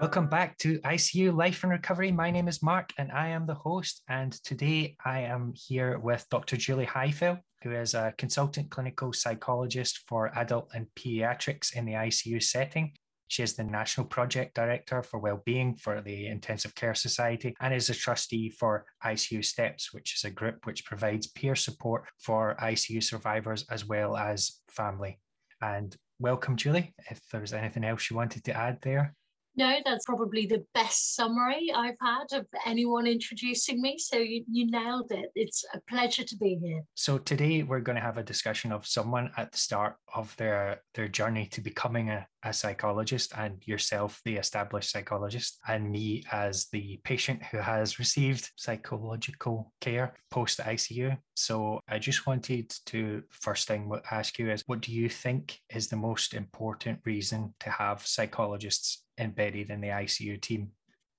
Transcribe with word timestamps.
Welcome 0.00 0.28
back 0.28 0.56
to 0.60 0.78
ICU 0.78 1.36
Life 1.36 1.62
and 1.62 1.70
Recovery. 1.70 2.10
My 2.10 2.30
name 2.30 2.48
is 2.48 2.62
Mark 2.62 2.90
and 2.96 3.12
I 3.12 3.28
am 3.28 3.44
the 3.44 3.52
host. 3.52 4.02
And 4.08 4.32
today 4.32 4.96
I 5.04 5.20
am 5.20 5.52
here 5.54 5.98
with 5.98 6.24
Dr. 6.30 6.56
Julie 6.56 6.86
Highfield, 6.86 7.36
who 7.62 7.72
is 7.72 7.92
a 7.92 8.14
consultant 8.16 8.70
clinical 8.70 9.12
psychologist 9.12 10.00
for 10.08 10.32
adult 10.38 10.70
and 10.72 10.86
pediatrics 10.98 11.76
in 11.76 11.84
the 11.84 11.92
ICU 11.92 12.42
setting. 12.42 12.94
She 13.28 13.42
is 13.42 13.56
the 13.56 13.62
National 13.62 14.06
Project 14.06 14.54
Director 14.54 15.02
for 15.02 15.20
Wellbeing 15.20 15.76
for 15.76 16.00
the 16.00 16.28
Intensive 16.28 16.74
Care 16.74 16.94
Society 16.94 17.54
and 17.60 17.74
is 17.74 17.90
a 17.90 17.94
trustee 17.94 18.48
for 18.48 18.86
ICU 19.04 19.44
Steps, 19.44 19.92
which 19.92 20.14
is 20.14 20.24
a 20.24 20.30
group 20.30 20.66
which 20.66 20.86
provides 20.86 21.26
peer 21.26 21.54
support 21.54 22.04
for 22.18 22.56
ICU 22.62 23.02
survivors 23.02 23.66
as 23.70 23.84
well 23.84 24.16
as 24.16 24.60
family. 24.70 25.20
And 25.60 25.94
welcome, 26.18 26.56
Julie. 26.56 26.94
If 27.10 27.20
there's 27.30 27.52
anything 27.52 27.84
else 27.84 28.08
you 28.08 28.16
wanted 28.16 28.44
to 28.44 28.56
add 28.56 28.78
there. 28.80 29.14
No, 29.56 29.76
that's 29.84 30.06
probably 30.06 30.46
the 30.46 30.64
best 30.74 31.14
summary 31.14 31.70
I've 31.74 31.96
had 32.00 32.32
of 32.32 32.46
anyone 32.64 33.06
introducing 33.06 33.82
me. 33.82 33.98
So 33.98 34.16
you, 34.16 34.44
you 34.50 34.70
nailed 34.70 35.10
it. 35.10 35.30
It's 35.34 35.64
a 35.74 35.80
pleasure 35.88 36.24
to 36.24 36.36
be 36.36 36.58
here. 36.62 36.82
So 36.94 37.18
today 37.18 37.62
we're 37.62 37.80
going 37.80 37.96
to 37.96 38.02
have 38.02 38.16
a 38.16 38.22
discussion 38.22 38.72
of 38.72 38.86
someone 38.86 39.30
at 39.36 39.52
the 39.52 39.58
start 39.58 39.96
of 40.14 40.36
their 40.36 40.82
their 40.94 41.08
journey 41.08 41.46
to 41.46 41.60
becoming 41.60 42.10
a, 42.10 42.26
a 42.42 42.52
psychologist 42.52 43.32
and 43.36 43.62
yourself, 43.66 44.20
the 44.24 44.36
established 44.36 44.90
psychologist, 44.90 45.58
and 45.68 45.90
me 45.90 46.24
as 46.32 46.66
the 46.72 47.00
patient 47.04 47.42
who 47.50 47.58
has 47.58 47.98
received 47.98 48.50
psychological 48.56 49.72
care 49.80 50.14
post 50.30 50.58
ICU. 50.58 51.16
So 51.34 51.80
I 51.88 51.98
just 51.98 52.26
wanted 52.26 52.74
to 52.86 53.22
first 53.30 53.68
thing 53.68 53.90
ask 54.10 54.38
you 54.38 54.50
is 54.50 54.64
what 54.66 54.80
do 54.80 54.92
you 54.92 55.08
think 55.08 55.58
is 55.70 55.88
the 55.88 55.96
most 55.96 56.34
important 56.34 57.00
reason 57.04 57.54
to 57.60 57.70
have 57.70 58.06
psychologists 58.06 59.04
embedded 59.18 59.70
in 59.70 59.80
the 59.80 59.88
ICU 59.88 60.40
team? 60.40 60.70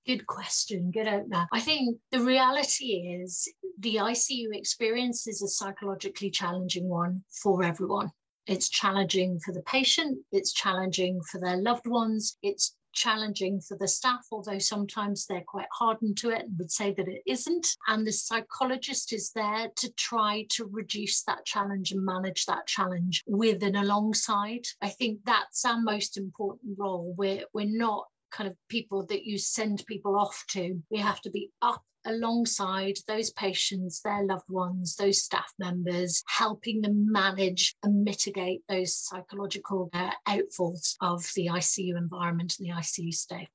Good 0.06 0.26
question. 0.26 0.90
Good 0.90 1.06
opener. 1.06 1.46
I 1.52 1.60
think 1.60 1.98
the 2.10 2.20
reality 2.20 3.20
is 3.22 3.48
the 3.78 3.96
ICU 3.96 4.48
experience 4.52 5.28
is 5.28 5.42
a 5.42 5.48
psychologically 5.48 6.30
challenging 6.30 6.88
one 6.88 7.22
for 7.30 7.62
everyone. 7.62 8.10
It's 8.46 8.68
challenging 8.68 9.38
for 9.38 9.52
the 9.52 9.62
patient, 9.62 10.18
it's 10.32 10.52
challenging 10.52 11.20
for 11.30 11.40
their 11.40 11.56
loved 11.56 11.86
ones, 11.86 12.36
it's 12.42 12.74
challenging 12.92 13.60
for 13.60 13.76
the 13.76 13.88
staff, 13.88 14.26
although 14.30 14.58
sometimes 14.58 15.26
they're 15.26 15.44
quite 15.46 15.68
hardened 15.72 16.16
to 16.18 16.30
it 16.30 16.42
and 16.42 16.58
would 16.58 16.70
say 16.70 16.92
that 16.92 17.08
it 17.08 17.22
isn't. 17.26 17.76
And 17.88 18.06
the 18.06 18.12
psychologist 18.12 19.12
is 19.12 19.32
there 19.32 19.68
to 19.76 19.92
try 19.92 20.46
to 20.50 20.68
reduce 20.70 21.22
that 21.24 21.44
challenge 21.44 21.92
and 21.92 22.04
manage 22.04 22.46
that 22.46 22.66
challenge 22.66 23.22
with 23.26 23.62
and 23.62 23.76
alongside. 23.76 24.66
I 24.80 24.90
think 24.90 25.20
that's 25.24 25.64
our 25.64 25.80
most 25.80 26.16
important 26.16 26.78
role. 26.78 27.14
We're, 27.16 27.44
we're 27.52 27.66
not 27.66 28.06
kind 28.32 28.48
of 28.48 28.56
people 28.68 29.06
that 29.06 29.24
you 29.24 29.38
send 29.38 29.84
people 29.86 30.18
off 30.18 30.44
to. 30.48 30.82
We 30.90 30.98
have 30.98 31.20
to 31.22 31.30
be 31.30 31.50
up 31.60 31.82
alongside 32.04 32.96
those 33.06 33.30
patients, 33.30 34.00
their 34.00 34.24
loved 34.24 34.48
ones, 34.48 34.96
those 34.96 35.22
staff 35.22 35.52
members, 35.58 36.22
helping 36.26 36.80
them 36.80 37.10
manage 37.10 37.74
and 37.82 38.02
mitigate 38.02 38.62
those 38.68 38.96
psychological 38.96 39.88
uh, 39.92 40.10
outfalls 40.28 40.96
of 41.00 41.24
the 41.36 41.46
ICU 41.46 41.96
environment 41.96 42.56
and 42.58 42.68
the 42.68 42.74
ICU 42.74 43.12
stay. 43.12 43.48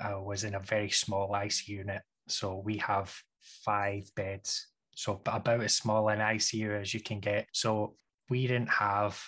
I 0.00 0.14
was 0.14 0.44
in 0.44 0.54
a 0.54 0.60
very 0.60 0.90
small 0.90 1.30
ICU 1.30 1.68
unit. 1.68 2.02
So 2.28 2.62
we 2.64 2.76
have 2.78 3.14
five 3.64 4.10
beds. 4.14 4.68
So 4.94 5.20
about 5.24 5.62
as 5.62 5.74
small 5.74 6.08
an 6.08 6.18
ICU 6.18 6.80
as 6.80 6.92
you 6.92 7.00
can 7.00 7.20
get. 7.20 7.46
So 7.52 7.94
we 8.28 8.46
didn't 8.46 8.70
have 8.70 9.20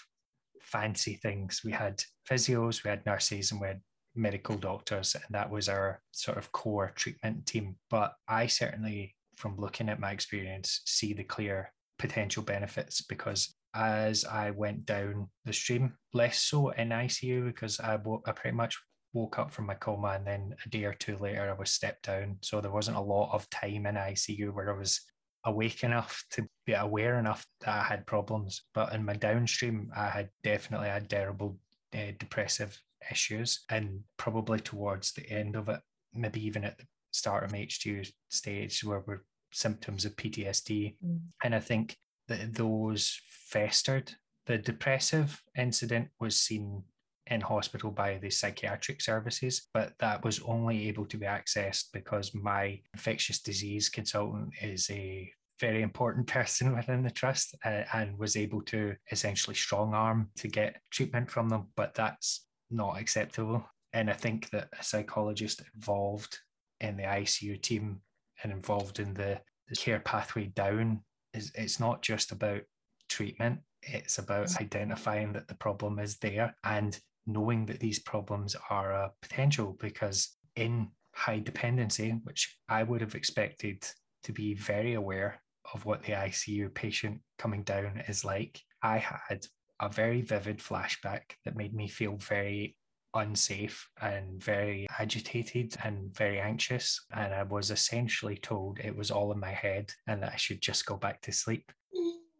fancy 0.60 1.14
things. 1.14 1.62
We 1.64 1.72
had 1.72 2.02
physios, 2.28 2.84
we 2.84 2.90
had 2.90 3.06
nurses, 3.06 3.52
and 3.52 3.60
we 3.60 3.68
had 3.68 3.80
medical 4.14 4.56
doctors, 4.56 5.14
and 5.14 5.24
that 5.30 5.50
was 5.50 5.68
our 5.68 6.00
sort 6.12 6.38
of 6.38 6.52
core 6.52 6.92
treatment 6.94 7.46
team. 7.46 7.76
But 7.88 8.14
I 8.28 8.46
certainly, 8.46 9.14
from 9.36 9.56
looking 9.56 9.88
at 9.88 10.00
my 10.00 10.12
experience, 10.12 10.82
see 10.84 11.12
the 11.12 11.24
clear 11.24 11.72
potential 11.98 12.42
benefits 12.42 13.02
because 13.02 13.54
as 13.74 14.24
I 14.24 14.50
went 14.50 14.86
down 14.86 15.28
the 15.44 15.52
stream, 15.52 15.94
less 16.12 16.38
so 16.38 16.70
in 16.70 16.88
ICU 16.88 17.44
because 17.46 17.78
I, 17.78 17.98
I 18.26 18.32
pretty 18.32 18.56
much 18.56 18.78
woke 19.12 19.38
up 19.38 19.52
from 19.52 19.66
my 19.66 19.74
coma 19.74 20.08
and 20.08 20.26
then 20.26 20.54
a 20.64 20.68
day 20.68 20.84
or 20.84 20.94
two 20.94 21.16
later 21.18 21.50
I 21.50 21.58
was 21.58 21.70
stepped 21.70 22.06
down. 22.06 22.38
So 22.42 22.60
there 22.60 22.70
wasn't 22.70 22.96
a 22.96 23.02
lot 23.02 23.32
of 23.32 23.48
time 23.50 23.86
in 23.86 23.94
ICU 23.94 24.52
where 24.52 24.74
I 24.74 24.78
was 24.78 25.00
awake 25.44 25.84
enough 25.84 26.24
to 26.32 26.46
be 26.66 26.72
aware 26.72 27.18
enough 27.18 27.44
that 27.60 27.74
I 27.74 27.82
had 27.82 28.06
problems. 28.06 28.62
But 28.74 28.92
in 28.92 29.04
my 29.04 29.14
downstream, 29.14 29.90
I 29.96 30.08
had 30.08 30.30
definitely 30.42 30.88
had 30.88 31.08
terrible 31.08 31.58
uh, 31.94 32.12
depressive 32.18 32.80
issues 33.10 33.64
and 33.68 34.00
probably 34.16 34.60
towards 34.60 35.12
the 35.12 35.28
end 35.30 35.56
of 35.56 35.68
it, 35.68 35.80
maybe 36.14 36.44
even 36.44 36.64
at 36.64 36.78
the 36.78 36.84
start 37.12 37.44
of 37.44 37.52
HDU 37.52 38.10
stage 38.28 38.84
where 38.84 39.02
we're 39.06 39.22
symptoms 39.52 40.04
of 40.04 40.16
PTSD. 40.16 40.96
Mm. 41.04 41.20
And 41.44 41.54
I 41.54 41.60
think 41.60 41.96
that 42.28 42.54
those 42.54 43.20
festered. 43.28 44.12
The 44.46 44.58
depressive 44.58 45.42
incident 45.56 46.08
was 46.18 46.36
seen 46.36 46.82
in 47.26 47.40
hospital 47.40 47.90
by 47.90 48.18
the 48.18 48.30
psychiatric 48.30 49.00
services, 49.00 49.68
but 49.72 49.92
that 50.00 50.24
was 50.24 50.40
only 50.40 50.88
able 50.88 51.06
to 51.06 51.16
be 51.16 51.26
accessed 51.26 51.86
because 51.92 52.34
my 52.34 52.80
infectious 52.94 53.40
disease 53.40 53.88
consultant 53.88 54.52
is 54.60 54.90
a 54.90 55.30
very 55.60 55.82
important 55.82 56.26
person 56.38 56.74
within 56.74 57.02
the 57.02 57.10
trust 57.10 57.54
uh, 57.64 57.82
and 57.92 58.18
was 58.18 58.36
able 58.36 58.62
to 58.62 58.96
essentially 59.12 59.54
strong 59.54 59.94
arm 59.94 60.30
to 60.36 60.48
get 60.48 60.80
treatment 60.90 61.30
from 61.30 61.48
them. 61.48 61.68
But 61.76 61.94
that's 61.94 62.46
not 62.70 62.98
acceptable. 62.98 63.64
And 63.92 64.08
I 64.08 64.14
think 64.14 64.50
that 64.50 64.68
a 64.78 64.84
psychologist 64.84 65.62
involved 65.74 66.38
in 66.80 66.96
the 66.96 67.02
ICU 67.04 67.60
team 67.60 68.00
and 68.42 68.52
involved 68.52 69.00
in 69.00 69.14
the, 69.14 69.40
the 69.68 69.76
care 69.76 70.00
pathway 70.00 70.46
down 70.46 71.02
is 71.34 71.52
it's 71.54 71.80
not 71.80 72.02
just 72.02 72.32
about 72.32 72.62
treatment, 73.08 73.60
it's 73.82 74.18
about 74.18 74.46
mm-hmm. 74.46 74.64
identifying 74.64 75.32
that 75.32 75.48
the 75.48 75.54
problem 75.54 75.98
is 75.98 76.18
there 76.18 76.54
and 76.64 76.98
knowing 77.26 77.66
that 77.66 77.80
these 77.80 77.98
problems 77.98 78.56
are 78.70 78.92
a 78.92 79.12
potential 79.22 79.76
because 79.80 80.36
in 80.56 80.88
high 81.14 81.38
dependency, 81.38 82.10
which 82.24 82.56
I 82.68 82.82
would 82.82 83.00
have 83.00 83.14
expected 83.14 83.86
to 84.24 84.32
be 84.32 84.54
very 84.54 84.94
aware 84.94 85.42
of 85.74 85.84
what 85.84 86.02
the 86.02 86.12
ICU 86.12 86.74
patient 86.74 87.20
coming 87.38 87.62
down 87.62 88.02
is 88.08 88.24
like, 88.24 88.60
I 88.82 88.98
had 88.98 89.44
a 89.80 89.88
very 89.88 90.20
vivid 90.20 90.58
flashback 90.58 91.22
that 91.44 91.56
made 91.56 91.74
me 91.74 91.88
feel 91.88 92.16
very 92.16 92.76
unsafe 93.14 93.88
and 94.00 94.42
very 94.42 94.86
agitated 94.98 95.76
and 95.82 96.14
very 96.14 96.40
anxious. 96.40 97.04
And 97.12 97.34
I 97.34 97.42
was 97.42 97.70
essentially 97.70 98.36
told 98.36 98.78
it 98.78 98.96
was 98.96 99.10
all 99.10 99.32
in 99.32 99.40
my 99.40 99.52
head 99.52 99.92
and 100.06 100.22
that 100.22 100.32
I 100.32 100.36
should 100.36 100.60
just 100.60 100.86
go 100.86 100.96
back 100.96 101.20
to 101.22 101.32
sleep. 101.32 101.72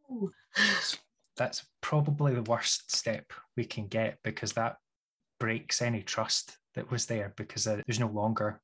That's 1.37 1.65
probably 1.81 2.35
the 2.35 2.43
worst 2.43 2.95
step 2.95 3.33
we 3.57 3.65
can 3.65 3.87
get 3.87 4.19
because 4.23 4.53
that 4.53 4.77
breaks 5.39 5.81
any 5.81 6.03
trust 6.03 6.59
that 6.75 6.91
was 6.91 7.07
there 7.07 7.33
because 7.37 7.65
there's 7.65 8.01
no 8.01 8.09
longer 8.09 8.61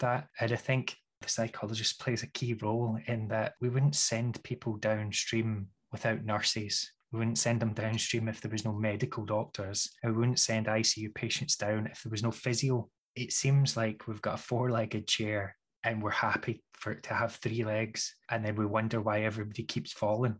that. 0.00 0.26
And 0.40 0.52
I 0.52 0.56
think 0.56 0.96
the 1.20 1.28
psychologist 1.28 2.00
plays 2.00 2.22
a 2.24 2.28
key 2.28 2.54
role 2.54 2.98
in 3.06 3.28
that 3.28 3.54
we 3.60 3.68
wouldn't 3.68 3.94
send 3.94 4.42
people 4.42 4.76
downstream 4.76 5.68
without 5.92 6.24
nurses 6.24 6.90
we 7.12 7.18
wouldn't 7.18 7.38
send 7.38 7.60
them 7.60 7.72
downstream 7.72 8.28
if 8.28 8.40
there 8.40 8.50
was 8.50 8.64
no 8.64 8.72
medical 8.72 9.24
doctors. 9.24 9.90
We 10.02 10.12
wouldn't 10.12 10.38
send 10.38 10.66
ICU 10.66 11.14
patients 11.14 11.56
down 11.56 11.86
if 11.86 12.02
there 12.02 12.10
was 12.10 12.22
no 12.22 12.30
physio. 12.30 12.88
It 13.14 13.32
seems 13.32 13.76
like 13.76 14.06
we've 14.06 14.22
got 14.22 14.34
a 14.34 14.42
four 14.42 14.70
legged 14.70 15.06
chair 15.06 15.56
and 15.84 16.02
we're 16.02 16.10
happy 16.10 16.62
for 16.72 16.92
it 16.92 17.04
to 17.04 17.14
have 17.14 17.36
three 17.36 17.64
legs. 17.64 18.14
And 18.28 18.44
then 18.44 18.56
we 18.56 18.66
wonder 18.66 19.00
why 19.00 19.22
everybody 19.22 19.62
keeps 19.62 19.92
falling. 19.92 20.36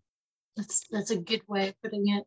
That's, 0.57 0.85
that's 0.91 1.11
a 1.11 1.17
good 1.17 1.43
way 1.47 1.69
of 1.69 1.75
putting 1.83 2.09
it. 2.09 2.25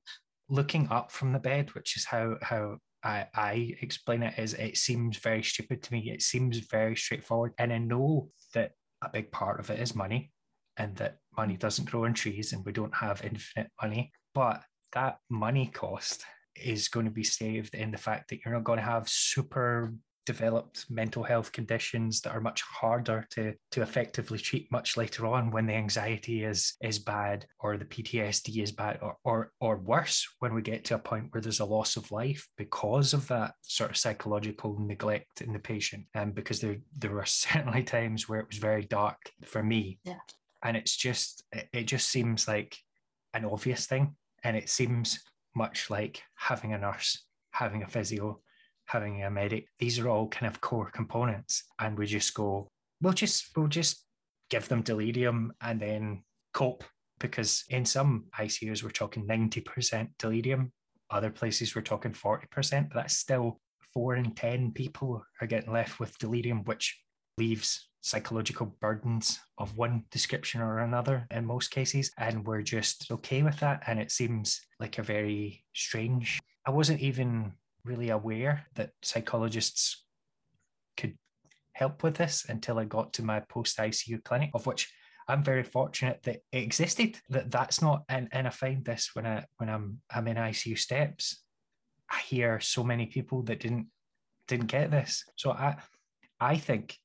Looking 0.48 0.88
up 0.90 1.12
from 1.12 1.34
the 1.34 1.40
bed, 1.40 1.76
which 1.76 1.98
is 1.98 2.06
how, 2.06 2.38
how 2.42 2.78
I, 3.04 3.28
I 3.36 3.76
explain 3.82 4.24
it, 4.24 4.40
is 4.40 4.54
it 4.54 4.78
seems 4.78 5.18
very 5.18 5.44
stupid 5.44 5.84
to 5.84 5.94
me. 5.94 6.10
It 6.10 6.22
seems 6.22 6.58
very 6.60 6.96
straightforward. 6.96 7.54
And 7.58 7.74
I 7.74 7.78
know 7.78 8.30
that 8.54 8.72
a 9.02 9.10
big 9.10 9.32
part 9.32 9.60
of 9.60 9.70
it 9.70 9.80
is 9.80 9.96
money 9.96 10.32
and 10.78 10.96
that 10.96 11.18
money 11.38 11.58
doesn't 11.58 11.90
grow 11.90 12.06
on 12.06 12.14
trees 12.14 12.54
and 12.54 12.66
we 12.66 12.72
don't 12.72 12.96
have 12.96 13.24
infinite 13.24 13.70
money. 13.82 14.12
But 14.40 14.64
that 14.94 15.20
money 15.30 15.68
cost 15.68 16.24
is 16.56 16.88
going 16.88 17.06
to 17.06 17.12
be 17.12 17.26
saved 17.26 17.76
in 17.76 17.92
the 17.92 17.98
fact 17.98 18.30
that 18.30 18.40
you're 18.40 18.54
not 18.54 18.64
going 18.64 18.80
to 18.80 18.86
have 18.86 19.10
super 19.10 19.94
developed 20.26 20.86
mental 20.90 21.24
health 21.24 21.52
conditions 21.52 22.22
that 22.22 22.34
are 22.34 22.40
much 22.40 22.62
harder 22.62 23.28
to 23.32 23.54
to 23.72 23.82
effectively 23.82 24.38
treat 24.38 24.72
much 24.72 24.96
later 24.96 25.26
on 25.26 25.52
when 25.52 25.66
the 25.66 25.74
anxiety 25.74 26.46
is 26.46 26.76
is 26.82 27.00
bad 27.00 27.46
or 27.60 27.76
the 27.76 27.84
PTSD 27.84 28.64
is 28.64 28.72
bad 28.72 29.00
or 29.02 29.18
or, 29.26 29.52
or 29.60 29.76
worse 29.76 30.26
when 30.40 30.54
we 30.54 30.62
get 30.62 30.86
to 30.86 30.96
a 30.96 31.00
point 31.00 31.26
where 31.32 31.42
there's 31.42 31.60
a 31.60 31.66
loss 31.66 31.98
of 31.98 32.10
life 32.10 32.48
because 32.58 33.14
of 33.14 33.28
that 33.28 33.56
sort 33.64 33.90
of 33.90 33.98
psychological 33.98 34.80
neglect 34.80 35.42
in 35.42 35.52
the 35.52 35.60
patient. 35.60 36.06
And 36.14 36.34
because 36.34 36.62
there 36.62 36.78
there 36.98 37.12
were 37.12 37.26
certainly 37.44 37.84
times 37.84 38.30
where 38.30 38.40
it 38.40 38.48
was 38.48 38.58
very 38.60 38.86
dark 38.86 39.20
for 39.44 39.62
me. 39.62 40.00
Yeah. 40.06 40.22
And 40.64 40.78
it's 40.78 40.96
just 40.96 41.44
it 41.52 41.88
just 41.88 42.08
seems 42.08 42.48
like 42.48 42.78
an 43.34 43.44
obvious 43.44 43.86
thing 43.86 44.16
and 44.44 44.56
it 44.58 44.70
seems 44.70 45.20
much 45.56 45.90
like 45.90 46.22
having 46.36 46.74
a 46.74 46.78
nurse 46.78 47.26
having 47.52 47.84
a 47.84 47.88
physio 47.88 48.40
having 48.90 49.24
a 49.24 49.30
medic. 49.30 49.68
These 49.78 50.00
are 50.00 50.10
all 50.10 50.28
kind 50.28 50.48
of 50.48 50.62
core 50.62 50.90
components. 50.90 51.64
And 51.80 51.98
we 51.98 52.08
just 52.08 52.34
go, 52.34 52.68
we'll 53.02 53.14
just 53.14 53.56
we'll 53.56 53.68
just 53.68 54.04
give 54.50 54.68
them 54.68 54.82
delirium 54.82 55.54
and 55.62 55.80
then 55.80 56.24
cope. 56.54 56.84
Because 57.20 57.66
in 57.70 57.86
some 57.86 58.26
ICUs 58.40 58.82
we're 58.82 58.92
talking 58.92 59.28
90% 59.28 60.08
delirium, 60.18 60.72
other 61.12 61.30
places 61.30 61.76
we're 61.76 61.82
talking 61.82 62.14
40%, 62.14 62.46
but 62.90 62.96
that's 62.96 63.18
still 63.18 63.60
four 63.94 64.16
in 64.16 64.32
10 64.32 64.72
people 64.72 65.22
are 65.42 65.48
getting 65.48 65.74
left 65.74 66.00
with 66.00 66.18
delirium, 66.18 66.64
which 66.64 66.98
leaves 67.38 67.89
psychological 68.02 68.76
burdens 68.80 69.40
of 69.58 69.76
one 69.78 70.06
description 70.12 70.62
or 70.62 70.80
another 70.80 71.28
in 71.32 71.46
most 71.46 71.70
cases. 71.72 72.12
And 72.18 72.46
we're 72.46 72.62
just 72.62 73.12
okay 73.12 73.44
with 73.44 73.60
that. 73.60 73.84
And 73.88 74.00
it 74.00 74.12
seems 74.12 74.62
like 74.80 74.98
a 74.98 75.04
very 75.04 75.66
strange. 75.74 76.40
I 76.66 76.72
wasn't 76.72 77.02
even 77.02 77.54
really 77.84 78.10
aware 78.10 78.66
that 78.76 78.92
psychologists 79.02 80.06
could 80.98 81.18
help 81.74 82.04
with 82.04 82.16
this 82.16 82.46
until 82.48 82.80
I 82.80 82.86
got 82.86 83.14
to 83.14 83.24
my 83.24 83.42
post 83.42 83.78
ICU 83.78 84.24
clinic, 84.24 84.52
of 84.54 84.66
which 84.66 84.92
I'm 85.28 85.44
very 85.44 85.64
fortunate 85.64 86.22
that 86.24 86.42
it 86.52 86.64
existed. 86.64 87.18
That 87.30 87.52
that's 87.52 87.82
not, 87.82 88.04
and, 88.10 88.28
and 88.32 88.48
I 88.48 88.50
find 88.50 88.84
this 88.84 89.12
when 89.14 89.26
I 89.26 89.46
when 89.58 89.70
I'm 89.70 90.00
I'm 90.10 90.28
in 90.28 90.38
ICU 90.38 90.78
steps, 90.78 91.44
I 92.10 92.20
hear 92.20 92.60
so 92.60 92.84
many 92.84 93.06
people 93.06 93.44
that 93.44 93.60
didn't 93.60 93.88
didn't 94.48 94.68
get 94.68 94.90
this. 94.90 95.24
So 95.36 95.52
I 95.52 95.78
I 96.40 96.58
think 96.58 96.98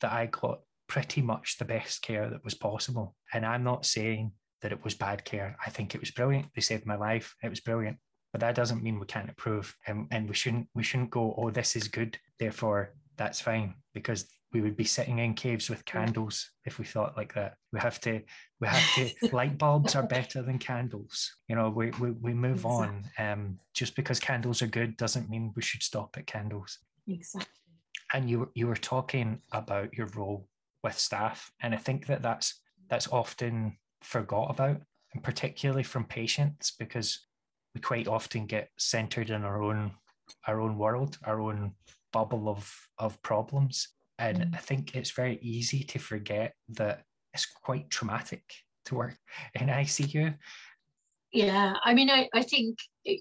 that 0.00 0.12
I 0.12 0.26
got 0.26 0.60
pretty 0.88 1.22
much 1.22 1.56
the 1.58 1.64
best 1.64 2.02
care 2.02 2.28
that 2.28 2.44
was 2.44 2.54
possible. 2.54 3.14
And 3.32 3.46
I'm 3.46 3.62
not 3.62 3.86
saying 3.86 4.32
that 4.60 4.72
it 4.72 4.84
was 4.84 4.94
bad 4.94 5.24
care. 5.24 5.56
I 5.64 5.70
think 5.70 5.94
it 5.94 6.00
was 6.00 6.10
brilliant. 6.10 6.46
They 6.54 6.60
saved 6.60 6.84
my 6.84 6.96
life. 6.96 7.34
It 7.42 7.48
was 7.48 7.60
brilliant. 7.60 7.98
But 8.32 8.40
that 8.40 8.54
doesn't 8.54 8.82
mean 8.82 8.98
we 8.98 9.06
can't 9.06 9.28
improve. 9.28 9.74
And, 9.86 10.06
and 10.10 10.28
we 10.28 10.34
shouldn't 10.34 10.68
we 10.74 10.82
shouldn't 10.82 11.10
go, 11.10 11.34
oh, 11.36 11.50
this 11.50 11.76
is 11.76 11.88
good. 11.88 12.18
Therefore, 12.38 12.94
that's 13.16 13.40
fine. 13.40 13.74
Because 13.94 14.26
we 14.52 14.60
would 14.60 14.76
be 14.76 14.84
sitting 14.84 15.20
in 15.20 15.34
caves 15.34 15.70
with 15.70 15.84
candles 15.84 16.50
if 16.64 16.78
we 16.78 16.84
thought 16.84 17.16
like 17.16 17.34
that. 17.34 17.54
We 17.72 17.78
have 17.78 18.00
to, 18.00 18.20
we 18.60 18.66
have 18.66 18.94
to, 18.96 19.28
light 19.32 19.58
bulbs 19.58 19.94
are 19.94 20.02
better 20.02 20.42
than 20.42 20.58
candles. 20.58 21.32
You 21.48 21.54
know, 21.54 21.70
we, 21.70 21.92
we, 22.00 22.10
we 22.10 22.34
move 22.34 22.64
exactly. 22.64 22.88
on. 23.18 23.32
Um, 23.32 23.58
just 23.74 23.94
because 23.94 24.18
candles 24.18 24.60
are 24.60 24.66
good 24.66 24.96
doesn't 24.96 25.30
mean 25.30 25.52
we 25.54 25.62
should 25.62 25.84
stop 25.84 26.16
at 26.18 26.26
candles. 26.26 26.78
Exactly 27.06 27.59
and 28.12 28.28
you 28.28 28.50
you 28.54 28.66
were 28.66 28.76
talking 28.76 29.40
about 29.52 29.94
your 29.94 30.08
role 30.14 30.46
with 30.82 30.98
staff, 30.98 31.50
and 31.62 31.74
I 31.74 31.78
think 31.78 32.06
that 32.06 32.22
that's 32.22 32.60
that's 32.88 33.08
often 33.08 33.76
forgot 34.02 34.50
about, 34.50 34.80
and 35.14 35.22
particularly 35.22 35.82
from 35.82 36.04
patients 36.04 36.72
because 36.78 37.26
we 37.74 37.80
quite 37.80 38.08
often 38.08 38.46
get 38.46 38.70
centered 38.78 39.30
in 39.30 39.44
our 39.44 39.62
own 39.62 39.92
our 40.46 40.60
own 40.60 40.78
world, 40.78 41.18
our 41.24 41.40
own 41.40 41.72
bubble 42.12 42.48
of 42.48 42.74
of 42.98 43.20
problems, 43.22 43.88
and 44.18 44.38
mm. 44.38 44.54
I 44.54 44.58
think 44.58 44.94
it's 44.94 45.10
very 45.10 45.38
easy 45.42 45.84
to 45.84 45.98
forget 45.98 46.54
that 46.70 47.04
it's 47.34 47.46
quite 47.46 47.90
traumatic 47.90 48.42
to 48.86 48.94
work 48.94 49.16
in 49.54 49.68
ICU. 49.68 50.36
Yeah, 51.32 51.74
I 51.84 51.94
mean, 51.94 52.10
I, 52.10 52.28
I 52.34 52.42
think 52.42 52.78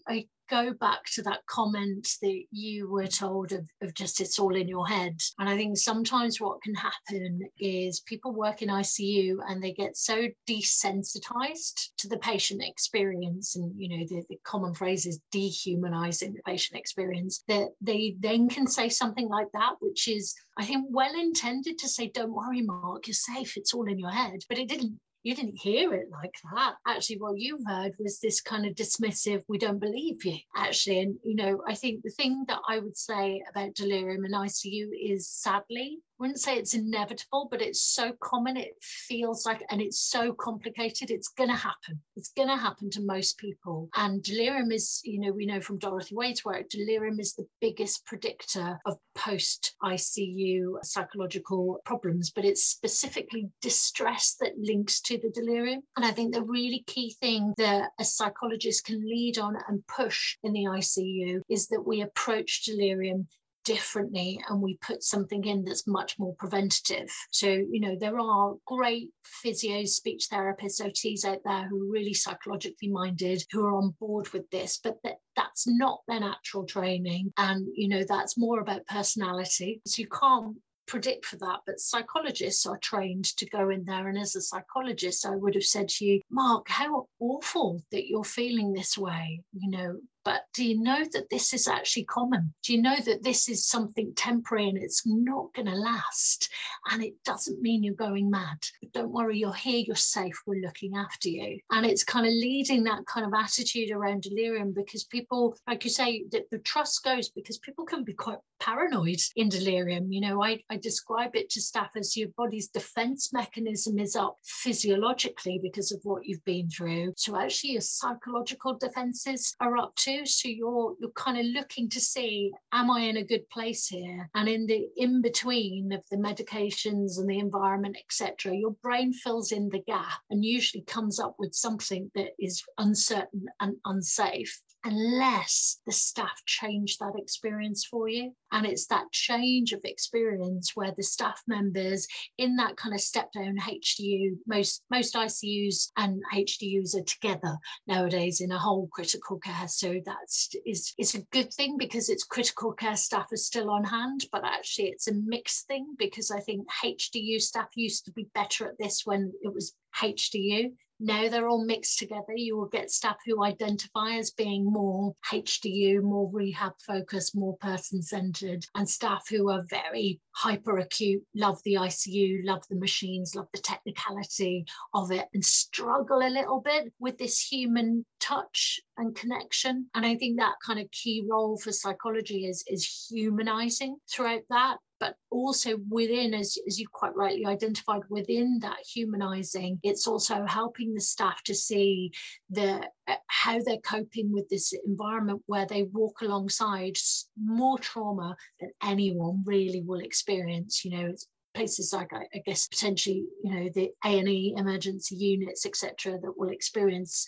I 0.07 0.25
go 0.49 0.73
back 0.73 1.05
to 1.13 1.21
that 1.23 1.45
comment 1.47 2.07
that 2.21 2.43
you 2.51 2.89
were 2.89 3.07
told 3.07 3.51
of, 3.51 3.67
of 3.81 3.93
just 3.93 4.19
it's 4.19 4.39
all 4.39 4.55
in 4.55 4.67
your 4.67 4.87
head. 4.87 5.19
And 5.37 5.49
I 5.49 5.55
think 5.55 5.77
sometimes 5.77 6.41
what 6.41 6.61
can 6.61 6.75
happen 6.75 7.41
is 7.59 8.01
people 8.01 8.33
work 8.33 8.61
in 8.61 8.69
ICU 8.69 9.37
and 9.47 9.61
they 9.61 9.73
get 9.73 9.95
so 9.95 10.27
desensitized 10.47 11.89
to 11.97 12.07
the 12.07 12.17
patient 12.17 12.61
experience. 12.63 13.55
And, 13.55 13.73
you 13.77 13.89
know, 13.89 14.05
the, 14.07 14.23
the 14.29 14.39
common 14.43 14.73
phrase 14.73 15.05
is 15.05 15.19
dehumanizing 15.31 16.33
the 16.33 16.41
patient 16.45 16.79
experience 16.79 17.43
that 17.47 17.69
they 17.81 18.15
then 18.19 18.49
can 18.49 18.67
say 18.67 18.89
something 18.89 19.27
like 19.27 19.47
that, 19.53 19.75
which 19.79 20.07
is, 20.07 20.35
I 20.57 20.65
think, 20.65 20.85
well 20.89 21.13
intended 21.19 21.77
to 21.79 21.87
say, 21.87 22.09
don't 22.09 22.33
worry, 22.33 22.61
Mark, 22.61 23.07
you're 23.07 23.13
safe. 23.13 23.57
It's 23.57 23.73
all 23.73 23.87
in 23.87 23.99
your 23.99 24.11
head. 24.11 24.39
But 24.47 24.57
it 24.57 24.67
didn't 24.67 24.99
you 25.23 25.35
didn't 25.35 25.59
hear 25.59 25.93
it 25.93 26.07
like 26.11 26.35
that. 26.53 26.75
Actually, 26.87 27.17
what 27.17 27.39
you 27.39 27.59
heard 27.67 27.93
was 27.99 28.19
this 28.19 28.41
kind 28.41 28.65
of 28.65 28.75
dismissive, 28.75 29.43
we 29.47 29.57
don't 29.57 29.79
believe 29.79 30.23
you, 30.23 30.37
actually. 30.55 30.99
And, 31.01 31.17
you 31.23 31.35
know, 31.35 31.61
I 31.67 31.75
think 31.75 32.03
the 32.03 32.09
thing 32.11 32.45
that 32.47 32.59
I 32.67 32.79
would 32.79 32.97
say 32.97 33.43
about 33.49 33.75
delirium 33.75 34.25
in 34.25 34.31
ICU 34.31 34.87
is 34.99 35.27
sadly, 35.27 35.99
wouldn't 36.19 36.39
say 36.39 36.57
it's 36.57 36.73
inevitable, 36.73 37.47
but 37.49 37.61
it's 37.61 37.81
so 37.81 38.13
common. 38.21 38.57
It 38.57 38.73
feels 38.81 39.45
like, 39.45 39.63
and 39.69 39.81
it's 39.81 39.99
so 39.99 40.33
complicated. 40.33 41.11
It's 41.11 41.29
going 41.29 41.49
to 41.49 41.55
happen. 41.55 42.01
It's 42.15 42.31
going 42.35 42.49
to 42.49 42.57
happen 42.57 42.89
to 42.91 43.01
most 43.01 43.37
people. 43.37 43.89
And 43.95 44.21
delirium 44.21 44.71
is, 44.71 45.01
you 45.03 45.19
know, 45.19 45.31
we 45.31 45.45
know 45.45 45.61
from 45.61 45.79
Dorothy 45.79 46.15
Wade's 46.15 46.43
work, 46.43 46.69
delirium 46.69 47.19
is 47.19 47.33
the 47.33 47.47
biggest 47.61 48.05
predictor 48.05 48.79
of 48.85 48.97
post 49.15 49.75
ICU 49.83 50.83
psychological 50.83 51.79
problems, 51.85 52.31
but 52.31 52.45
it's 52.45 52.65
specifically 52.65 53.49
distress 53.61 54.35
that 54.41 54.57
links 54.57 55.01
to 55.01 55.17
the 55.17 55.29
delirium. 55.29 55.81
And 55.95 56.05
I 56.05 56.11
think 56.11 56.33
the 56.33 56.43
really 56.43 56.83
key 56.87 57.15
thing 57.19 57.53
that 57.57 57.91
a 57.99 58.03
psychologist 58.03 58.85
can 58.85 59.01
lead 59.01 59.37
on 59.37 59.57
and 59.67 59.85
push 59.87 60.37
in 60.43 60.53
the 60.53 60.65
ICU 60.65 61.41
is 61.49 61.67
that 61.67 61.85
we 61.85 62.01
approach 62.01 62.63
delirium 62.63 63.27
differently 63.69 64.41
and 64.49 64.59
we 64.59 64.79
put 64.81 65.03
something 65.03 65.45
in 65.45 65.63
that's 65.63 65.85
much 65.85 66.17
more 66.17 66.33
preventative. 66.39 67.07
So, 67.29 67.47
you 67.47 67.79
know, 67.79 67.95
there 67.99 68.19
are 68.19 68.55
great 68.65 69.11
physios, 69.45 69.89
speech 69.89 70.25
therapists, 70.33 70.81
OTs 70.81 71.23
out 71.23 71.41
there 71.45 71.67
who 71.67 71.83
are 71.83 71.91
really 71.91 72.15
psychologically 72.15 72.87
minded, 72.87 73.43
who 73.51 73.63
are 73.63 73.75
on 73.75 73.93
board 73.99 74.27
with 74.29 74.49
this, 74.49 74.79
but 74.83 74.97
that, 75.03 75.17
that's 75.35 75.67
not 75.67 75.99
their 76.07 76.19
natural 76.19 76.65
training. 76.65 77.31
And, 77.37 77.67
you 77.75 77.87
know, 77.87 78.03
that's 78.07 78.39
more 78.39 78.59
about 78.59 78.87
personality. 78.87 79.81
So 79.85 80.01
you 80.01 80.07
can't 80.07 80.57
predict 80.87 81.27
for 81.27 81.37
that, 81.37 81.59
but 81.67 81.79
psychologists 81.79 82.65
are 82.65 82.79
trained 82.79 83.25
to 83.37 83.47
go 83.51 83.69
in 83.69 83.85
there. 83.85 84.07
And 84.07 84.17
as 84.17 84.35
a 84.35 84.41
psychologist, 84.41 85.27
I 85.27 85.35
would 85.35 85.53
have 85.53 85.63
said 85.63 85.89
to 85.89 86.05
you, 86.05 86.21
Mark, 86.31 86.67
how 86.67 87.05
awful 87.19 87.83
that 87.91 88.07
you're 88.07 88.23
feeling 88.23 88.73
this 88.73 88.97
way. 88.97 89.43
You 89.53 89.69
know, 89.69 89.99
but 90.25 90.41
do 90.53 90.65
you 90.65 90.81
know 90.81 91.03
that 91.13 91.29
this 91.29 91.53
is 91.53 91.67
actually 91.67 92.03
common? 92.03 92.53
Do 92.63 92.73
you 92.73 92.81
know 92.81 92.97
that 93.05 93.23
this 93.23 93.47
is 93.47 93.65
something 93.65 94.13
temporary 94.15 94.67
and 94.67 94.77
it's 94.77 95.03
not 95.05 95.53
going 95.53 95.67
to 95.67 95.75
last? 95.75 96.49
And 96.91 97.03
it 97.03 97.13
doesn't 97.23 97.61
mean 97.61 97.83
you're 97.83 97.93
going 97.93 98.29
mad. 98.29 98.57
But 98.81 98.91
don't 98.91 99.11
worry, 99.11 99.39
you're 99.39 99.53
here, 99.53 99.83
you're 99.85 99.95
safe, 99.95 100.35
we're 100.45 100.61
looking 100.61 100.95
after 100.95 101.29
you. 101.29 101.59
And 101.71 101.85
it's 101.85 102.03
kind 102.03 102.25
of 102.25 102.33
leading 102.33 102.83
that 102.83 103.05
kind 103.05 103.25
of 103.25 103.33
attitude 103.33 103.91
around 103.91 104.23
delirium 104.23 104.73
because 104.73 105.05
people, 105.05 105.55
like 105.67 105.83
you 105.83 105.89
say, 105.89 106.25
the, 106.31 106.43
the 106.51 106.59
trust 106.59 107.03
goes 107.03 107.29
because 107.29 107.57
people 107.59 107.85
can 107.85 108.03
be 108.03 108.13
quite 108.13 108.39
paranoid 108.59 109.21
in 109.37 109.47
delirium. 109.47 110.11
You 110.11 110.21
know, 110.21 110.43
I, 110.43 110.61
I 110.69 110.77
describe 110.77 111.35
it 111.35 111.49
to 111.51 111.61
staff 111.61 111.91
as 111.95 112.17
your 112.17 112.29
body's 112.35 112.67
defense 112.67 113.31
mechanism 113.31 113.99
is 113.99 114.15
up 114.15 114.37
physiologically 114.43 115.59
because 115.61 115.91
of 115.91 116.01
what 116.03 116.25
you've 116.25 116.43
been 116.43 116.69
through. 116.69 117.13
So 117.15 117.39
actually, 117.39 117.71
your 117.71 117.81
psychological 117.81 118.77
defenses 118.77 119.55
are 119.61 119.77
up 119.77 119.95
too 119.95 120.08
so 120.25 120.47
you're 120.47 120.95
you're 120.99 121.11
kind 121.11 121.37
of 121.37 121.45
looking 121.45 121.89
to 121.89 121.99
see 121.99 122.51
am 122.73 122.91
i 122.91 123.01
in 123.01 123.17
a 123.17 123.23
good 123.23 123.47
place 123.49 123.87
here? 123.87 124.29
And 124.35 124.47
in 124.47 124.65
the 124.65 124.87
in 124.97 125.21
between 125.21 125.91
of 125.93 126.03
the 126.09 126.17
medications 126.17 127.17
and 127.17 127.29
the 127.29 127.39
environment 127.39 127.97
etc 128.03 128.55
your 128.55 128.71
brain 128.83 129.13
fills 129.13 129.51
in 129.51 129.69
the 129.69 129.79
gap 129.79 130.19
and 130.29 130.43
usually 130.43 130.83
comes 130.83 131.19
up 131.19 131.35
with 131.39 131.53
something 131.53 132.11
that 132.15 132.31
is 132.39 132.63
uncertain 132.77 133.45
and 133.59 133.75
unsafe 133.85 134.61
unless 134.83 135.79
the 135.85 135.91
staff 135.91 136.41
change 136.45 136.97
that 136.97 137.13
experience 137.17 137.85
for 137.85 138.07
you. 138.07 138.31
And 138.51 138.65
it's 138.65 138.87
that 138.87 139.11
change 139.11 139.73
of 139.73 139.81
experience 139.83 140.71
where 140.75 140.93
the 140.95 141.03
staff 141.03 141.41
members 141.47 142.07
in 142.37 142.55
that 142.57 142.77
kind 142.77 142.95
of 142.95 143.01
step 143.01 143.31
down 143.31 143.57
HDU, 143.57 144.37
most, 144.47 144.83
most 144.89 145.15
ICUs 145.15 145.91
and 145.97 146.21
HDUs 146.33 146.95
are 146.95 147.03
together 147.03 147.57
nowadays 147.87 148.41
in 148.41 148.51
a 148.51 148.59
whole 148.59 148.87
critical 148.91 149.37
care. 149.39 149.67
So 149.67 149.99
that's 150.05 150.49
is, 150.65 150.93
is 150.97 151.15
a 151.15 151.25
good 151.31 151.53
thing 151.53 151.77
because 151.77 152.09
it's 152.09 152.23
critical 152.23 152.71
care 152.73 152.95
staff 152.95 153.31
are 153.31 153.37
still 153.37 153.69
on 153.69 153.83
hand, 153.83 154.25
but 154.31 154.45
actually 154.45 154.87
it's 154.87 155.07
a 155.07 155.13
mixed 155.13 155.67
thing 155.67 155.95
because 155.97 156.31
I 156.31 156.39
think 156.39 156.67
HDU 156.83 157.41
staff 157.41 157.69
used 157.75 158.05
to 158.05 158.11
be 158.11 158.27
better 158.33 158.67
at 158.67 158.77
this 158.79 159.01
when 159.05 159.33
it 159.41 159.53
was 159.53 159.73
HDU. 159.95 160.71
Now 161.01 161.29
they're 161.29 161.47
all 161.47 161.63
mixed 161.63 161.97
together. 161.97 162.33
You 162.35 162.57
will 162.57 162.67
get 162.67 162.91
staff 162.91 163.17
who 163.25 163.43
identify 163.43 164.17
as 164.17 164.31
being 164.31 164.65
more 164.65 165.15
HDU, 165.31 166.01
more 166.01 166.29
rehab 166.29 166.73
focused, 166.85 167.35
more 167.35 167.55
person 167.57 168.01
centered, 168.01 168.65
and 168.75 168.89
staff 168.89 169.25
who 169.29 169.49
are 169.49 169.63
very 169.69 170.19
hyper 170.31 170.77
acute, 170.79 171.23
love 171.33 171.61
the 171.63 171.75
ICU, 171.75 172.39
love 172.43 172.63
the 172.69 172.75
machines, 172.75 173.33
love 173.33 173.47
the 173.53 173.61
technicality 173.61 174.65
of 174.93 175.11
it, 175.11 175.27
and 175.33 175.45
struggle 175.45 176.19
a 176.19 176.27
little 176.27 176.59
bit 176.59 176.91
with 176.99 177.17
this 177.17 177.39
human 177.39 178.05
touch 178.19 178.81
and 178.99 179.15
connection. 179.15 179.87
And 179.95 180.05
I 180.05 180.15
think 180.15 180.37
that 180.37 180.55
kind 180.65 180.79
of 180.79 180.91
key 180.91 181.25
role 181.29 181.57
for 181.57 181.71
psychology 181.71 182.45
is, 182.45 182.63
is 182.67 183.07
humanizing 183.09 183.97
throughout 184.09 184.41
that 184.49 184.77
but 184.99 185.15
also 185.31 185.77
within, 185.89 186.33
as, 186.33 186.57
as 186.67 186.79
you 186.79 186.87
quite 186.91 187.15
rightly 187.15 187.45
identified, 187.45 188.01
within 188.09 188.59
that 188.61 188.77
humanizing, 188.93 189.79
it's 189.81 190.07
also 190.07 190.45
helping 190.45 190.93
the 190.93 191.01
staff 191.01 191.41
to 191.43 191.55
see 191.55 192.11
the 192.49 192.85
uh, 193.07 193.15
how 193.27 193.59
they're 193.63 193.77
coping 193.77 194.31
with 194.31 194.49
this 194.49 194.73
environment 194.85 195.41
where 195.45 195.65
they 195.65 195.83
walk 195.83 196.21
alongside 196.21 196.97
more 197.41 197.79
trauma 197.79 198.35
than 198.59 198.71
anyone 198.83 199.41
really 199.45 199.81
will 199.81 200.01
experience. 200.01 200.83
You 200.83 200.91
know, 200.91 201.13
places 201.55 201.93
like 201.93 202.11
I, 202.13 202.39
guess 202.45 202.67
potentially, 202.67 203.25
you 203.43 203.53
know, 203.53 203.69
the 203.73 203.91
A&E 204.05 204.53
emergency 204.57 205.15
units, 205.15 205.65
etc., 205.65 206.19
that 206.19 206.37
will 206.37 206.49
experience 206.49 207.25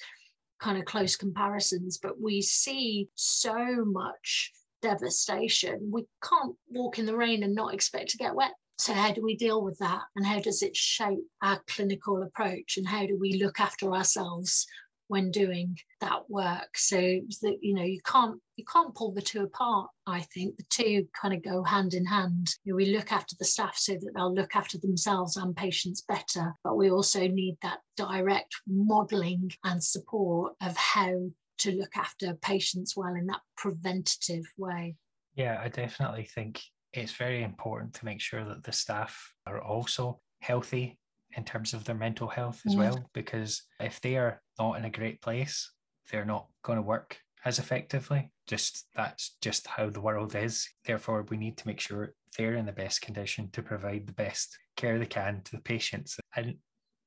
kind 0.62 0.78
of 0.78 0.86
close 0.86 1.16
comparisons, 1.16 1.98
but 1.98 2.22
we 2.22 2.42
see 2.42 3.10
so 3.16 3.84
much 3.84 4.52
devastation. 4.82 5.90
We 5.92 6.06
can't 6.24 6.56
walk 6.70 7.00
in 7.00 7.06
the 7.06 7.18
rain 7.18 7.44
and 7.44 7.56
not 7.56 7.74
expect 7.74 8.10
to 8.12 8.18
get 8.18 8.36
wet. 8.36 8.54
So, 8.78 8.94
how 8.94 9.12
do 9.12 9.22
we 9.22 9.36
deal 9.36 9.62
with 9.62 9.78
that? 9.80 10.02
And 10.16 10.26
how 10.26 10.40
does 10.40 10.64
it 10.64 10.76
shape 10.76 11.26
our 11.44 11.62
clinical 11.68 12.24
approach? 12.24 12.78
And 12.78 12.88
how 12.88 13.06
do 13.06 13.18
we 13.20 13.34
look 13.34 13.60
after 13.60 13.94
ourselves 13.94 14.66
when 15.12 15.30
doing 15.30 15.78
that 16.00 16.30
work? 16.30 16.78
So 16.78 16.98
that 16.98 17.58
you 17.62 17.74
know, 17.76 17.84
you 17.84 18.00
can't 18.06 18.40
you 18.56 18.64
can't 18.64 18.96
pull 18.96 19.12
the 19.12 19.22
two 19.22 19.44
apart. 19.44 19.90
I 20.08 20.22
think 20.22 20.56
the 20.56 20.64
two 20.70 21.06
kind 21.20 21.34
of 21.34 21.44
go 21.44 21.64
hand 21.64 21.94
in 21.94 22.06
hand. 22.06 22.48
You 22.64 22.72
know, 22.72 22.78
we 22.78 22.96
look 22.96 23.12
after 23.12 23.36
the 23.38 23.46
staff 23.46 23.78
so 23.78 23.94
that 23.94 24.12
they'll 24.16 24.34
look 24.34 24.56
after 24.56 24.78
themselves 24.78 25.36
and 25.36 25.54
patients 25.54 26.04
better, 26.08 26.54
but 26.64 26.78
we 26.78 26.90
also 26.90 27.28
need 27.28 27.58
that 27.62 27.80
direct 27.98 28.56
modelling 28.66 29.52
and 29.66 29.84
support 29.84 30.54
of 30.62 30.78
how 30.78 31.14
to 31.58 31.72
look 31.74 31.98
after 31.98 32.34
patients 32.36 32.96
well 32.96 33.14
in 33.14 33.28
that 33.28 33.42
preventative 33.58 34.46
way. 34.58 34.96
Yeah, 35.36 35.60
I 35.62 35.68
definitely 35.68 36.24
think 36.24 36.62
it's 36.94 37.14
very 37.14 37.44
important 37.44 37.94
to 37.96 38.06
make 38.06 38.22
sure 38.22 38.46
that 38.46 38.64
the 38.64 38.72
staff 38.72 39.34
are 39.46 39.62
also 39.62 40.22
healthy 40.40 40.98
in 41.36 41.44
terms 41.44 41.74
of 41.74 41.84
their 41.84 41.96
mental 41.96 42.28
health 42.28 42.62
as 42.66 42.74
yeah. 42.74 42.80
well, 42.80 43.10
because 43.14 43.64
if 43.80 44.02
they 44.02 44.18
are 44.18 44.42
not 44.60 44.78
in 44.78 44.86
a 44.86 44.90
great 44.90 45.22
place, 45.22 45.72
they're 46.12 46.26
not 46.26 46.48
going 46.64 46.78
to 46.78 46.84
work 46.84 47.18
as 47.46 47.60
effectively. 47.60 48.32
Just 48.48 48.88
that's 48.96 49.36
just 49.42 49.68
how 49.68 49.90
the 49.90 50.02
world 50.02 50.36
is. 50.36 50.68
Therefore, 50.86 51.26
we 51.30 51.38
need 51.38 51.58
to 51.58 51.68
make 51.68 51.80
sure 51.80 52.14
they're 52.38 52.56
in 52.56 52.66
the 52.66 52.72
best 52.72 53.02
condition 53.02 53.50
to 53.54 53.62
provide 53.62 54.08
the 54.08 54.14
best 54.14 54.58
care 54.76 55.00
they 55.00 55.06
can 55.06 55.42
to 55.46 55.56
the 55.56 55.62
patients. 55.62 56.18
And 56.36 56.56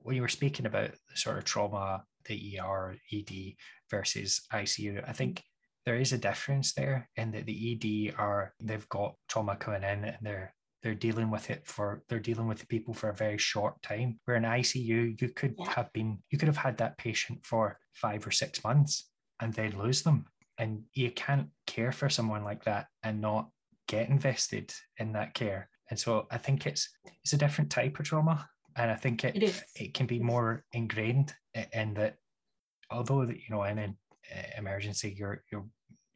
when 0.00 0.16
you 0.16 0.22
were 0.22 0.28
speaking 0.28 0.66
about 0.66 0.90
the 0.90 1.16
sort 1.16 1.38
of 1.38 1.44
trauma, 1.44 2.04
the 2.26 2.58
ER, 2.60 2.96
ED 3.12 3.54
versus 3.90 4.42
ICU, 4.52 5.06
I 5.08 5.12
think 5.12 5.42
there 5.84 5.96
is 5.96 6.12
a 6.12 6.18
difference 6.18 6.72
there 6.72 7.08
in 7.16 7.32
that 7.32 7.46
the 7.46 8.10
ED 8.10 8.14
are 8.18 8.54
they've 8.60 8.88
got 8.88 9.14
trauma 9.28 9.56
coming 9.56 9.82
in 9.82 10.04
and 10.04 10.18
they're 10.22 10.54
they're 10.84 10.94
dealing 10.94 11.30
with 11.30 11.50
it 11.50 11.66
for 11.66 12.02
they're 12.08 12.20
dealing 12.20 12.46
with 12.46 12.58
the 12.58 12.66
people 12.66 12.92
for 12.92 13.08
a 13.08 13.14
very 13.14 13.38
short 13.38 13.82
time. 13.82 14.20
Where 14.26 14.36
in 14.36 14.42
ICU, 14.42 15.20
you 15.20 15.28
could 15.30 15.54
yeah. 15.58 15.70
have 15.70 15.90
been 15.94 16.18
you 16.30 16.38
could 16.38 16.48
have 16.48 16.58
had 16.58 16.76
that 16.78 16.98
patient 16.98 17.44
for 17.44 17.78
five 17.94 18.26
or 18.26 18.30
six 18.30 18.62
months 18.62 19.10
and 19.40 19.52
then 19.54 19.78
lose 19.78 20.02
them. 20.02 20.26
And 20.58 20.82
you 20.92 21.10
can't 21.10 21.48
care 21.66 21.90
for 21.90 22.10
someone 22.10 22.44
like 22.44 22.64
that 22.64 22.86
and 23.02 23.20
not 23.20 23.48
get 23.88 24.10
invested 24.10 24.72
in 24.98 25.12
that 25.14 25.34
care. 25.34 25.70
And 25.88 25.98
so 25.98 26.26
I 26.30 26.36
think 26.36 26.66
it's 26.66 26.88
it's 27.22 27.32
a 27.32 27.38
different 27.38 27.70
type 27.70 27.98
of 27.98 28.04
trauma 28.04 28.46
and 28.76 28.90
I 28.90 28.94
think 28.94 29.24
it 29.24 29.42
it, 29.42 29.62
it 29.74 29.94
can 29.94 30.06
be 30.06 30.18
more 30.18 30.64
ingrained 30.72 31.32
in 31.72 31.94
that 31.94 32.16
although 32.90 33.24
that 33.24 33.36
you 33.36 33.50
know 33.50 33.62
in 33.64 33.78
an 33.78 33.96
uh, 34.34 34.42
emergency 34.58 35.14
you're 35.16 35.42
you're 35.50 35.66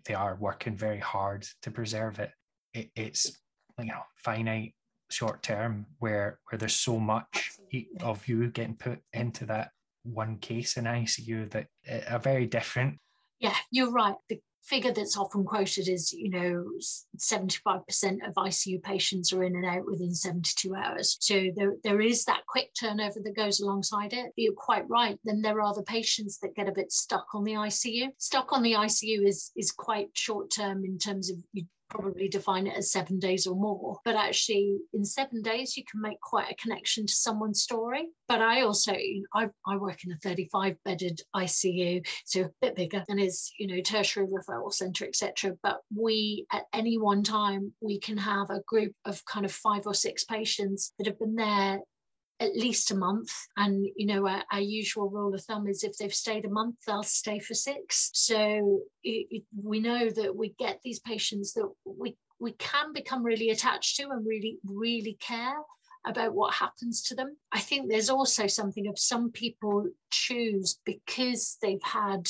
they 0.05 0.15
are 0.15 0.37
working 0.37 0.77
very 0.77 0.99
hard 0.99 1.47
to 1.63 1.71
preserve 1.71 2.19
it, 2.19 2.31
it 2.75 2.91
it's 2.97 3.33
you 3.79 3.87
know 3.87 4.03
finite 4.15 4.75
short 5.11 5.43
term 5.43 5.87
where 5.99 6.39
where 6.49 6.59
there's 6.59 6.75
so 6.75 6.99
much 6.99 7.27
Absolutely. 7.35 8.01
of 8.01 8.27
you 8.29 8.49
getting 8.49 8.77
put 8.77 9.01
into 9.13 9.47
that 9.47 9.71
one 10.05 10.37
case 10.39 10.77
in 10.77 10.85
ICU 10.85 11.51
that 11.51 11.67
eh, 11.87 12.03
are 12.11 12.19
very 12.19 12.47
different. 12.47 12.99
Yeah, 13.41 13.55
you're 13.71 13.93
right. 13.93 14.15
The 14.29 14.41
figure 14.69 14.93
that's 14.93 15.17
often 15.17 15.45
quoted 15.45 15.89
is, 15.89 16.13
you 16.13 16.31
know, 16.31 16.65
75% 17.17 17.83
of 18.27 18.35
ICU 18.35 18.83
patients 18.83 19.33
are 19.33 19.43
in 19.43 19.57
and 19.57 19.65
out 19.65 19.87
within 19.87 20.15
72 20.15 20.75
hours. 20.75 21.17
So 21.21 21.49
there, 21.57 21.75
there 21.85 22.01
is 22.01 22.25
that 22.25 22.47
quick 22.47 22.71
turnover 22.79 23.21
that 23.25 23.37
goes 23.37 23.61
alongside 23.61 24.13
it. 24.13 24.27
But 24.27 24.33
you're 24.37 24.53
quite 24.53 24.89
right. 24.89 25.19
Then 25.25 25.41
there 25.41 25.61
are 25.63 25.75
the 25.75 25.83
patients 25.83 26.39
that 26.41 26.55
get 26.55 26.69
a 26.69 26.73
bit 26.73 26.93
stuck 26.93 27.27
on 27.35 27.45
the 27.45 27.55
ICU. 27.55 28.09
Stuck 28.19 28.53
on 28.53 28.63
the 28.63 28.73
ICU 28.73 29.27
is, 29.27 29.53
is 29.57 29.73
quite 29.73 30.09
short 30.13 30.51
term 30.51 30.85
in 30.85 30.99
terms 30.99 31.31
of 31.31 31.37
you 31.53 31.65
probably 31.89 32.29
define 32.29 32.67
it 32.67 32.77
as 32.77 32.93
seven 32.93 33.19
days 33.19 33.47
or 33.47 33.57
more. 33.57 33.99
But 34.05 34.17
actually, 34.17 34.79
in 34.93 35.05
seven 35.05 35.43
days, 35.43 35.77
you 35.77 35.85
can 35.91 36.01
make 36.01 36.21
quite 36.21 36.51
a 36.51 36.57
connection 36.57 37.07
to 37.07 37.13
someone's 37.13 37.63
story. 37.63 38.09
But 38.29 38.43
I 38.43 38.63
also, 38.63 38.93
I, 39.35 39.49
I 39.67 39.77
work 39.77 40.05
in 40.05 40.13
a 40.13 40.17
35 40.17 40.77
bedded 40.85 41.21
ICU, 41.35 42.07
so 42.25 42.43
a 42.43 42.51
bit 42.61 42.77
bigger 42.77 43.05
and 43.09 43.21
is, 43.21 43.51
you 43.59 43.67
know, 43.67 43.81
tertiary 43.81 44.27
referral 44.27 44.73
center, 44.73 45.07
etc. 45.07 45.55
But 45.63 45.81
we, 45.95 46.47
at 46.53 46.65
any 46.73 46.99
one 46.99 47.23
time, 47.23 47.73
we 47.81 47.99
can 47.99 48.17
have 48.17 48.51
a 48.51 48.63
group 48.67 48.93
of 49.05 49.25
kind 49.25 49.47
of 49.47 49.53
five 49.53 49.87
or 49.87 49.95
six 49.95 50.25
patients 50.25 50.93
that 50.99 51.07
have 51.07 51.19
been 51.19 51.35
there 51.35 51.81
at 52.41 52.57
least 52.57 52.91
a 52.91 52.97
month. 52.97 53.31
And, 53.57 53.87
you 53.97 54.07
know, 54.07 54.27
our, 54.27 54.43
our, 54.53 54.61
usual 54.61 55.11
rule 55.11 55.35
of 55.35 55.43
thumb 55.45 55.67
is 55.67 55.83
if 55.83 55.97
they've 55.97 56.15
stayed 56.15 56.45
a 56.45 56.51
month, 56.51 56.77
they'll 56.87 57.03
stay 57.03 57.39
for 57.39 57.55
six. 57.55 58.11
So 58.15 58.81
it, 59.03 59.27
it, 59.31 59.43
we 59.61 59.81
know 59.81 60.09
that 60.11 60.37
we 60.37 60.55
get 60.59 60.81
these 60.83 61.01
patients 61.01 61.53
that 61.55 61.69
we, 61.85 62.17
we 62.39 62.53
can 62.53 62.93
become 62.93 63.25
really 63.25 63.51
attached 63.51 63.97
to 63.97 64.05
and 64.11 64.27
really, 64.27 64.59
really 64.65 65.17
care 65.21 65.57
about 66.07 66.35
what 66.35 66.55
happens 66.55 67.03
to 67.03 67.15
them. 67.15 67.37
I 67.53 67.61
think 67.61 67.89
there's 67.89 68.11
also 68.11 68.47
something 68.47 68.87
of 68.87 68.99
some 68.99 69.31
people 69.33 69.87
choose 70.11 70.79
because 70.85 71.59
they've 71.61 71.83
had 71.83 72.29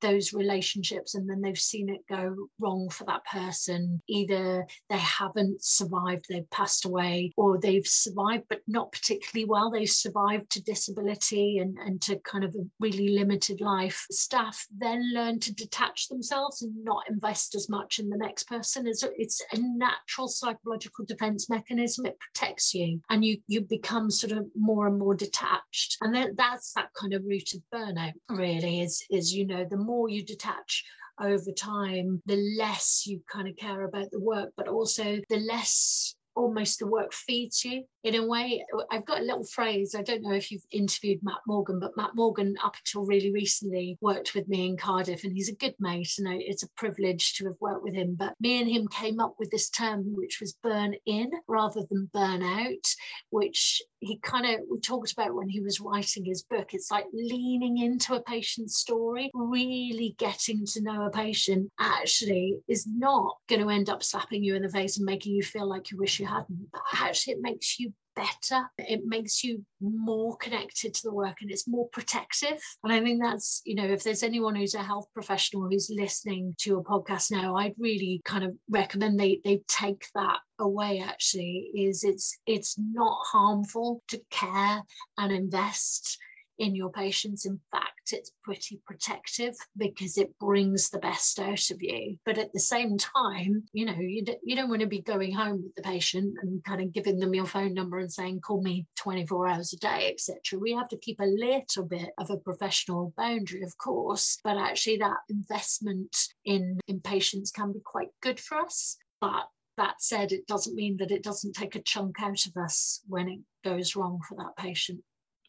those 0.00 0.32
relationships 0.32 1.14
and 1.14 1.28
then 1.28 1.40
they've 1.40 1.58
seen 1.58 1.88
it 1.88 2.06
go 2.08 2.34
wrong 2.58 2.88
for 2.90 3.04
that 3.04 3.24
person. 3.24 4.00
Either 4.08 4.66
they 4.88 4.98
haven't 4.98 5.62
survived, 5.64 6.26
they've 6.28 6.50
passed 6.50 6.84
away, 6.84 7.32
or 7.36 7.58
they've 7.58 7.86
survived 7.86 8.44
but 8.48 8.60
not 8.66 8.92
particularly 8.92 9.48
well. 9.48 9.70
They've 9.70 9.88
survived 9.88 10.50
to 10.50 10.62
disability 10.62 11.58
and, 11.58 11.76
and 11.78 12.00
to 12.02 12.16
kind 12.20 12.44
of 12.44 12.54
a 12.54 12.66
really 12.80 13.08
limited 13.08 13.60
life. 13.60 14.06
Staff 14.10 14.66
then 14.76 15.12
learn 15.14 15.40
to 15.40 15.54
detach 15.54 16.08
themselves 16.08 16.62
and 16.62 16.72
not 16.84 17.08
invest 17.08 17.54
as 17.54 17.68
much 17.68 17.98
in 17.98 18.08
the 18.08 18.16
next 18.16 18.44
person. 18.44 18.86
It's 18.86 19.02
a, 19.02 19.10
it's 19.16 19.42
a 19.52 19.58
natural 19.58 20.28
psychological 20.28 21.04
defense 21.04 21.48
mechanism. 21.48 22.06
It 22.06 22.18
protects 22.18 22.74
you 22.74 23.00
and 23.10 23.24
you 23.24 23.38
you 23.46 23.62
become 23.62 24.10
sort 24.10 24.32
of 24.32 24.46
more 24.56 24.86
and 24.86 24.98
more 24.98 25.14
detached. 25.14 25.96
And 26.00 26.14
then 26.14 26.34
that's 26.36 26.72
that 26.74 26.92
kind 26.94 27.14
of 27.14 27.24
root 27.24 27.54
of 27.54 27.62
burnout, 27.74 28.12
really, 28.28 28.80
is, 28.80 29.02
is 29.10 29.34
you 29.34 29.46
know, 29.46 29.64
the 29.68 29.76
more 29.88 30.08
you 30.08 30.22
detach 30.22 30.84
over 31.20 31.50
time, 31.50 32.22
the 32.26 32.36
less 32.58 33.04
you 33.06 33.20
kind 33.32 33.48
of 33.48 33.56
care 33.56 33.84
about 33.84 34.10
the 34.12 34.20
work, 34.20 34.50
but 34.56 34.68
also 34.68 35.18
the 35.28 35.38
less 35.38 36.14
almost 36.38 36.78
the 36.78 36.86
work 36.86 37.12
feeds 37.12 37.64
you 37.64 37.82
in 38.04 38.14
a 38.14 38.24
way. 38.24 38.64
I've 38.92 39.04
got 39.04 39.18
a 39.18 39.24
little 39.24 39.44
phrase. 39.44 39.96
I 39.96 40.02
don't 40.02 40.22
know 40.22 40.34
if 40.34 40.52
you've 40.52 40.62
interviewed 40.70 41.18
Matt 41.22 41.40
Morgan, 41.48 41.80
but 41.80 41.96
Matt 41.96 42.14
Morgan, 42.14 42.54
up 42.62 42.76
until 42.76 43.04
really 43.04 43.32
recently, 43.32 43.98
worked 44.00 44.34
with 44.36 44.46
me 44.48 44.68
in 44.68 44.76
Cardiff, 44.76 45.24
and 45.24 45.32
he's 45.32 45.48
a 45.48 45.56
good 45.56 45.74
mate, 45.80 46.12
and 46.18 46.28
it's 46.40 46.62
a 46.62 46.70
privilege 46.76 47.34
to 47.34 47.46
have 47.46 47.56
worked 47.60 47.82
with 47.82 47.94
him. 47.94 48.14
But 48.14 48.34
me 48.40 48.60
and 48.60 48.70
him 48.70 48.86
came 48.86 49.18
up 49.18 49.34
with 49.38 49.50
this 49.50 49.68
term, 49.68 50.14
which 50.14 50.38
was 50.40 50.56
burn 50.62 50.94
in 51.06 51.30
rather 51.48 51.82
than 51.90 52.10
burn 52.14 52.42
out, 52.42 52.86
which 53.30 53.82
he 54.00 54.18
kind 54.18 54.46
of 54.46 54.82
talked 54.82 55.12
about 55.12 55.34
when 55.34 55.48
he 55.48 55.60
was 55.60 55.80
writing 55.80 56.24
his 56.24 56.42
book. 56.42 56.72
It's 56.72 56.90
like 56.90 57.06
leaning 57.12 57.78
into 57.78 58.14
a 58.14 58.22
patient's 58.22 58.78
story, 58.78 59.30
really 59.34 60.14
getting 60.18 60.64
to 60.66 60.82
know 60.82 61.06
a 61.06 61.10
patient 61.10 61.70
actually 61.78 62.58
is 62.68 62.86
not 62.86 63.36
going 63.48 63.62
to 63.62 63.70
end 63.70 63.90
up 63.90 64.02
slapping 64.02 64.44
you 64.44 64.54
in 64.54 64.62
the 64.62 64.68
face 64.68 64.96
and 64.98 65.06
making 65.06 65.34
you 65.34 65.42
feel 65.42 65.68
like 65.68 65.90
you 65.90 65.98
wish 65.98 66.20
you 66.20 66.26
hadn't. 66.26 66.70
But 66.72 66.82
actually, 66.94 67.34
it 67.34 67.42
makes 67.42 67.80
you 67.80 67.92
better. 68.18 68.68
It 68.78 69.02
makes 69.04 69.44
you 69.44 69.64
more 69.80 70.36
connected 70.36 70.94
to 70.94 71.02
the 71.04 71.12
work 71.12 71.36
and 71.40 71.50
it's 71.50 71.68
more 71.68 71.88
protective. 71.88 72.60
And 72.82 72.92
I 72.92 73.00
think 73.00 73.22
that's, 73.22 73.62
you 73.64 73.74
know, 73.74 73.84
if 73.84 74.02
there's 74.02 74.22
anyone 74.22 74.54
who's 74.54 74.74
a 74.74 74.82
health 74.82 75.06
professional 75.14 75.68
who's 75.68 75.90
listening 75.94 76.54
to 76.58 76.78
a 76.78 76.84
podcast 76.84 77.30
now, 77.30 77.56
I'd 77.56 77.74
really 77.78 78.20
kind 78.24 78.44
of 78.44 78.54
recommend 78.68 79.18
they 79.18 79.40
they 79.44 79.60
take 79.68 80.06
that 80.14 80.38
away 80.58 81.00
actually 81.06 81.70
is 81.74 82.02
it's 82.02 82.36
it's 82.46 82.76
not 82.78 83.18
harmful 83.24 84.02
to 84.08 84.20
care 84.30 84.82
and 85.16 85.32
invest 85.32 86.18
in 86.58 86.74
your 86.74 86.90
patients. 86.90 87.46
In 87.46 87.60
fact, 87.70 88.12
it's 88.12 88.32
pretty 88.42 88.80
protective 88.86 89.54
because 89.76 90.18
it 90.18 90.38
brings 90.38 90.90
the 90.90 90.98
best 90.98 91.38
out 91.38 91.70
of 91.70 91.82
you. 91.82 92.16
But 92.24 92.38
at 92.38 92.52
the 92.52 92.60
same 92.60 92.98
time, 92.98 93.64
you 93.72 93.86
know, 93.86 93.98
you, 93.98 94.24
d- 94.24 94.38
you 94.42 94.56
don't 94.56 94.68
want 94.68 94.80
to 94.80 94.86
be 94.86 95.02
going 95.02 95.32
home 95.32 95.62
with 95.62 95.74
the 95.74 95.82
patient 95.82 96.34
and 96.42 96.62
kind 96.64 96.80
of 96.80 96.92
giving 96.92 97.18
them 97.18 97.34
your 97.34 97.46
phone 97.46 97.74
number 97.74 97.98
and 97.98 98.12
saying, 98.12 98.40
call 98.40 98.62
me 98.62 98.86
24 98.96 99.48
hours 99.48 99.72
a 99.72 99.76
day, 99.76 100.10
etc. 100.12 100.58
We 100.58 100.72
have 100.72 100.88
to 100.88 100.98
keep 100.98 101.20
a 101.20 101.24
little 101.24 101.84
bit 101.84 102.10
of 102.18 102.30
a 102.30 102.36
professional 102.36 103.12
boundary, 103.16 103.62
of 103.62 103.76
course, 103.78 104.38
but 104.42 104.56
actually 104.56 104.98
that 104.98 105.18
investment 105.28 106.16
in, 106.44 106.78
in 106.88 107.00
patients 107.00 107.50
can 107.50 107.72
be 107.72 107.80
quite 107.84 108.10
good 108.22 108.40
for 108.40 108.58
us. 108.58 108.96
But 109.20 109.48
that 109.78 110.02
said, 110.02 110.32
it 110.32 110.46
doesn't 110.46 110.74
mean 110.74 110.96
that 110.98 111.10
it 111.10 111.22
doesn't 111.22 111.54
take 111.54 111.76
a 111.76 111.82
chunk 111.82 112.20
out 112.20 112.44
of 112.46 112.56
us 112.56 113.00
when 113.06 113.28
it 113.28 113.38
goes 113.64 113.96
wrong 113.96 114.20
for 114.28 114.36
that 114.36 114.56
patient. 114.56 115.00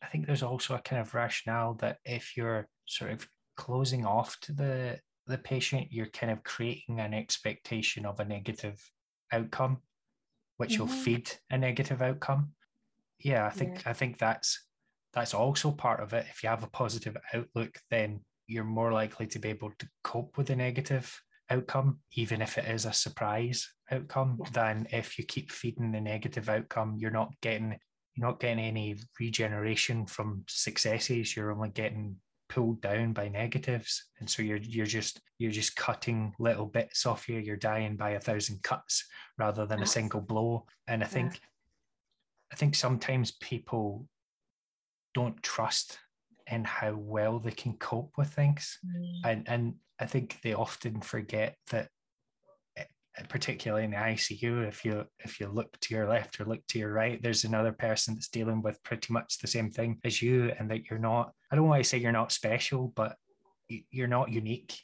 I 0.01 0.07
think 0.07 0.25
there's 0.25 0.43
also 0.43 0.75
a 0.75 0.81
kind 0.81 1.01
of 1.01 1.13
rationale 1.13 1.75
that 1.75 1.97
if 2.05 2.37
you're 2.37 2.67
sort 2.85 3.11
of 3.11 3.27
closing 3.57 4.05
off 4.05 4.37
to 4.41 4.53
the 4.53 4.99
the 5.27 5.37
patient, 5.37 5.87
you're 5.91 6.07
kind 6.07 6.31
of 6.31 6.43
creating 6.43 6.99
an 6.99 7.13
expectation 7.13 8.05
of 8.05 8.19
a 8.19 8.25
negative 8.25 8.81
outcome, 9.31 9.77
which 10.57 10.73
mm-hmm. 10.73 10.81
will 10.81 10.87
feed 10.87 11.31
a 11.51 11.57
negative 11.57 12.01
outcome. 12.01 12.53
Yeah, 13.19 13.45
I 13.45 13.51
think 13.51 13.83
yeah. 13.83 13.91
I 13.91 13.93
think 13.93 14.17
that's 14.17 14.65
that's 15.13 15.33
also 15.33 15.71
part 15.71 16.01
of 16.01 16.13
it. 16.13 16.25
If 16.29 16.43
you 16.43 16.49
have 16.49 16.63
a 16.63 16.69
positive 16.69 17.17
outlook, 17.33 17.77
then 17.91 18.21
you're 18.47 18.63
more 18.63 18.91
likely 18.91 19.27
to 19.27 19.39
be 19.39 19.49
able 19.49 19.71
to 19.77 19.87
cope 20.03 20.37
with 20.37 20.47
the 20.47 20.55
negative 20.55 21.21
outcome, 21.49 21.99
even 22.13 22.41
if 22.41 22.57
it 22.57 22.65
is 22.65 22.85
a 22.85 22.93
surprise 22.93 23.67
outcome, 23.91 24.39
yeah. 24.39 24.49
than 24.53 24.87
if 24.91 25.17
you 25.17 25.25
keep 25.25 25.51
feeding 25.51 25.91
the 25.91 26.01
negative 26.01 26.49
outcome. 26.49 26.95
You're 26.97 27.11
not 27.11 27.33
getting 27.41 27.77
you're 28.19 28.27
not 28.27 28.39
getting 28.39 28.59
any 28.59 28.97
regeneration 29.19 30.05
from 30.05 30.43
successes. 30.47 31.35
You're 31.35 31.51
only 31.51 31.69
getting 31.69 32.17
pulled 32.49 32.81
down 32.81 33.13
by 33.13 33.29
negatives, 33.29 34.05
and 34.19 34.29
so 34.29 34.41
you're 34.41 34.57
you're 34.57 34.85
just 34.85 35.21
you're 35.37 35.51
just 35.51 35.75
cutting 35.75 36.33
little 36.39 36.65
bits 36.65 37.05
off 37.05 37.29
you. 37.29 37.39
You're 37.39 37.55
dying 37.55 37.95
by 37.95 38.11
a 38.11 38.19
thousand 38.19 38.61
cuts 38.63 39.05
rather 39.37 39.65
than 39.65 39.81
a 39.81 39.85
single 39.85 40.21
blow. 40.21 40.65
And 40.87 41.03
I 41.03 41.07
think 41.07 41.33
yeah. 41.33 41.39
I 42.53 42.55
think 42.55 42.75
sometimes 42.75 43.31
people 43.31 44.07
don't 45.13 45.41
trust 45.41 45.99
in 46.51 46.63
how 46.65 46.95
well 46.95 47.39
they 47.39 47.51
can 47.51 47.73
cope 47.73 48.11
with 48.17 48.29
things, 48.29 48.79
mm. 48.85 49.19
and 49.23 49.47
and 49.47 49.75
I 49.99 50.05
think 50.05 50.39
they 50.43 50.53
often 50.53 51.01
forget 51.01 51.55
that 51.71 51.89
particularly 53.27 53.83
in 53.85 53.91
the 53.91 53.97
ICU, 53.97 54.67
if 54.67 54.85
you 54.85 55.05
if 55.19 55.39
you 55.39 55.47
look 55.47 55.77
to 55.81 55.93
your 55.93 56.07
left 56.07 56.39
or 56.39 56.45
look 56.45 56.65
to 56.67 56.79
your 56.79 56.93
right, 56.93 57.21
there's 57.21 57.43
another 57.43 57.71
person 57.71 58.13
that's 58.13 58.29
dealing 58.29 58.61
with 58.61 58.81
pretty 58.83 59.11
much 59.11 59.39
the 59.39 59.47
same 59.47 59.69
thing 59.69 59.99
as 60.03 60.21
you, 60.21 60.51
and 60.57 60.69
that 60.71 60.89
you're 60.89 60.99
not. 60.99 61.33
I 61.51 61.55
don't 61.55 61.67
want 61.67 61.83
to 61.83 61.89
say 61.89 61.97
you're 61.97 62.11
not 62.11 62.31
special, 62.31 62.93
but 62.95 63.15
you're 63.67 64.07
not 64.07 64.31
unique. 64.31 64.77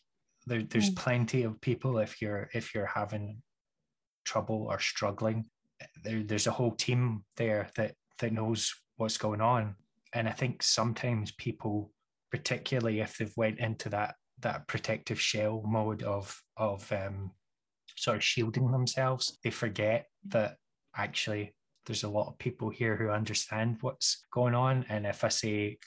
There, 0.48 0.64
there's 0.64 0.90
mm. 0.90 0.96
plenty 0.96 1.44
of 1.44 1.62
people 1.62 2.00
if 2.00 2.22
you're 2.22 2.50
if 2.54 2.74
you're 2.74 2.86
having 2.86 3.42
trouble 4.26 4.68
or 4.70 4.80
struggling. 4.80 5.46
There, 6.04 6.24
there's 6.24 6.48
a 6.48 6.52
whole 6.52 6.72
team 6.72 7.24
there 7.38 7.70
that 7.76 7.94
that 8.20 8.34
knows 8.34 8.74
what's 8.98 9.18
going 9.18 9.42
on, 9.42 9.76
and 10.14 10.28
I 10.28 10.32
think 10.32 10.64
sometimes 10.64 11.32
people, 11.32 11.92
particularly 12.32 13.00
if 13.00 13.18
they've 13.18 13.38
went 13.38 13.60
into 13.60 13.90
that 13.90 14.16
that 14.40 14.68
protective 14.68 15.20
shell 15.20 15.64
mode 15.66 16.04
of 16.04 16.42
of 16.58 16.92
um, 16.92 17.32
sort 17.96 18.18
of 18.18 18.24
shielding 18.24 18.72
themselves. 18.72 19.38
They 19.44 19.52
forget 19.52 20.08
that 20.28 20.58
actually 20.96 21.56
there's 21.86 22.04
a 22.04 22.10
lot 22.10 22.28
of 22.28 22.38
people 22.38 22.70
here 22.70 22.96
who 22.96 23.10
understand 23.10 23.78
what's 23.82 24.26
going 24.32 24.56
on, 24.56 24.86
and 24.90 25.06
if 25.06 25.24
I 25.24 25.30
say 25.30 25.78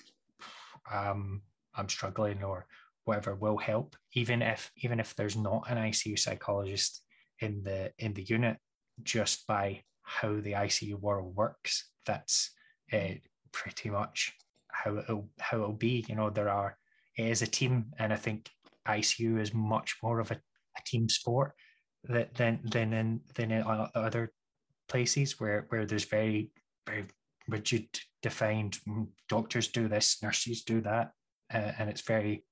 um, 0.92 1.42
I'm 1.74 1.88
struggling 1.88 2.42
or 2.42 2.66
whatever 3.04 3.34
will 3.34 3.58
help, 3.58 3.96
even 4.14 4.42
if 4.42 4.70
even 4.76 5.00
if 5.00 5.14
there's 5.16 5.36
not 5.36 5.64
an 5.68 5.78
ICU 5.78 6.18
psychologist 6.18 7.02
in 7.40 7.62
the 7.62 7.92
in 7.98 8.14
the 8.14 8.22
unit, 8.22 8.58
just 9.02 9.46
by 9.46 9.82
how 10.02 10.40
the 10.40 10.52
ICU 10.52 10.94
world 11.00 11.34
works, 11.34 11.90
that's 12.06 12.50
uh, 12.92 13.14
pretty 13.52 13.90
much 13.90 14.34
how 14.70 14.98
it'll 14.98 15.28
how 15.40 15.58
it'll 15.58 15.72
be. 15.72 16.04
You 16.08 16.14
know, 16.14 16.30
there 16.30 16.48
are 16.48 16.76
it 17.16 17.26
is 17.26 17.42
a 17.42 17.46
team, 17.46 17.86
and 17.98 18.12
I 18.12 18.16
think 18.16 18.48
ICU 18.86 19.40
is 19.40 19.52
much 19.52 19.96
more 20.02 20.20
of 20.20 20.30
a, 20.30 20.34
a 20.34 20.82
team 20.86 21.08
sport 21.08 21.54
than 22.04 22.60
than 22.64 22.92
in 22.92 23.20
than 23.34 23.50
in 23.50 23.64
other 23.94 24.32
places 24.88 25.40
where 25.40 25.66
where 25.68 25.84
there's 25.84 26.04
very 26.04 26.50
very 26.86 27.04
rigid 27.48 27.88
defined 28.22 28.78
mm, 28.88 29.06
doctors 29.28 29.68
do 29.68 29.88
this 29.88 30.22
nurses 30.22 30.62
do 30.62 30.80
that 30.80 31.12
uh, 31.52 31.72
and 31.78 31.90
it's 31.90 32.02
very 32.02 32.44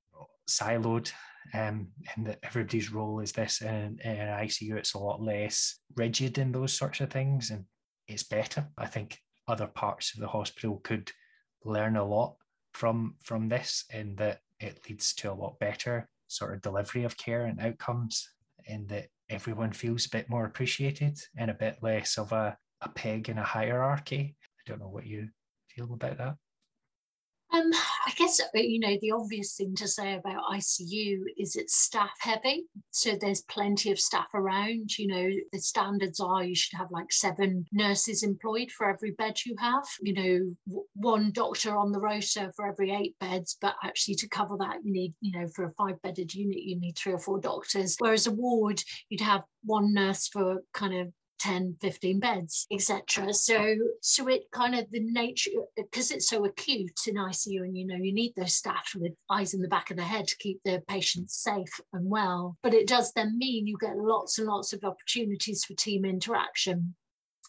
siloed 0.49 1.11
um, 1.55 1.89
and 2.15 2.27
that 2.27 2.39
everybody's 2.43 2.93
role 2.93 3.21
is 3.21 3.33
this 3.33 3.61
and 3.63 4.01
in 4.01 4.17
an 4.17 4.47
ICU 4.47 4.77
it's 4.77 4.95
a 4.95 4.99
lot 4.99 5.23
less 5.23 5.79
rigid 5.97 6.39
in 6.39 6.53
those 6.53 6.73
sorts 6.73 7.01
of 7.01 7.11
things 7.11 7.51
and 7.51 7.65
it's 8.09 8.23
better. 8.23 8.67
I 8.79 8.87
think 8.87 9.19
other 9.49 9.67
parts 9.67 10.15
of 10.15 10.21
the 10.21 10.29
hospital 10.29 10.81
could 10.83 11.11
learn 11.65 11.97
a 11.97 12.05
lot 12.05 12.37
from 12.73 13.15
from 13.23 13.49
this 13.49 13.85
in 13.93 14.17
that 14.17 14.41
it 14.61 14.81
leads 14.89 15.15
to 15.15 15.33
a 15.33 15.35
lot 15.35 15.59
better 15.59 16.09
sort 16.29 16.55
of 16.55 16.63
delivery 16.63 17.05
of 17.05 17.17
care 17.17 17.47
and 17.47 17.61
outcomes 17.61 18.29
in 18.67 18.87
that 18.89 19.07
everyone 19.29 19.73
feels 19.73 20.07
a 20.07 20.11
bit 20.11 20.31
more 20.31 20.45
appreciated 20.45 21.19
and 21.37 21.51
a 21.51 21.55
bit 21.55 21.79
less 21.83 22.19
of 22.19 22.33
a, 22.33 22.57
a 22.81 22.89
peg 22.89 23.29
in 23.29 23.39
a 23.39 23.45
hierarchy. 23.45 24.37
I 24.43 24.71
don't 24.71 24.81
know 24.81 24.89
what 24.89 25.07
you 25.07 25.29
feel 25.69 25.93
about 25.93 26.19
that. 26.19 26.37
Um, 27.57 27.71
I 28.07 28.13
guess 28.17 28.41
uh, 28.41 28.47
you 28.55 28.79
know 28.79 28.97
the 29.01 29.13
obvious 29.13 29.57
thing 29.57 29.75
to 29.77 29.89
say 29.89 30.15
about 30.15 30.51
ICU 30.53 31.21
is 31.39 31.57
it's 31.57 31.77
staff 31.77 32.11
heavy, 32.19 32.67
so 32.91 33.17
there's 33.19 33.43
plenty 33.43 33.91
of 33.91 33.99
staff 33.99 34.27
around. 34.35 34.99
You 34.99 35.07
know 35.07 35.31
the 35.53 35.59
standards 35.59 36.21
are 36.21 36.45
you 36.45 36.55
should 36.55 36.77
have 36.77 36.91
like 36.91 37.13
seven 37.13 37.67
nurses 37.73 38.23
employed 38.23 38.71
for 38.71 38.89
every 38.89 39.13
bed 39.13 39.39
you 39.47 39.55
have. 39.59 39.85
You 40.01 40.57
know 40.67 40.83
one 40.95 41.31
doctor 41.33 41.77
on 41.77 41.93
the 41.93 42.01
rota 42.01 42.53
for 42.57 42.67
every 42.67 42.93
eight 42.93 43.17
beds, 43.21 43.57
but 43.61 43.77
actually 43.83 44.17
to 44.17 44.29
cover 44.29 44.57
that 44.59 44.85
you 44.85 44.93
need 44.93 45.15
you 45.21 45.39
know 45.39 45.47
for 45.49 45.65
a 45.65 45.73
five 45.73 46.01
bedded 46.03 46.35
unit 46.35 46.59
you 46.59 46.79
need 46.79 46.97
three 46.97 47.13
or 47.13 47.19
four 47.19 47.41
doctors. 47.41 47.97
Whereas 47.99 48.27
a 48.27 48.33
ward 48.33 48.83
you'd 49.09 49.21
have 49.21 49.45
one 49.65 49.95
nurse 49.95 50.29
for 50.29 50.63
kind 50.75 50.95
of 50.95 51.13
10 51.39 51.77
15 51.81 52.21
beds 52.21 52.67
etc 52.71 53.33
so 53.33 53.77
so 54.01 54.29
it 54.29 54.51
kind 54.53 54.75
of 54.75 54.91
the 54.91 55.01
nature 55.01 55.51
because 55.77 56.11
it's 56.11 56.29
so 56.29 56.45
acute 56.45 56.99
in 57.07 57.15
icu 57.15 57.63
and 57.63 57.77
you 57.77 57.87
know 57.87 57.97
you 57.97 58.13
need 58.13 58.33
those 58.37 58.55
staff 58.55 58.93
with 58.95 59.13
eyes 59.31 59.55
in 59.55 59.61
the 59.61 59.69
back 59.69 59.91
of 59.91 59.97
the 59.97 60.03
head 60.03 60.27
to 60.27 60.37
keep 60.39 60.61
the 60.65 60.83
patients 60.89 61.35
safe 61.35 61.81
and 61.93 62.09
well. 62.09 62.57
But 62.63 62.75
it 62.75 62.89
does 62.89 63.13
then 63.13 63.39
mean 63.39 63.67
you 63.67 63.77
get 63.81 63.97
lots 63.97 64.39
and 64.39 64.49
lots 64.49 64.73
of 64.73 64.85
opportunities 64.85 65.65
for 65.65 65.75
team 65.75 66.05
interaction 66.05 66.95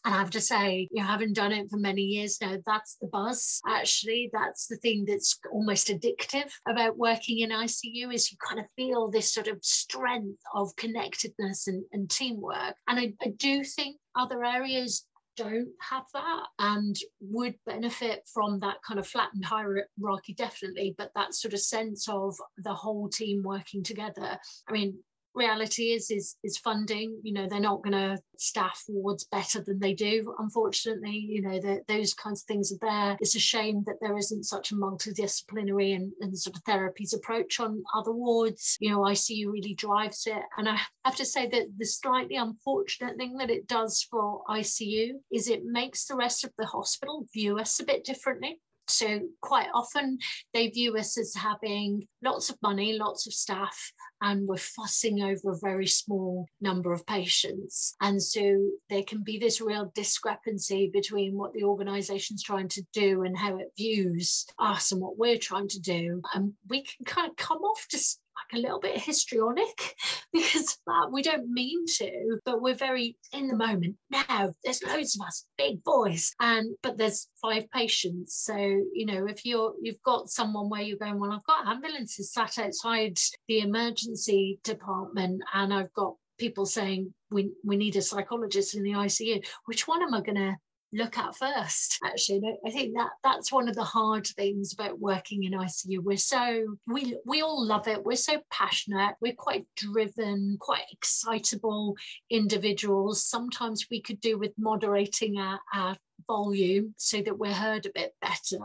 and 0.07 0.15
I 0.15 0.19
have 0.19 0.31
to 0.31 0.41
say, 0.41 0.87
you 0.89 1.01
know, 1.01 1.07
having 1.07 1.33
done 1.33 1.51
it 1.51 1.69
for 1.69 1.75
many 1.75 2.01
years 2.01 2.37
now, 2.39 2.55
that's 2.65 2.95
the 3.01 3.07
buzz. 3.07 3.59
Actually, 3.67 4.29
that's 4.31 4.67
the 4.67 4.77
thing 4.77 5.03
that's 5.05 5.37
almost 5.51 5.89
addictive 5.89 6.49
about 6.65 6.97
working 6.97 7.39
in 7.39 7.49
ICU 7.49 8.13
is 8.13 8.31
you 8.31 8.37
kind 8.37 8.57
of 8.57 8.67
feel 8.77 9.11
this 9.11 9.33
sort 9.33 9.49
of 9.49 9.57
strength 9.61 10.39
of 10.55 10.73
connectedness 10.77 11.67
and, 11.67 11.83
and 11.91 12.09
teamwork. 12.09 12.75
And 12.87 12.97
I, 12.97 13.13
I 13.21 13.33
do 13.35 13.65
think 13.65 13.97
other 14.15 14.45
areas 14.45 15.05
don't 15.35 15.73
have 15.81 16.05
that 16.13 16.43
and 16.57 16.95
would 17.19 17.55
benefit 17.65 18.21
from 18.33 18.61
that 18.61 18.77
kind 18.87 19.01
of 19.01 19.07
flattened 19.07 19.45
hierarchy 19.45 20.33
definitely 20.35 20.95
but 20.97 21.11
that 21.13 21.35
sort 21.35 21.53
of 21.53 21.59
sense 21.59 22.09
of 22.09 22.35
the 22.57 22.73
whole 22.73 23.07
team 23.07 23.43
working 23.43 23.83
together 23.83 24.35
i 24.67 24.71
mean 24.71 24.97
reality 25.37 25.93
is 25.93 26.09
is 26.11 26.35
is 26.43 26.57
funding 26.57 27.19
you 27.23 27.31
know 27.31 27.47
they're 27.47 27.59
not 27.59 27.83
going 27.83 27.93
to 27.93 28.17
staff 28.37 28.83
wards 28.89 29.23
better 29.25 29.61
than 29.61 29.79
they 29.79 29.93
do 29.93 30.33
unfortunately 30.39 31.25
you 31.29 31.41
know 31.41 31.59
the, 31.59 31.81
those 31.87 32.13
kinds 32.13 32.41
of 32.41 32.47
things 32.47 32.71
are 32.71 32.77
there. 32.81 33.17
It's 33.19 33.35
a 33.35 33.39
shame 33.39 33.83
that 33.85 33.97
there 34.01 34.17
isn't 34.17 34.43
such 34.43 34.71
a 34.71 34.75
multidisciplinary 34.75 35.95
and, 35.95 36.11
and 36.21 36.37
sort 36.37 36.55
of 36.55 36.63
therapies 36.63 37.15
approach 37.15 37.59
on 37.59 37.83
other 37.95 38.11
wards. 38.11 38.77
You 38.79 38.91
know 38.91 38.99
icu 39.01 39.51
really 39.51 39.75
drives 39.75 40.25
it. 40.27 40.41
And 40.57 40.67
i 40.67 40.77
have 41.05 41.15
to 41.15 41.25
say 41.25 41.47
that 41.47 41.67
the 41.77 41.85
slightly 41.85 42.35
unfortunate 42.35 43.17
thing 43.17 43.37
that 43.37 43.49
it 43.49 43.67
does 43.67 44.05
for 44.09 44.41
icu 44.49 45.11
is 45.31 45.47
it 45.47 45.63
makes 45.63 46.05
the 46.05 46.15
rest 46.15 46.43
of 46.43 46.51
the 46.57 46.65
hospital 46.65 47.25
view 47.33 47.59
us 47.59 47.79
a 47.79 47.85
bit 47.85 48.03
differently 48.03 48.59
so, 48.89 49.21
quite 49.41 49.67
often 49.73 50.17
they 50.53 50.69
view 50.69 50.95
us 50.97 51.17
as 51.17 51.33
having 51.35 52.07
lots 52.23 52.49
of 52.49 52.57
money, 52.61 52.93
lots 52.93 53.27
of 53.27 53.33
staff, 53.33 53.91
and 54.21 54.47
we're 54.47 54.57
fussing 54.57 55.21
over 55.21 55.51
a 55.51 55.59
very 55.61 55.87
small 55.87 56.45
number 56.61 56.91
of 56.91 57.05
patients. 57.05 57.95
And 58.01 58.21
so, 58.21 58.69
there 58.89 59.03
can 59.03 59.23
be 59.23 59.37
this 59.37 59.61
real 59.61 59.91
discrepancy 59.95 60.89
between 60.93 61.37
what 61.37 61.53
the 61.53 61.63
organization's 61.63 62.43
trying 62.43 62.69
to 62.69 62.83
do 62.93 63.23
and 63.23 63.37
how 63.37 63.57
it 63.57 63.71
views 63.77 64.45
us 64.59 64.91
and 64.91 65.01
what 65.01 65.17
we're 65.17 65.37
trying 65.37 65.67
to 65.69 65.79
do. 65.79 66.21
And 66.33 66.53
we 66.69 66.83
can 66.83 67.05
kind 67.05 67.29
of 67.29 67.35
come 67.35 67.59
off 67.59 67.85
like 67.91 68.19
a 68.53 68.57
little 68.57 68.79
bit 68.79 68.99
histrionic 68.99 69.95
because 70.33 70.77
we 71.11 71.21
don't 71.21 71.51
mean 71.51 71.85
to, 71.97 72.39
but 72.45 72.61
we're 72.61 72.75
very 72.75 73.17
in 73.33 73.47
the 73.47 73.55
moment. 73.55 73.95
Now 74.09 74.53
there's 74.63 74.83
loads 74.83 75.15
of 75.19 75.25
us, 75.25 75.45
big 75.57 75.83
boys, 75.83 76.33
and 76.39 76.75
but 76.83 76.97
there's 76.97 77.27
five 77.41 77.69
patients. 77.71 78.35
So 78.35 78.55
you 78.55 79.05
know 79.05 79.25
if 79.27 79.45
you're 79.45 79.73
you've 79.81 80.01
got 80.03 80.29
someone 80.29 80.69
where 80.69 80.81
you're 80.81 80.97
going, 80.97 81.19
well, 81.19 81.31
I've 81.31 81.43
got 81.43 81.67
ambulances 81.67 82.31
sat 82.31 82.57
outside 82.57 83.17
the 83.47 83.59
emergency 83.59 84.59
department, 84.63 85.41
and 85.53 85.73
I've 85.73 85.93
got 85.93 86.15
people 86.37 86.65
saying 86.65 87.13
we 87.31 87.51
we 87.63 87.77
need 87.77 87.95
a 87.95 88.01
psychologist 88.01 88.75
in 88.75 88.83
the 88.83 88.91
ICU. 88.91 89.45
Which 89.65 89.87
one 89.87 90.01
am 90.01 90.13
I 90.13 90.21
going 90.21 90.35
to 90.35 90.55
look 90.93 91.17
at 91.17 91.35
first 91.35 91.99
actually. 92.05 92.41
I 92.65 92.71
think 92.71 92.95
that 92.95 93.09
that's 93.23 93.51
one 93.51 93.67
of 93.67 93.75
the 93.75 93.83
hard 93.83 94.25
things 94.27 94.73
about 94.73 94.99
working 94.99 95.43
in 95.43 95.51
icu 95.53 95.99
we're 95.99 96.17
so 96.17 96.77
we 96.87 97.17
we 97.25 97.41
all 97.41 97.65
love 97.65 97.87
it. 97.87 98.03
We're 98.03 98.15
so 98.15 98.41
passionate. 98.51 99.15
We're 99.21 99.33
quite 99.33 99.65
driven 99.75 100.57
quite 100.59 100.85
excitable 100.91 101.95
individuals. 102.29 103.23
Sometimes 103.25 103.87
we 103.91 104.01
could 104.01 104.21
do 104.21 104.37
with 104.37 104.53
moderating 104.57 105.37
our, 105.37 105.59
our 105.73 105.97
volume 106.27 106.93
so 106.97 107.21
that 107.21 107.37
we're 107.37 107.53
heard 107.53 107.85
a 107.85 107.91
bit 107.93 108.13
better 108.21 108.57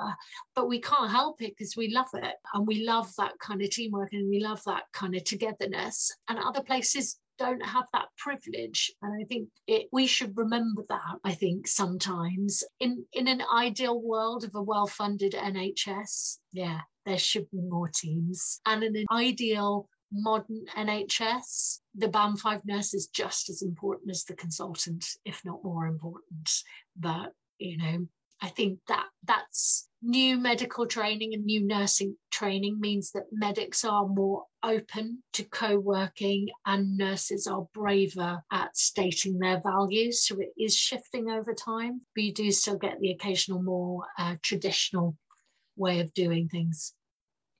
but 0.54 0.68
we 0.68 0.80
can't 0.80 1.10
help 1.10 1.42
it 1.42 1.54
because 1.56 1.76
we 1.76 1.88
love 1.88 2.08
it. 2.14 2.34
And 2.54 2.66
we 2.66 2.84
love 2.84 3.12
that 3.18 3.38
kind 3.38 3.62
of 3.62 3.70
teamwork 3.70 4.12
and 4.12 4.28
we 4.28 4.40
love 4.40 4.62
that 4.66 4.84
kind 4.92 5.14
of 5.14 5.24
togetherness. 5.24 6.14
And 6.28 6.38
other 6.38 6.62
places 6.62 7.18
don't 7.42 7.64
have 7.64 7.86
that 7.92 8.08
privilege. 8.16 8.92
And 9.02 9.12
i 9.20 9.24
think 9.26 9.48
it, 9.66 9.88
we 9.92 10.06
should 10.06 10.36
remember 10.36 10.82
that 10.88 11.16
i 11.24 11.32
think 11.32 11.66
sometimes. 11.66 12.64
In 12.80 13.04
in 13.12 13.28
an 13.28 13.42
ideal 13.54 14.00
world 14.00 14.44
of 14.44 14.54
a 14.54 14.62
well-funded 14.62 15.32
nhs 15.32 16.38
yeah 16.52 16.80
there 17.04 17.18
should 17.18 17.50
be 17.50 17.60
more 17.60 17.90
teams. 17.92 18.60
And 18.64 18.84
in 18.84 18.94
an 18.96 19.06
ideal 19.10 19.88
modern 20.12 20.64
NHS, 20.76 21.78
the 21.94 22.08
band 22.08 22.38
five 22.40 22.60
nurse 22.64 22.94
is 22.94 23.06
just 23.08 23.48
as 23.48 23.62
important 23.62 24.10
as 24.10 24.24
the 24.24 24.34
consultant, 24.34 25.04
if 25.24 25.42
not 25.44 25.64
more 25.64 25.86
important. 25.86 26.50
But 26.96 27.32
you 27.58 27.78
know, 27.78 28.06
I 28.42 28.48
think 28.48 28.80
that 28.88 29.06
that's 29.24 29.88
new 30.02 30.36
medical 30.36 30.84
training 30.84 31.32
and 31.32 31.44
new 31.44 31.64
nursing 31.64 32.16
training 32.32 32.80
means 32.80 33.12
that 33.12 33.26
medics 33.30 33.84
are 33.84 34.08
more 34.08 34.46
open 34.64 35.22
to 35.34 35.44
co-working 35.44 36.48
and 36.66 36.96
nurses 36.98 37.46
are 37.46 37.68
braver 37.72 38.42
at 38.50 38.76
stating 38.76 39.38
their 39.38 39.60
values. 39.60 40.26
So 40.26 40.40
it 40.40 40.48
is 40.58 40.76
shifting 40.76 41.30
over 41.30 41.54
time 41.54 42.00
but 42.16 42.24
you 42.24 42.34
do 42.34 42.50
still 42.50 42.78
get 42.78 42.98
the 42.98 43.12
occasional 43.12 43.62
more 43.62 44.02
uh, 44.18 44.34
traditional 44.42 45.16
way 45.76 46.00
of 46.00 46.12
doing 46.12 46.48
things. 46.48 46.94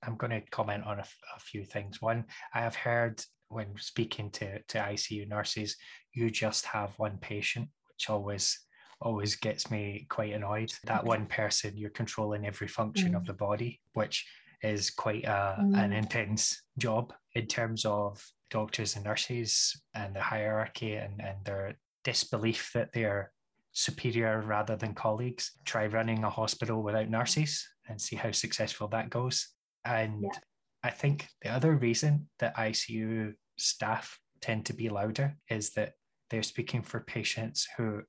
I'm 0.02 0.16
going 0.16 0.32
to 0.32 0.40
comment 0.50 0.84
on 0.84 0.98
a, 0.98 1.04
a 1.36 1.38
few 1.38 1.64
things. 1.64 2.02
One 2.02 2.24
i 2.52 2.60
have 2.60 2.74
heard 2.74 3.24
when 3.48 3.68
speaking 3.78 4.30
to, 4.30 4.60
to 4.62 4.78
icu 4.78 5.28
nurses 5.28 5.76
you 6.12 6.28
just 6.28 6.64
have 6.66 6.98
one 6.98 7.18
patient 7.18 7.68
which 7.88 8.10
always 8.10 8.58
always 9.02 9.36
gets 9.36 9.70
me 9.70 10.06
quite 10.08 10.32
annoyed. 10.32 10.72
That 10.84 11.04
one 11.04 11.26
person, 11.26 11.76
you're 11.76 11.90
controlling 11.90 12.46
every 12.46 12.68
function 12.68 13.12
mm. 13.12 13.16
of 13.16 13.26
the 13.26 13.34
body, 13.34 13.80
which 13.94 14.26
is 14.62 14.90
quite 14.90 15.24
a, 15.24 15.56
mm. 15.60 15.76
an 15.76 15.92
intense 15.92 16.62
job 16.78 17.12
in 17.34 17.46
terms 17.46 17.84
of 17.84 18.24
doctors 18.50 18.96
and 18.96 19.04
nurses 19.04 19.80
and 19.94 20.14
the 20.14 20.20
hierarchy 20.20 20.94
and, 20.94 21.20
and 21.20 21.38
their 21.44 21.76
disbelief 22.04 22.70
that 22.74 22.92
they're 22.92 23.32
superior 23.72 24.42
rather 24.42 24.76
than 24.76 24.94
colleagues. 24.94 25.52
Try 25.64 25.86
running 25.86 26.24
a 26.24 26.30
hospital 26.30 26.82
without 26.82 27.08
nurses 27.08 27.66
and 27.88 28.00
see 28.00 28.16
how 28.16 28.30
successful 28.30 28.88
that 28.88 29.10
goes. 29.10 29.48
And 29.84 30.22
yeah. 30.22 30.38
I 30.84 30.90
think 30.90 31.28
the 31.42 31.50
other 31.50 31.74
reason 31.74 32.28
that 32.38 32.56
ICU 32.56 33.34
staff 33.56 34.18
tend 34.40 34.66
to 34.66 34.74
be 34.74 34.88
louder 34.88 35.36
is 35.48 35.70
that 35.70 35.92
they're 36.30 36.42
speaking 36.42 36.82
for 36.82 37.00
patients 37.00 37.66
who 37.76 38.02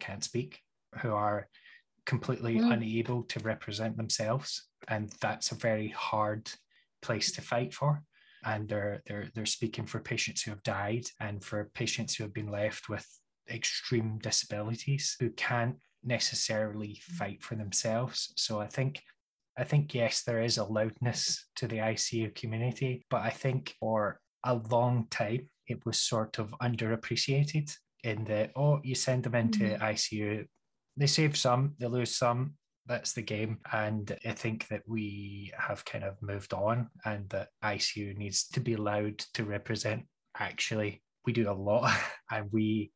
can't 0.00 0.24
speak, 0.24 0.60
who 1.02 1.12
are 1.12 1.48
completely 2.06 2.56
mm. 2.56 2.72
unable 2.72 3.22
to 3.24 3.38
represent 3.40 3.96
themselves. 3.96 4.66
And 4.88 5.12
that's 5.20 5.52
a 5.52 5.56
very 5.56 5.88
hard 5.88 6.50
place 7.02 7.32
to 7.32 7.42
fight 7.42 7.74
for. 7.74 8.02
And 8.44 8.68
they're 8.68 9.02
they're 9.06 9.28
they're 9.34 9.46
speaking 9.46 9.86
for 9.86 10.00
patients 10.00 10.42
who 10.42 10.52
have 10.52 10.62
died 10.62 11.04
and 11.20 11.44
for 11.44 11.70
patients 11.74 12.14
who 12.14 12.24
have 12.24 12.32
been 12.32 12.50
left 12.50 12.88
with 12.88 13.06
extreme 13.50 14.18
disabilities 14.22 15.16
who 15.18 15.30
can't 15.30 15.76
necessarily 16.04 17.00
fight 17.02 17.42
for 17.42 17.56
themselves. 17.56 18.32
So 18.36 18.60
I 18.60 18.66
think 18.66 19.02
I 19.58 19.64
think 19.64 19.92
yes, 19.92 20.22
there 20.22 20.40
is 20.40 20.56
a 20.56 20.64
loudness 20.64 21.46
to 21.56 21.66
the 21.66 21.78
ICU 21.78 22.34
community, 22.34 23.04
but 23.10 23.22
I 23.22 23.30
think 23.30 23.74
for 23.80 24.20
a 24.44 24.54
long 24.54 25.08
time 25.10 25.48
it 25.66 25.84
was 25.84 25.98
sort 25.98 26.38
of 26.38 26.54
underappreciated 26.62 27.70
in 28.04 28.24
the 28.24 28.50
oh 28.56 28.80
you 28.82 28.94
send 28.94 29.24
them 29.24 29.34
into 29.34 29.64
mm-hmm. 29.64 29.82
ICU, 29.82 30.46
they 30.96 31.06
save 31.06 31.36
some, 31.36 31.74
they 31.78 31.86
lose 31.86 32.16
some. 32.16 32.54
That's 32.86 33.12
the 33.12 33.22
game, 33.22 33.58
and 33.70 34.16
I 34.24 34.32
think 34.32 34.66
that 34.68 34.82
we 34.86 35.52
have 35.58 35.84
kind 35.84 36.04
of 36.04 36.22
moved 36.22 36.54
on, 36.54 36.88
and 37.04 37.28
that 37.28 37.48
ICU 37.62 38.16
needs 38.16 38.48
to 38.48 38.60
be 38.60 38.74
allowed 38.74 39.18
to 39.34 39.44
represent. 39.44 40.04
Actually, 40.38 41.02
we 41.26 41.34
do 41.34 41.50
a 41.50 41.52
lot, 41.52 41.92
and 42.30 42.46
we, 42.50 42.90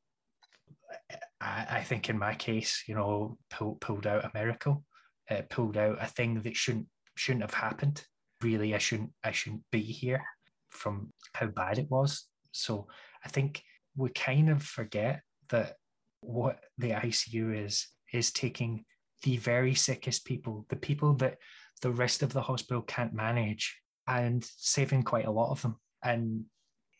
I, 1.42 1.66
I 1.70 1.82
think 1.82 2.08
in 2.08 2.18
my 2.18 2.34
case, 2.34 2.84
you 2.86 2.94
know, 2.94 3.36
pull, 3.50 3.74
pulled 3.82 4.06
out 4.06 4.24
a 4.24 4.30
miracle, 4.32 4.82
uh, 5.30 5.42
pulled 5.50 5.76
out 5.76 5.98
a 6.00 6.06
thing 6.06 6.40
that 6.40 6.56
shouldn't 6.56 6.86
shouldn't 7.14 7.42
have 7.42 7.54
happened. 7.54 8.02
Really, 8.40 8.74
I 8.74 8.78
shouldn't 8.78 9.12
I 9.22 9.32
shouldn't 9.32 9.62
be 9.70 9.82
here 9.82 10.24
from 10.68 11.10
how 11.34 11.46
bad 11.46 11.78
it 11.78 11.90
was. 11.90 12.26
So 12.52 12.86
I 13.24 13.28
think 13.28 13.62
we 13.96 14.10
kind 14.10 14.50
of 14.50 14.62
forget 14.62 15.22
that 15.50 15.74
what 16.20 16.60
the 16.78 16.90
ICU 16.90 17.64
is 17.66 17.88
is 18.12 18.32
taking 18.32 18.84
the 19.22 19.36
very 19.36 19.74
sickest 19.74 20.24
people, 20.24 20.66
the 20.68 20.76
people 20.76 21.14
that 21.14 21.38
the 21.80 21.90
rest 21.90 22.22
of 22.22 22.32
the 22.32 22.42
hospital 22.42 22.82
can't 22.82 23.12
manage, 23.14 23.76
and 24.06 24.44
saving 24.56 25.02
quite 25.02 25.26
a 25.26 25.30
lot 25.30 25.50
of 25.50 25.62
them. 25.62 25.76
And 26.02 26.44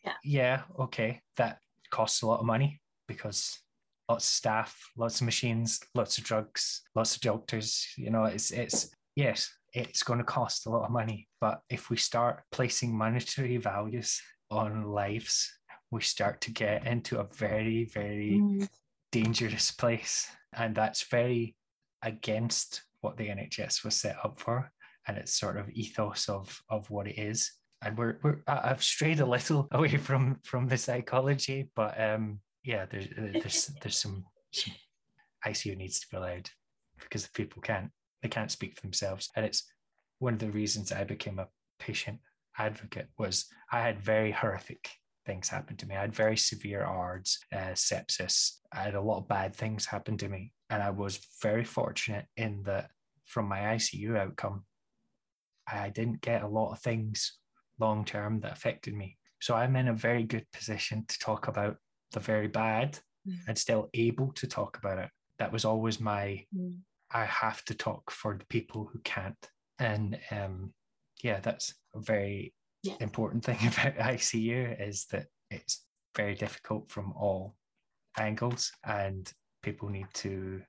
yeah, 0.03 0.13
yeah 0.23 0.61
okay, 0.79 1.21
that 1.37 1.59
costs 1.89 2.21
a 2.21 2.27
lot 2.27 2.39
of 2.39 2.45
money 2.45 2.81
because 3.07 3.57
lots 4.09 4.25
of 4.25 4.33
staff, 4.33 4.77
lots 4.97 5.21
of 5.21 5.25
machines, 5.25 5.79
lots 5.95 6.17
of 6.17 6.23
drugs, 6.23 6.81
lots 6.95 7.15
of 7.15 7.21
doctors. 7.21 7.87
You 7.97 8.11
know, 8.11 8.25
it's 8.25 8.51
it's 8.51 8.89
yes, 9.15 9.49
it's 9.73 10.03
going 10.03 10.19
to 10.19 10.25
cost 10.25 10.65
a 10.65 10.69
lot 10.69 10.85
of 10.85 10.91
money. 10.91 11.27
But 11.41 11.61
if 11.69 11.89
we 11.89 11.97
start 11.97 12.43
placing 12.51 12.97
monetary 12.97 13.57
values 13.57 14.21
on 14.49 14.83
lives 14.83 15.51
we 15.93 16.01
start 16.01 16.41
to 16.41 16.51
get 16.51 16.87
into 16.87 17.19
a 17.19 17.27
very, 17.35 17.85
very 17.85 18.39
mm. 18.41 18.67
dangerous 19.11 19.69
place. 19.71 20.27
And 20.51 20.75
that's 20.75 21.03
very 21.03 21.55
against 22.01 22.81
what 23.01 23.15
the 23.15 23.27
NHS 23.27 23.85
was 23.85 23.95
set 23.95 24.17
up 24.23 24.39
for 24.39 24.71
and 25.07 25.17
its 25.17 25.33
sort 25.33 25.57
of 25.57 25.69
ethos 25.69 26.27
of, 26.29 26.59
of 26.69 26.89
what 26.89 27.07
it 27.07 27.19
is. 27.19 27.51
And 27.83 27.97
we're, 27.97 28.17
we're 28.23 28.39
I've 28.47 28.83
strayed 28.83 29.19
a 29.19 29.25
little 29.25 29.67
away 29.71 29.97
from 29.97 30.39
from 30.43 30.67
the 30.67 30.77
psychology, 30.77 31.69
but 31.75 31.99
um, 31.99 32.39
yeah, 32.63 32.85
there's 32.89 33.07
there's 33.17 33.71
there's 33.81 33.99
some, 33.99 34.23
some 34.51 34.73
ICU 35.45 35.75
needs 35.75 35.99
to 35.99 36.07
be 36.09 36.15
allowed 36.15 36.49
because 37.01 37.25
the 37.25 37.31
people 37.33 37.61
can't 37.61 37.91
they 38.21 38.29
can't 38.29 38.51
speak 38.51 38.75
for 38.75 38.81
themselves, 38.83 39.29
and 39.35 39.45
it's 39.45 39.69
one 40.19 40.31
of 40.31 40.39
the 40.39 40.49
reasons 40.49 40.93
I 40.93 41.03
became 41.03 41.39
a 41.39 41.49
patient 41.77 42.19
advocate 42.57 43.09
was 43.17 43.47
I 43.69 43.81
had 43.81 43.99
very 43.99 44.31
horrific 44.31 44.89
things 45.25 45.49
happened 45.49 45.79
to 45.79 45.87
me. 45.87 45.95
I 45.95 46.01
had 46.01 46.15
very 46.15 46.37
severe 46.37 46.83
ARDS, 46.83 47.39
uh, 47.51 47.73
sepsis. 47.73 48.57
I 48.71 48.81
had 48.81 48.95
a 48.95 49.01
lot 49.01 49.19
of 49.19 49.27
bad 49.27 49.55
things 49.55 49.85
happen 49.85 50.17
to 50.17 50.29
me. 50.29 50.51
And 50.69 50.81
I 50.81 50.89
was 50.89 51.19
very 51.41 51.63
fortunate 51.63 52.25
in 52.37 52.63
that 52.63 52.89
from 53.25 53.47
my 53.47 53.59
ICU 53.59 54.17
outcome, 54.17 54.65
I 55.71 55.89
didn't 55.89 56.21
get 56.21 56.43
a 56.43 56.47
lot 56.47 56.71
of 56.71 56.79
things 56.79 57.37
long 57.79 58.05
term 58.05 58.41
that 58.41 58.51
affected 58.51 58.93
me. 58.93 59.17
So 59.41 59.55
I'm 59.55 59.75
in 59.75 59.87
a 59.87 59.93
very 59.93 60.23
good 60.23 60.45
position 60.53 61.05
to 61.07 61.19
talk 61.19 61.47
about 61.47 61.77
the 62.11 62.19
very 62.19 62.47
bad 62.47 62.99
mm. 63.27 63.35
and 63.47 63.57
still 63.57 63.89
able 63.93 64.31
to 64.33 64.47
talk 64.47 64.77
about 64.77 64.99
it. 64.99 65.09
That 65.39 65.51
was 65.51 65.65
always 65.65 65.99
my, 65.99 66.45
mm. 66.55 66.77
I 67.11 67.25
have 67.25 67.63
to 67.65 67.73
talk 67.73 68.11
for 68.11 68.37
the 68.37 68.45
people 68.45 68.89
who 68.91 68.99
can't. 68.99 69.35
And 69.79 70.17
um, 70.31 70.73
yeah, 71.21 71.39
that's 71.39 71.73
a 71.95 71.99
very 71.99 72.53
yeah. 72.83 72.95
important 72.99 73.43
thing 73.43 73.57
about 73.61 73.97
ICU 73.97 74.87
is 74.87 75.05
that 75.11 75.27
it's 75.49 75.85
very 76.15 76.35
difficult 76.35 76.91
from 76.91 77.13
all 77.13 77.55
angles 78.19 78.71
and 78.85 79.31
people 79.63 79.89
need 79.89 80.07
to 80.13 80.61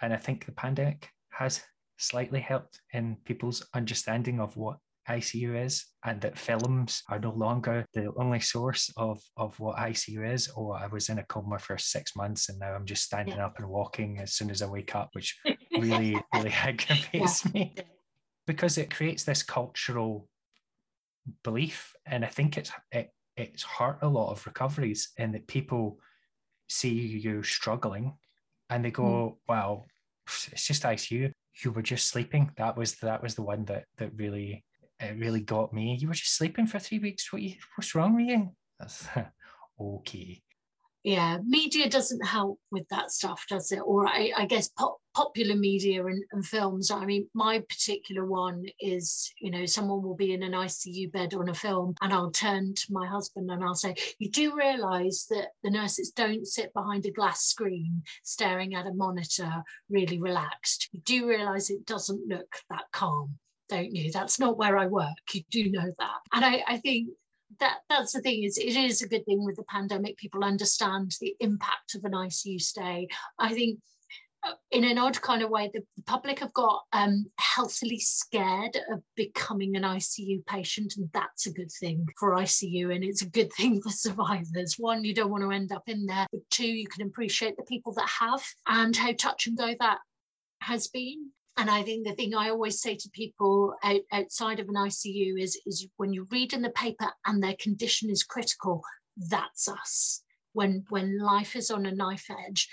and 0.00 0.12
I 0.12 0.16
think 0.16 0.44
the 0.44 0.52
pandemic 0.52 1.08
has 1.30 1.62
slightly 1.98 2.40
helped 2.40 2.80
in 2.92 3.16
people's 3.24 3.66
understanding 3.74 4.40
of 4.40 4.56
what 4.56 4.78
ICU 5.08 5.64
is 5.64 5.86
and 6.04 6.20
that 6.22 6.38
films 6.38 7.02
are 7.08 7.18
no 7.18 7.32
longer 7.32 7.84
the 7.94 8.12
only 8.16 8.40
source 8.40 8.90
of, 8.96 9.20
of 9.36 9.58
what 9.60 9.76
ICU 9.76 10.32
is. 10.32 10.50
Oh, 10.56 10.70
I 10.70 10.86
was 10.86 11.08
in 11.08 11.18
a 11.18 11.24
coma 11.24 11.58
for 11.58 11.76
six 11.76 12.16
months 12.16 12.48
and 12.48 12.58
now 12.58 12.72
I'm 12.74 12.86
just 12.86 13.04
standing 13.04 13.36
yeah. 13.36 13.46
up 13.46 13.58
and 13.58 13.68
walking 13.68 14.18
as 14.20 14.32
soon 14.32 14.50
as 14.50 14.62
I 14.62 14.66
wake 14.66 14.94
up, 14.94 15.10
which 15.12 15.38
really, 15.78 16.16
really 16.34 16.50
aggravates 16.62 17.44
yeah. 17.46 17.50
me 17.52 17.74
because 18.46 18.78
it 18.78 18.94
creates 18.94 19.24
this 19.24 19.42
cultural 19.42 20.28
belief. 21.42 21.94
And 22.06 22.24
I 22.24 22.28
think 22.28 22.56
it's 22.58 22.72
it, 22.92 23.12
it's 23.36 23.62
hurt 23.62 23.98
a 24.02 24.08
lot 24.08 24.30
of 24.30 24.46
recoveries 24.46 25.10
in 25.16 25.32
that 25.32 25.46
people 25.46 25.98
see 26.68 26.92
you 26.92 27.42
struggling 27.42 28.14
and 28.70 28.84
they 28.84 28.90
go, 28.90 29.02
mm. 29.02 29.36
well, 29.48 29.86
it's 30.26 30.66
just 30.66 30.82
ICU. 30.82 31.32
You 31.62 31.70
were 31.70 31.82
just 31.82 32.08
sleeping. 32.08 32.50
That 32.56 32.76
was 32.76 32.94
that 32.96 33.22
was 33.22 33.34
the 33.34 33.42
one 33.42 33.64
that 33.66 33.84
that 33.98 34.10
really 34.16 34.64
it 35.00 35.16
really 35.18 35.40
got 35.40 35.72
me. 35.72 35.96
You 36.00 36.08
were 36.08 36.14
just 36.14 36.36
sleeping 36.36 36.66
for 36.66 36.78
three 36.78 36.98
weeks. 36.98 37.32
What 37.32 37.42
you, 37.42 37.54
what's 37.76 37.94
wrong 37.94 38.16
with 38.16 38.26
you? 38.26 38.50
That's 38.78 39.06
okay 39.80 40.42
yeah 41.04 41.38
media 41.46 41.88
doesn't 41.88 42.24
help 42.26 42.58
with 42.70 42.88
that 42.88 43.10
stuff 43.10 43.44
does 43.48 43.70
it? 43.70 43.80
Or 43.84 44.06
i, 44.06 44.32
I 44.36 44.46
guess 44.46 44.68
pop, 44.68 44.98
popular 45.14 45.54
media 45.54 46.04
and, 46.04 46.24
and, 46.32 46.44
films 46.44 46.90
i 46.90 47.04
mean 47.04 47.28
my 47.34 47.60
particular 47.60 48.26
one 48.26 48.64
is 48.80 49.32
you 49.38 49.50
know 49.50 49.66
someone 49.66 50.02
will 50.02 50.16
be 50.16 50.32
in 50.32 50.42
an 50.42 50.52
icu 50.52 51.12
bed 51.12 51.34
on 51.34 51.50
a 51.50 51.54
film 51.54 51.94
and 52.02 52.12
i'll 52.12 52.30
turn 52.30 52.74
to 52.74 52.86
my 52.90 53.06
husband 53.06 53.50
and 53.50 53.62
i'll 53.62 53.74
say 53.74 53.94
you 54.18 54.30
do 54.30 54.56
realize 54.56 55.26
that 55.30 55.48
the 55.62 55.70
nurses 55.70 56.10
don't 56.10 56.46
sit 56.46 56.72
behind 56.74 57.06
a 57.06 57.10
glass 57.10 57.44
screen 57.44 58.02
staring 58.22 58.74
at 58.74 58.86
a 58.86 58.94
monitor 58.94 59.62
really 59.90 60.18
relaxed? 60.18 60.88
You 60.92 61.00
do 61.00 61.28
realize 61.28 61.70
it 61.70 61.86
doesn't 61.86 62.26
look 62.26 62.56
that 62.70 62.84
calm 62.92 63.38
don't 63.70 63.94
you? 63.94 64.12
That's 64.12 64.38
not 64.38 64.58
where 64.58 64.76
i 64.76 64.86
work 64.86 65.16
you 65.32 65.42
do 65.50 65.70
know 65.70 65.90
that. 65.98 66.18
And 66.32 66.44
i, 66.44 66.62
I 66.66 66.76
think 66.78 67.08
that 67.60 67.78
that's 67.88 68.12
the 68.12 68.20
thing 68.20 68.42
is 68.42 68.58
it 68.58 68.76
is 68.76 69.02
a 69.02 69.08
good 69.08 69.24
thing 69.24 69.44
with 69.44 69.56
the 69.56 69.64
pandemic 69.64 70.16
people 70.16 70.44
understand 70.44 71.14
the 71.20 71.34
impact 71.40 71.94
of 71.94 72.04
an 72.04 72.12
icu 72.12 72.60
stay. 72.60 73.08
I 73.38 73.52
think 73.52 73.78
uh, 74.46 74.52
in 74.70 74.84
an 74.84 74.98
odd 74.98 75.20
kind 75.22 75.42
of 75.42 75.50
way 75.50 75.70
the, 75.72 75.82
public 76.06 76.40
have 76.40 76.52
got 76.52 76.82
um, 76.92 77.24
healthily 77.38 77.98
scared 77.98 78.76
of 78.92 79.02
becoming 79.16 79.76
an 79.76 79.82
icu 79.82 80.44
patient 80.46 80.94
and 80.96 81.08
that's 81.12 81.46
a 81.46 81.52
good 81.52 81.70
thing 81.80 82.06
for 82.18 82.36
icu 82.36 82.94
and 82.94 83.02
it's 83.02 83.22
a 83.22 83.30
good 83.30 83.52
thing 83.56 83.80
for 83.80 83.90
survivors. 83.90 84.76
One 84.78 85.04
you 85.04 85.14
don't 85.14 85.30
want 85.30 85.44
to 85.44 85.50
end 85.50 85.72
up 85.72 85.84
in 85.88 86.06
there 86.06 86.26
but 86.30 86.40
two 86.50 86.66
you 86.66 86.86
can 86.86 87.06
appreciate 87.06 87.56
the 87.56 87.64
people 87.64 87.92
that 87.94 88.08
have 88.08 88.42
and 88.66 88.94
how 88.96 89.12
touch 89.12 89.46
and 89.46 89.56
go 89.56 89.74
that 89.80 89.98
has 90.60 90.88
been 90.88 91.30
and 91.56 91.70
I 91.70 91.82
think 91.82 92.06
the 92.06 92.14
thing 92.14 92.34
I 92.34 92.50
always 92.50 92.80
say 92.80 92.96
to 92.96 93.10
people 93.10 93.74
out, 93.84 94.00
outside 94.12 94.58
of 94.58 94.68
an 94.68 94.74
ICU 94.74 95.40
is, 95.40 95.60
is 95.66 95.86
when 95.96 96.12
you 96.12 96.26
read 96.30 96.52
in 96.52 96.62
the 96.62 96.70
paper 96.70 97.08
and 97.26 97.42
their 97.42 97.56
condition 97.60 98.10
is 98.10 98.24
critical, 98.24 98.82
that's 99.16 99.68
us. 99.68 100.22
When, 100.52 100.84
when 100.88 101.18
life 101.18 101.54
is 101.54 101.70
on 101.70 101.86
a 101.86 101.94
knife 101.94 102.26
edge, 102.48 102.68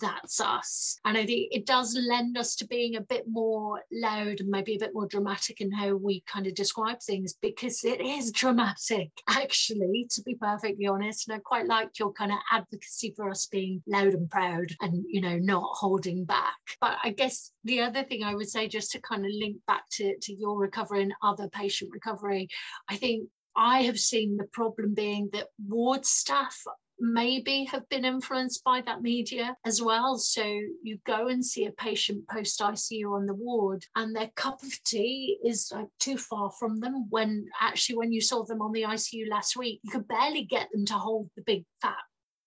that's 0.00 0.40
us. 0.40 0.98
And 1.04 1.16
I 1.16 1.26
think 1.26 1.48
it 1.52 1.66
does 1.66 1.96
lend 1.96 2.36
us 2.36 2.56
to 2.56 2.66
being 2.66 2.96
a 2.96 3.00
bit 3.00 3.24
more 3.28 3.82
loud 3.92 4.40
and 4.40 4.48
maybe 4.48 4.74
a 4.74 4.78
bit 4.78 4.94
more 4.94 5.06
dramatic 5.06 5.60
in 5.60 5.70
how 5.70 5.94
we 5.94 6.22
kind 6.26 6.46
of 6.46 6.54
describe 6.54 7.00
things 7.00 7.34
because 7.40 7.84
it 7.84 8.00
is 8.00 8.32
dramatic, 8.32 9.10
actually, 9.28 10.06
to 10.10 10.22
be 10.22 10.34
perfectly 10.34 10.86
honest. 10.86 11.28
And 11.28 11.36
I 11.36 11.40
quite 11.40 11.66
like 11.66 11.98
your 11.98 12.12
kind 12.12 12.32
of 12.32 12.38
advocacy 12.50 13.14
for 13.16 13.30
us 13.30 13.46
being 13.46 13.82
loud 13.86 14.14
and 14.14 14.30
proud 14.30 14.74
and, 14.80 15.04
you 15.08 15.20
know, 15.20 15.38
not 15.38 15.70
holding 15.74 16.24
back. 16.24 16.56
But 16.80 16.98
I 17.02 17.10
guess 17.10 17.52
the 17.64 17.80
other 17.80 18.02
thing 18.02 18.22
I 18.22 18.34
would 18.34 18.48
say, 18.48 18.68
just 18.68 18.90
to 18.92 19.00
kind 19.00 19.24
of 19.24 19.30
link 19.32 19.58
back 19.66 19.84
to, 19.92 20.16
to 20.20 20.34
your 20.34 20.58
recovery 20.58 21.02
and 21.02 21.14
other 21.22 21.48
patient 21.48 21.90
recovery, 21.92 22.48
I 22.88 22.96
think 22.96 23.28
I 23.56 23.82
have 23.82 23.98
seen 23.98 24.36
the 24.36 24.48
problem 24.52 24.94
being 24.94 25.30
that 25.32 25.46
ward 25.66 26.04
staff 26.04 26.62
maybe 26.98 27.64
have 27.64 27.88
been 27.88 28.04
influenced 28.04 28.64
by 28.64 28.80
that 28.82 29.02
media 29.02 29.56
as 29.64 29.82
well. 29.82 30.18
So 30.18 30.42
you 30.42 30.98
go 31.06 31.28
and 31.28 31.44
see 31.44 31.66
a 31.66 31.72
patient 31.72 32.28
post 32.28 32.60
ICU 32.60 33.14
on 33.14 33.26
the 33.26 33.34
ward, 33.34 33.84
and 33.94 34.14
their 34.14 34.30
cup 34.36 34.62
of 34.62 34.82
tea 34.84 35.38
is 35.44 35.70
like 35.72 35.88
too 35.98 36.18
far 36.18 36.50
from 36.58 36.80
them. 36.80 37.08
When 37.10 37.46
actually, 37.60 37.96
when 37.96 38.12
you 38.12 38.20
saw 38.20 38.44
them 38.44 38.62
on 38.62 38.72
the 38.72 38.82
ICU 38.82 39.28
last 39.28 39.56
week, 39.56 39.80
you 39.82 39.90
could 39.90 40.08
barely 40.08 40.44
get 40.44 40.68
them 40.72 40.84
to 40.86 40.94
hold 40.94 41.30
the 41.36 41.42
big 41.42 41.64
fat 41.80 41.96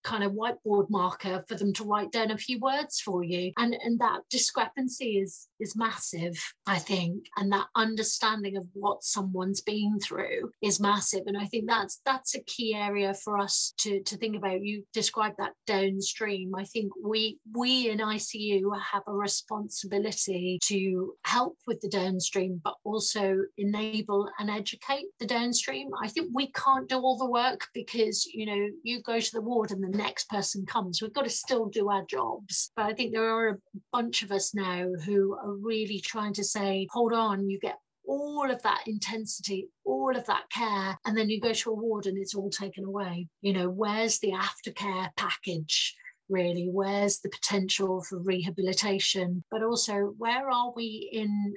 kind 0.04 0.24
of 0.24 0.34
whiteboard 0.34 0.90
marker 0.90 1.44
for 1.48 1.56
them 1.56 1.74
to 1.74 1.84
write 1.84 2.12
down 2.12 2.32
a 2.32 2.38
few 2.38 2.60
words 2.60 3.00
for 3.00 3.24
you. 3.24 3.52
And 3.58 3.76
and 3.84 4.00
that 4.00 4.22
discrepancy 4.30 5.18
is 5.18 5.48
is 5.60 5.76
massive 5.76 6.38
i 6.68 6.78
think. 6.78 7.26
And 7.38 7.52
that 7.52 7.68
understanding 7.76 8.58
of 8.58 8.66
what 8.74 9.04
someone's 9.04 9.62
been 9.62 10.00
through 10.00 10.52
is 10.62 10.80
massive. 10.80 11.24
And 11.28 11.38
i 11.38 11.46
think 11.46 11.66
that's 11.68 12.02
that's 12.06 12.36
a 12.36 12.44
key 12.44 12.76
area 12.76 13.14
for 13.14 13.38
us 13.38 13.74
to 13.80 14.02
to 14.04 14.18
think 14.18 14.36
about. 14.36 14.64
You 14.64 14.84
describe 14.94 15.34
that 15.38 15.54
downstream. 15.68 16.56
I 16.56 16.66
think 16.66 16.92
we 17.04 17.40
we 17.54 17.90
in 17.90 18.00
icu 18.00 18.62
have 18.92 19.04
a 19.08 19.14
responsibility 19.14 20.60
to 20.64 21.14
help 21.26 21.58
with 21.68 21.82
the 21.82 21.90
downstream 21.90 22.62
but 22.64 22.76
also 22.84 23.38
enable 23.58 24.30
and 24.40 24.50
educate 24.50 25.06
the 25.20 25.26
downstream. 25.26 25.90
I 26.02 26.08
think 26.08 26.30
we 26.34 26.52
can't 26.52 26.90
do 26.90 27.00
all 27.00 27.18
the 27.18 27.30
work 27.30 27.68
because 27.74 28.26
you 28.26 28.46
know 28.46 28.68
you 28.84 29.02
go 29.02 29.20
to 29.20 29.32
the 29.32 29.42
ward 29.42 29.72
and 29.72 29.84
the 29.84 29.89
next 29.90 30.30
person 30.30 30.66
comes. 30.66 31.02
We've 31.02 31.14
got 31.14 31.24
to 31.24 31.30
still 31.30 31.66
do 31.66 31.90
our 31.90 32.06
jobs. 32.06 32.72
But 32.76 32.86
I 32.86 32.94
think 32.94 33.14
there 33.14 33.30
are 33.30 33.50
a 33.50 33.58
bunch 33.92 34.24
of 34.24 34.32
us 34.32 34.54
now 34.54 34.88
who 35.06 35.36
are 35.36 35.54
really 35.54 36.00
trying 36.00 36.34
to 36.34 36.44
say, 36.44 36.88
hold 36.92 37.14
on, 37.14 37.50
you 37.50 37.60
get 37.60 37.78
all 38.08 38.50
of 38.50 38.62
that 38.64 38.84
intensity, 38.88 39.70
all 39.86 40.16
of 40.16 40.26
that 40.26 40.50
care, 40.52 40.98
and 41.06 41.16
then 41.16 41.30
you 41.30 41.40
go 41.40 41.54
to 41.54 41.70
a 41.72 41.74
ward 41.74 42.08
and 42.08 42.18
it's 42.18 42.34
all 42.34 42.50
taken 42.50 42.84
away. 42.84 43.28
You 43.42 43.54
know, 43.54 43.70
where's 43.70 44.20
the 44.20 44.32
aftercare 44.32 45.10
package? 45.16 45.96
really 46.30 46.70
where's 46.72 47.20
the 47.20 47.30
potential 47.30 48.04
for 48.08 48.20
rehabilitation 48.20 49.44
but 49.50 49.64
also 49.64 50.14
where 50.18 50.50
are 50.50 50.72
we 50.76 51.10
in 51.12 51.56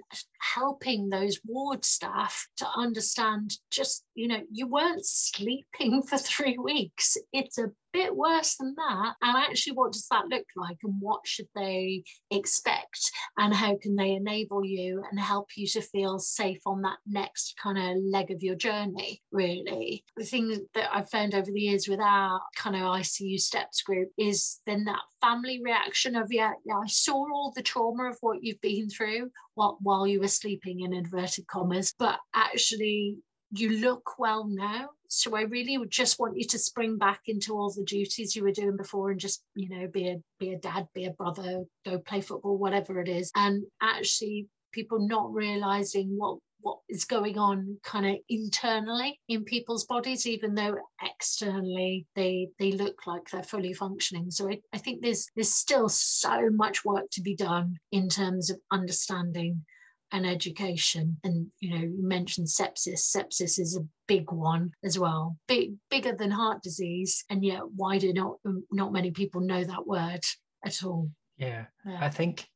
helping 0.54 1.08
those 1.08 1.38
ward 1.44 1.84
staff 1.84 2.46
to 2.56 2.66
understand 2.76 3.52
just 3.70 4.04
you 4.14 4.26
know 4.26 4.40
you 4.50 4.66
weren't 4.66 5.04
sleeping 5.04 6.02
for 6.08 6.18
3 6.18 6.56
weeks 6.58 7.16
it's 7.32 7.58
a 7.58 7.70
bit 7.92 8.14
worse 8.14 8.56
than 8.56 8.74
that. 8.76 9.14
And 9.22 9.36
actually, 9.36 9.74
what 9.74 9.92
does 9.92 10.06
that 10.10 10.28
look 10.28 10.46
like? 10.56 10.78
And 10.82 11.00
what 11.00 11.26
should 11.26 11.48
they 11.54 12.04
expect? 12.30 13.10
And 13.38 13.54
how 13.54 13.76
can 13.80 13.96
they 13.96 14.12
enable 14.12 14.64
you 14.64 15.02
and 15.10 15.18
help 15.18 15.48
you 15.56 15.66
to 15.68 15.82
feel 15.82 16.18
safe 16.18 16.60
on 16.66 16.82
that 16.82 16.98
next 17.06 17.54
kind 17.62 17.78
of 17.78 18.02
leg 18.04 18.30
of 18.30 18.42
your 18.42 18.54
journey, 18.54 19.22
really? 19.30 20.04
The 20.16 20.24
thing 20.24 20.66
that 20.74 20.94
I've 20.94 21.10
found 21.10 21.34
over 21.34 21.50
the 21.50 21.60
years 21.60 21.88
with 21.88 22.00
our 22.00 22.40
kind 22.56 22.76
of 22.76 22.82
ICU 22.82 23.38
steps 23.38 23.82
group 23.82 24.10
is 24.18 24.60
then 24.66 24.84
that 24.84 25.00
family 25.20 25.60
reaction 25.62 26.16
of, 26.16 26.32
yeah, 26.32 26.52
yeah, 26.64 26.78
I 26.78 26.86
saw 26.86 27.14
all 27.14 27.52
the 27.54 27.62
trauma 27.62 28.10
of 28.10 28.18
what 28.20 28.42
you've 28.42 28.60
been 28.60 28.88
through 28.88 29.30
while, 29.54 29.78
while 29.80 30.06
you 30.06 30.20
were 30.20 30.28
sleeping 30.28 30.80
in 30.80 30.92
inverted 30.92 31.46
commas, 31.46 31.94
but 31.98 32.18
actually 32.34 33.18
you 33.52 33.78
look 33.78 34.18
well 34.18 34.46
now. 34.48 34.88
So 35.08 35.36
I 35.36 35.42
really 35.42 35.76
would 35.76 35.90
just 35.90 36.18
want 36.18 36.38
you 36.38 36.44
to 36.48 36.58
spring 36.58 36.96
back 36.96 37.20
into 37.26 37.54
all 37.54 37.70
the 37.70 37.84
duties 37.84 38.34
you 38.34 38.42
were 38.42 38.50
doing 38.50 38.78
before 38.78 39.10
and 39.10 39.20
just, 39.20 39.44
you 39.54 39.68
know, 39.68 39.86
be 39.86 40.08
a 40.08 40.16
be 40.40 40.54
a 40.54 40.58
dad, 40.58 40.88
be 40.94 41.04
a 41.04 41.10
brother, 41.10 41.64
go 41.84 41.98
play 41.98 42.22
football, 42.22 42.56
whatever 42.56 43.00
it 43.00 43.08
is. 43.08 43.30
And 43.36 43.64
actually 43.82 44.46
people 44.72 45.06
not 45.06 45.32
realizing 45.34 46.16
what 46.16 46.38
what 46.62 46.78
is 46.88 47.04
going 47.04 47.36
on 47.38 47.76
kind 47.82 48.06
of 48.06 48.16
internally 48.28 49.20
in 49.28 49.44
people's 49.44 49.84
bodies 49.84 50.26
even 50.26 50.54
though 50.54 50.76
externally 51.02 52.06
they 52.14 52.48
they 52.58 52.70
look 52.72 53.04
like 53.04 53.28
they're 53.28 53.42
fully 53.42 53.72
functioning 53.72 54.30
so 54.30 54.48
I, 54.48 54.60
I 54.72 54.78
think 54.78 55.02
there's 55.02 55.26
there's 55.34 55.52
still 55.52 55.88
so 55.88 56.50
much 56.50 56.84
work 56.84 57.10
to 57.12 57.20
be 57.20 57.34
done 57.34 57.78
in 57.90 58.08
terms 58.08 58.48
of 58.48 58.60
understanding 58.70 59.64
and 60.12 60.26
education. 60.26 61.16
And 61.24 61.48
you 61.60 61.70
know, 61.70 61.84
you 61.84 62.02
mentioned 62.02 62.46
sepsis. 62.46 63.14
Sepsis 63.16 63.58
is 63.58 63.76
a 63.76 63.86
big 64.06 64.30
one 64.30 64.72
as 64.84 64.98
well, 64.98 65.36
big 65.48 65.74
bigger 65.90 66.14
than 66.14 66.30
heart 66.30 66.62
disease, 66.62 67.24
and 67.30 67.44
yet 67.44 67.62
why 67.74 67.98
do 67.98 68.12
not 68.12 68.36
not 68.70 68.92
many 68.92 69.10
people 69.10 69.40
know 69.40 69.64
that 69.64 69.86
word 69.86 70.20
at 70.64 70.84
all? 70.84 71.10
Yeah, 71.38 71.64
yeah. 71.86 71.98
I 72.00 72.08
think 72.08 72.46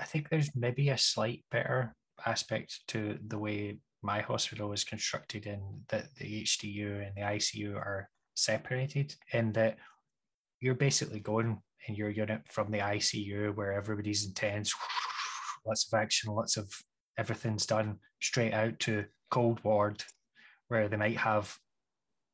I 0.00 0.04
think 0.04 0.28
there's 0.28 0.50
maybe 0.54 0.90
a 0.90 0.98
slight 0.98 1.44
better 1.50 1.94
aspect 2.26 2.80
to 2.88 3.18
the 3.26 3.38
way 3.38 3.78
my 4.02 4.20
hospital 4.20 4.72
is 4.72 4.84
constructed 4.84 5.46
in 5.46 5.60
that 5.88 6.14
the 6.16 6.42
HDU 6.42 7.06
and 7.06 7.16
the 7.16 7.22
ICU 7.22 7.74
are 7.74 8.08
separated 8.34 9.14
in 9.32 9.52
that 9.52 9.76
you're 10.60 10.74
basically 10.74 11.20
going 11.20 11.60
in 11.86 11.94
your 11.94 12.10
unit 12.10 12.42
from 12.48 12.70
the 12.70 12.78
ICU 12.78 13.54
where 13.56 13.72
everybody's 13.72 14.26
intense, 14.26 14.72
lots 15.66 15.90
of 15.90 15.98
action, 15.98 16.32
lots 16.32 16.56
of 16.56 16.72
everything's 17.18 17.66
done 17.66 17.98
straight 18.20 18.54
out 18.54 18.78
to 18.80 19.04
cold 19.30 19.62
ward 19.64 20.02
where 20.68 20.88
they 20.88 20.96
might 20.96 21.16
have 21.16 21.54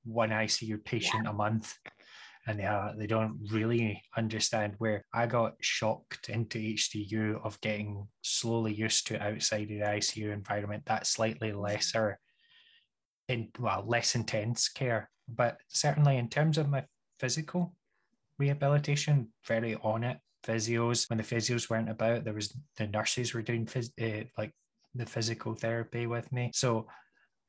one 0.05 0.31
ICU 0.31 0.85
patient 0.85 1.25
yeah. 1.25 1.31
a 1.31 1.33
month 1.33 1.75
and 2.47 2.61
they, 2.61 2.65
uh, 2.65 2.93
they 2.97 3.07
don't 3.07 3.39
really 3.51 4.03
understand 4.17 4.75
where 4.79 5.05
I 5.15 5.27
got 5.27 5.55
shocked 5.61 6.29
into 6.29 6.59
HDU 6.59 7.45
of 7.45 7.61
getting 7.61 8.07
slowly 8.23 8.75
used 8.75 9.07
to 9.07 9.23
outside 9.23 9.63
of 9.63 9.69
the 9.69 9.81
ICU 9.81 10.33
environment, 10.33 10.85
that 10.87 11.07
slightly 11.07 11.53
lesser, 11.53 12.19
in 13.29 13.49
well, 13.59 13.85
less 13.87 14.15
intense 14.15 14.69
care. 14.69 15.11
But 15.27 15.57
certainly 15.69 16.19
in 16.19 16.29
terms 16.29 16.59
of 16.59 16.69
my 16.69 16.85
physical 17.19 17.75
rehabilitation, 18.39 19.29
very 19.47 19.77
on 19.77 20.05
it. 20.05 20.19
Physios, 20.47 21.09
when 21.09 21.17
the 21.17 21.23
physios 21.23 21.71
weren't 21.71 21.89
about, 21.89 22.25
there 22.25 22.35
was 22.35 22.55
the 22.77 22.87
nurses 22.87 23.33
were 23.33 23.41
doing 23.41 23.65
phys- 23.65 23.99
uh, 23.99 24.25
like 24.37 24.53
the 24.95 25.07
physical 25.07 25.55
therapy 25.55 26.07
with 26.07 26.31
me. 26.33 26.51
So 26.55 26.87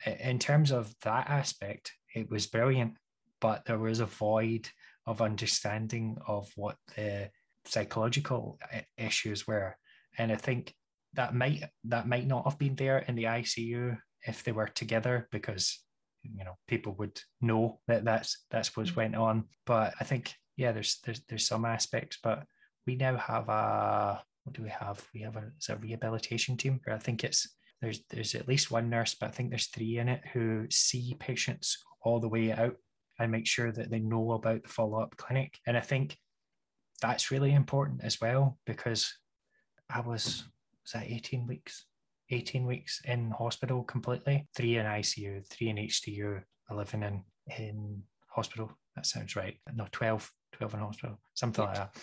in 0.06 0.40
terms 0.40 0.72
of 0.72 0.94
that 1.04 1.30
aspect, 1.30 1.92
it 2.14 2.30
was 2.30 2.48
brilliant, 2.48 2.96
but 3.42 3.66
there 3.66 3.80
was 3.80 4.00
a 4.00 4.06
void 4.06 4.70
of 5.06 5.22
understanding 5.22 6.18
of 6.28 6.52
what 6.56 6.78
the 6.96 7.30
psychological 7.66 8.60
issues 8.98 9.48
were. 9.48 9.78
And 10.18 10.32
I 10.32 10.36
think 10.36 10.74
that 11.14 11.34
might 11.34 11.64
that 11.86 12.08
might 12.08 12.28
not 12.28 12.46
have 12.46 12.60
been 12.60 12.76
there 12.76 13.00
in 13.00 13.16
the 13.16 13.24
ICU 13.24 13.98
if 14.28 14.44
they 14.44 14.52
were 14.52 14.68
together 14.68 15.28
because 15.32 15.82
you 16.24 16.44
know 16.44 16.58
people 16.68 16.96
would 16.98 17.20
know 17.42 17.80
that 17.88 18.04
that's 18.04 18.46
that's 18.50 18.76
what 18.76 18.88
mm. 18.88 18.96
went 18.96 19.16
on. 19.16 19.46
But 19.66 19.94
I 20.00 20.04
think 20.04 20.34
yeah, 20.58 20.72
there's 20.72 21.00
there's 21.06 21.22
there's 21.28 21.48
some 21.48 21.66
aspects, 21.66 22.18
but 22.22 22.44
we 22.86 22.96
now 22.96 23.18
have 23.18 23.50
a 23.50 24.24
what 24.46 24.56
do 24.56 24.62
we 24.62 24.70
have? 24.70 25.06
We 25.14 25.22
have 25.22 25.36
a, 25.36 25.52
a 25.70 25.76
rehabilitation 25.76 26.56
team. 26.56 26.80
I 26.88 26.98
think 26.98 27.24
it's 27.24 27.56
there's 27.82 28.02
there's 28.10 28.36
at 28.36 28.48
least 28.48 28.72
one 28.72 28.90
nurse, 28.90 29.16
but 29.16 29.28
I 29.28 29.32
think 29.32 29.50
there's 29.50 29.68
three 29.68 29.98
in 29.98 30.08
it 30.08 30.22
who 30.32 30.68
see 30.70 31.16
patients 31.20 31.84
all 32.02 32.20
the 32.20 32.30
way 32.30 32.52
out 32.52 32.76
and 33.20 33.32
make 33.32 33.48
sure 33.48 33.72
that 33.72 33.90
they 33.90 34.00
know 34.00 34.34
about 34.34 34.64
the 34.64 34.70
follow 34.70 35.02
up 35.02 35.18
clinic. 35.18 35.60
And 35.66 35.76
I 35.76 35.82
think 35.82 36.18
that's 37.02 37.32
really 37.32 37.54
important 37.54 38.02
as 38.04 38.22
well 38.22 38.60
because 38.66 39.14
I 39.90 40.00
was 40.02 40.44
was 40.84 40.92
that 40.94 41.10
18 41.10 41.48
weeks? 41.48 41.86
18 42.30 42.66
weeks 42.66 43.02
in 43.06 43.32
hospital 43.32 43.84
completely. 43.84 44.48
Three 44.56 44.78
in 44.78 44.86
icu 44.86 45.46
three 45.48 45.70
in 45.70 45.78
hdu 45.78 46.42
11 46.70 47.04
in 47.04 47.24
in 47.58 48.04
hospital. 48.28 48.72
That 48.96 49.08
sounds 49.08 49.36
right. 49.36 49.58
No 49.74 49.88
12 49.92 50.32
12 50.54 50.74
in 50.76 50.80
hospital. 50.80 51.20
Something 51.34 51.66
like 51.66 51.76
that 51.76 51.98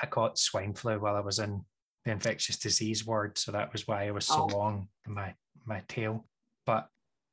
i 0.00 0.06
caught 0.06 0.38
swine 0.38 0.74
flu 0.74 0.98
while 0.98 1.16
i 1.16 1.20
was 1.20 1.38
in 1.38 1.64
the 2.04 2.10
infectious 2.10 2.58
disease 2.58 3.06
ward 3.06 3.36
so 3.38 3.52
that 3.52 3.72
was 3.72 3.86
why 3.86 4.06
i 4.06 4.10
was 4.10 4.26
so 4.26 4.48
oh. 4.50 4.56
long 4.56 4.88
in 5.06 5.14
my 5.14 5.34
my 5.66 5.82
tail 5.88 6.26
but 6.66 6.88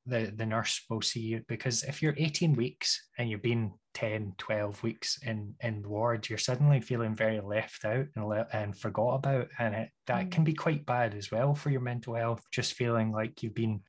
the, 0.09 0.33
the 0.35 0.45
nurse 0.45 0.83
will 0.89 1.01
see 1.01 1.19
you 1.19 1.43
because 1.47 1.83
if 1.83 2.01
you're 2.01 2.15
18 2.17 2.53
weeks 2.53 3.07
and 3.17 3.29
you've 3.29 3.41
been 3.41 3.71
10, 3.93 4.33
12 4.37 4.83
weeks 4.83 5.19
in, 5.23 5.53
in 5.61 5.81
the 5.81 5.89
ward, 5.89 6.27
you're 6.27 6.37
suddenly 6.37 6.81
feeling 6.81 7.15
very 7.15 7.39
left 7.39 7.85
out 7.85 8.05
and, 8.15 8.27
le- 8.27 8.47
and 8.51 8.77
forgot 8.77 9.15
about. 9.15 9.47
And 9.59 9.75
it, 9.75 9.89
that 10.07 10.27
mm. 10.27 10.31
can 10.31 10.43
be 10.43 10.53
quite 10.53 10.85
bad 10.85 11.13
as 11.13 11.31
well 11.31 11.53
for 11.53 11.69
your 11.69 11.81
mental 11.81 12.15
health, 12.15 12.43
just 12.51 12.73
feeling 12.73 13.11
like 13.11 13.43
you've 13.43 13.55
been 13.55 13.81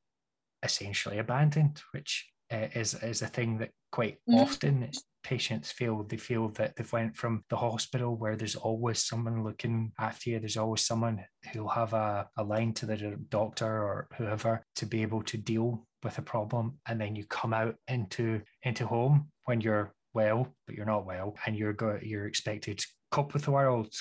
essentially 0.62 1.18
abandoned, 1.18 1.80
which 1.92 2.28
uh, 2.52 2.68
is, 2.74 2.94
is 2.94 3.22
a 3.22 3.26
thing 3.26 3.58
that 3.58 3.70
quite 3.92 4.18
mm. 4.28 4.40
often 4.40 4.90
patients 5.22 5.70
feel 5.70 6.02
they 6.02 6.16
feel 6.16 6.48
that 6.48 6.74
they've 6.76 6.92
went 6.92 7.16
from 7.16 7.44
the 7.50 7.56
hospital 7.56 8.16
where 8.16 8.36
there's 8.36 8.56
always 8.56 9.02
someone 9.02 9.44
looking 9.44 9.92
after 9.98 10.30
you 10.30 10.38
there's 10.38 10.56
always 10.56 10.84
someone 10.84 11.24
who'll 11.52 11.68
have 11.68 11.92
a, 11.92 12.28
a 12.38 12.44
line 12.44 12.72
to 12.72 12.86
the 12.86 13.16
doctor 13.28 13.66
or 13.66 14.08
whoever 14.16 14.64
to 14.76 14.86
be 14.86 15.02
able 15.02 15.22
to 15.22 15.36
deal 15.36 15.86
with 16.02 16.18
a 16.18 16.22
problem 16.22 16.78
and 16.88 17.00
then 17.00 17.14
you 17.14 17.24
come 17.26 17.52
out 17.52 17.74
into 17.88 18.40
into 18.62 18.86
home 18.86 19.28
when 19.44 19.60
you're 19.60 19.92
well 20.14 20.54
but 20.66 20.74
you're 20.74 20.86
not 20.86 21.06
well 21.06 21.34
and 21.46 21.56
you're 21.56 21.72
go 21.72 21.98
you're 22.02 22.26
expected 22.26 22.78
to 22.78 22.86
cope 23.10 23.34
with 23.34 23.44
the 23.44 23.50
world 23.50 23.92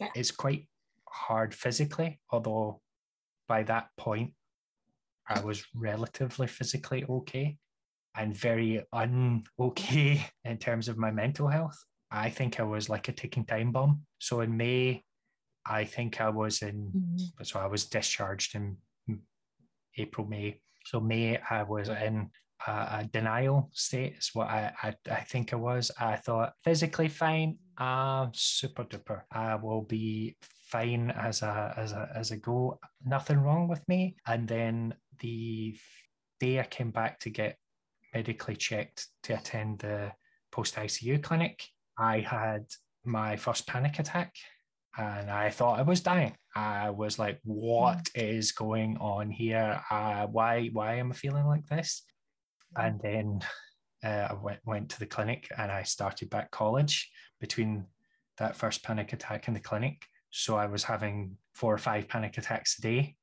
yeah. 0.00 0.08
it's 0.14 0.30
quite 0.30 0.68
hard 1.08 1.54
physically 1.54 2.20
although 2.30 2.80
by 3.48 3.62
that 3.62 3.88
point 3.96 4.32
i 5.28 5.40
was 5.40 5.64
relatively 5.74 6.46
physically 6.46 7.04
okay 7.08 7.56
and 8.18 8.34
very 8.34 8.82
un 8.92 9.42
okay 9.58 10.24
in 10.44 10.58
terms 10.58 10.88
of 10.88 10.98
my 10.98 11.10
mental 11.10 11.48
health 11.48 11.78
i 12.10 12.28
think 12.28 12.60
i 12.60 12.62
was 12.62 12.88
like 12.88 13.08
a 13.08 13.12
ticking 13.12 13.44
time 13.44 13.72
bomb 13.72 14.02
so 14.18 14.40
in 14.40 14.56
may 14.56 15.02
i 15.64 15.84
think 15.84 16.20
i 16.20 16.28
was 16.28 16.62
in 16.62 16.90
mm-hmm. 16.94 17.44
so 17.44 17.60
i 17.60 17.66
was 17.66 17.86
discharged 17.86 18.54
in 18.54 18.76
april 19.96 20.26
may 20.26 20.60
so 20.88 21.00
May, 21.00 21.38
I 21.50 21.64
was 21.64 21.90
in 21.90 22.30
a, 22.66 22.70
a 22.70 23.08
denial 23.12 23.68
state. 23.74 24.14
Is 24.16 24.30
what 24.32 24.48
I, 24.48 24.72
I, 24.82 24.94
I 25.10 25.20
think 25.20 25.52
I 25.52 25.56
was. 25.56 25.90
I 26.00 26.16
thought 26.16 26.54
physically 26.64 27.08
fine. 27.08 27.58
Uh, 27.76 28.28
super 28.32 28.84
duper. 28.84 29.22
I 29.30 29.56
will 29.56 29.82
be 29.82 30.36
fine 30.40 31.10
as 31.10 31.42
a 31.42 31.74
as 31.76 31.92
a 31.92 32.08
as 32.14 32.30
a 32.30 32.38
go. 32.38 32.78
Nothing 33.04 33.40
wrong 33.40 33.68
with 33.68 33.86
me. 33.86 34.16
And 34.26 34.48
then 34.48 34.94
the 35.20 35.76
day 36.40 36.60
I 36.60 36.64
came 36.64 36.90
back 36.90 37.20
to 37.20 37.30
get 37.30 37.58
medically 38.14 38.56
checked 38.56 39.08
to 39.24 39.34
attend 39.34 39.80
the 39.80 40.12
post 40.50 40.76
ICU 40.76 41.22
clinic, 41.22 41.64
I 41.98 42.20
had 42.20 42.66
my 43.04 43.36
first 43.36 43.66
panic 43.66 43.98
attack 43.98 44.34
and 44.96 45.30
I 45.30 45.50
thought 45.50 45.78
I 45.78 45.82
was 45.82 46.00
dying. 46.00 46.36
I 46.56 46.90
was 46.90 47.18
like, 47.18 47.38
"What 47.44 48.04
mm. 48.04 48.10
is 48.14 48.52
going 48.52 48.96
on 48.98 49.30
here? 49.30 49.80
Uh, 49.90 50.26
why 50.26 50.68
why 50.72 50.96
am 50.96 51.12
I 51.12 51.14
feeling 51.14 51.46
like 51.46 51.66
this?" 51.66 52.02
And 52.76 53.00
then 53.00 53.40
uh, 54.04 54.28
I 54.30 54.34
went, 54.34 54.60
went 54.64 54.88
to 54.90 54.98
the 54.98 55.06
clinic 55.06 55.48
and 55.56 55.70
I 55.70 55.82
started 55.84 56.30
back 56.30 56.50
college 56.50 57.10
between 57.40 57.86
that 58.38 58.56
first 58.56 58.82
panic 58.82 59.12
attack 59.12 59.48
in 59.48 59.54
the 59.54 59.60
clinic. 59.60 60.02
So 60.30 60.56
I 60.56 60.66
was 60.66 60.84
having 60.84 61.36
four 61.54 61.72
or 61.72 61.78
five 61.78 62.08
panic 62.08 62.36
attacks 62.38 62.78
a 62.78 62.82
day 62.82 63.16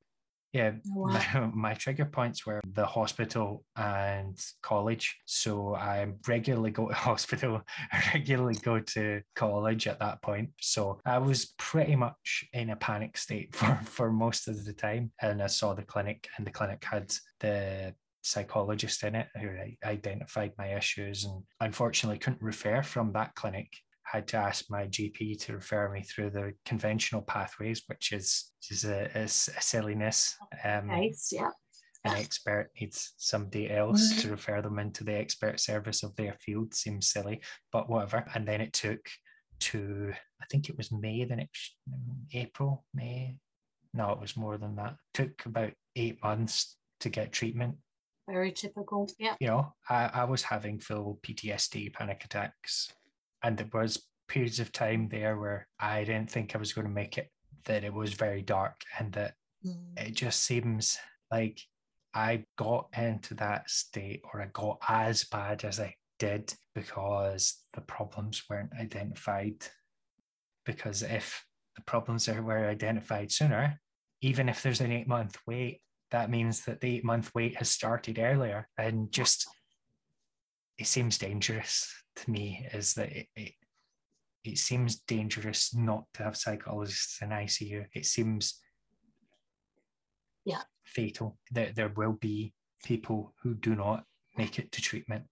yeah, 0.56 0.72
oh, 0.96 1.00
wow. 1.00 1.06
my, 1.34 1.50
my, 1.54 1.74
trigger 1.74 2.06
points 2.06 2.46
were 2.46 2.60
the 2.72 2.86
hospital 2.86 3.64
and 3.76 4.38
college. 4.62 5.16
So 5.26 5.74
I 5.74 6.06
regularly 6.26 6.70
go 6.70 6.88
to 6.88 6.94
hospital, 7.10 7.62
I 7.92 8.02
regularly 8.14 8.54
go 8.54 8.80
to 8.80 9.20
college 9.34 9.86
at 9.86 10.00
that 10.00 10.22
point. 10.22 10.50
So 10.60 11.00
I 11.04 11.18
was 11.18 11.54
pretty 11.58 11.96
much 11.96 12.44
in 12.52 12.70
a 12.70 12.76
panic 12.76 13.16
state 13.18 13.54
for, 13.54 13.78
for 13.84 14.10
most 14.10 14.48
of 14.48 14.64
the 14.64 14.72
time. 14.72 15.12
And 15.20 15.42
I 15.42 15.48
saw 15.48 15.74
the 15.74 15.82
clinic, 15.82 16.26
and 16.36 16.46
the 16.46 16.50
clinic 16.50 16.82
had 16.84 17.12
the 17.40 17.94
psychologist 18.22 19.04
in 19.04 19.14
it 19.14 19.28
who 19.40 19.50
identified 19.84 20.52
my 20.58 20.74
issues 20.74 21.24
and 21.24 21.44
unfortunately 21.60 22.18
couldn't 22.18 22.42
refer 22.42 22.82
from 22.82 23.12
that 23.12 23.32
clinic 23.36 23.68
had 24.06 24.28
to 24.28 24.36
ask 24.36 24.66
my 24.70 24.86
GP 24.86 25.44
to 25.44 25.54
refer 25.54 25.90
me 25.90 26.02
through 26.02 26.30
the 26.30 26.52
conventional 26.64 27.22
pathways, 27.22 27.82
which 27.86 28.12
is 28.12 28.52
is 28.70 28.84
a, 28.84 29.04
is 29.18 29.48
a 29.56 29.60
silliness. 29.60 30.36
Um, 30.64 30.88
nice, 30.88 31.30
yeah. 31.32 31.50
An 32.04 32.16
expert 32.16 32.70
needs 32.80 33.14
somebody 33.16 33.68
else 33.68 34.12
mm-hmm. 34.12 34.20
to 34.20 34.30
refer 34.30 34.62
them 34.62 34.78
into 34.78 35.02
the 35.02 35.14
expert 35.14 35.58
service 35.58 36.04
of 36.04 36.14
their 36.14 36.36
field. 36.40 36.72
Seems 36.72 37.08
silly, 37.08 37.40
but 37.72 37.90
whatever. 37.90 38.24
And 38.34 38.46
then 38.46 38.60
it 38.60 38.72
took 38.72 39.00
to 39.58 40.12
I 40.40 40.44
think 40.50 40.68
it 40.68 40.76
was 40.76 40.92
May 40.92 41.24
the 41.24 41.36
next 41.36 41.74
April, 42.32 42.84
May. 42.94 43.36
No, 43.92 44.12
it 44.12 44.20
was 44.20 44.36
more 44.36 44.58
than 44.58 44.76
that. 44.76 44.92
It 44.92 44.96
took 45.14 45.46
about 45.46 45.72
eight 45.96 46.22
months 46.22 46.76
to 47.00 47.08
get 47.08 47.32
treatment. 47.32 47.76
Very 48.28 48.52
typical. 48.52 49.08
Yeah. 49.18 49.34
You 49.40 49.48
know, 49.48 49.74
I, 49.88 50.10
I 50.12 50.24
was 50.24 50.42
having 50.42 50.78
full 50.78 51.18
PTSD 51.22 51.92
panic 51.92 52.22
attacks 52.24 52.92
and 53.46 53.56
there 53.56 53.68
was 53.72 54.02
periods 54.26 54.58
of 54.58 54.72
time 54.72 55.08
there 55.08 55.38
where 55.38 55.68
I 55.78 56.02
didn't 56.02 56.30
think 56.30 56.54
I 56.54 56.58
was 56.58 56.72
going 56.72 56.88
to 56.88 56.92
make 56.92 57.16
it, 57.16 57.30
that 57.66 57.84
it 57.84 57.94
was 57.94 58.12
very 58.12 58.42
dark 58.42 58.80
and 58.98 59.12
that 59.12 59.34
mm. 59.64 59.76
it 59.96 60.14
just 60.14 60.40
seems 60.40 60.98
like 61.30 61.60
I 62.12 62.44
got 62.58 62.88
into 62.96 63.34
that 63.34 63.70
state 63.70 64.22
or 64.24 64.42
I 64.42 64.46
got 64.46 64.78
as 64.88 65.22
bad 65.24 65.64
as 65.64 65.78
I 65.78 65.94
did 66.18 66.52
because 66.74 67.62
the 67.72 67.82
problems 67.82 68.42
weren't 68.50 68.72
identified. 68.80 69.64
Because 70.64 71.02
if 71.02 71.44
the 71.76 71.82
problems 71.82 72.26
were 72.26 72.68
identified 72.68 73.30
sooner, 73.30 73.80
even 74.22 74.48
if 74.48 74.60
there's 74.60 74.80
an 74.80 74.90
eight 74.90 75.06
month 75.06 75.38
wait, 75.46 75.82
that 76.10 76.30
means 76.30 76.64
that 76.64 76.80
the 76.80 76.96
eight 76.96 77.04
month 77.04 77.30
wait 77.32 77.56
has 77.58 77.70
started 77.70 78.18
earlier 78.18 78.68
and 78.76 79.12
just 79.12 79.46
it 80.78 80.88
seems 80.88 81.16
dangerous 81.16 81.92
to 82.16 82.30
me 82.30 82.66
is 82.72 82.94
that 82.94 83.12
it, 83.12 83.26
it, 83.36 83.52
it 84.44 84.58
seems 84.58 85.00
dangerous 85.00 85.74
not 85.74 86.04
to 86.14 86.22
have 86.22 86.36
psychologists 86.36 87.20
in 87.22 87.30
ICU. 87.30 87.86
It 87.94 88.06
seems 88.06 88.60
yeah 90.44 90.62
fatal 90.84 91.36
that 91.50 91.74
there 91.74 91.92
will 91.96 92.12
be 92.12 92.54
people 92.84 93.34
who 93.42 93.54
do 93.54 93.74
not 93.74 94.04
make 94.38 94.58
it 94.58 94.70
to 94.70 94.80
treatment 94.80 95.24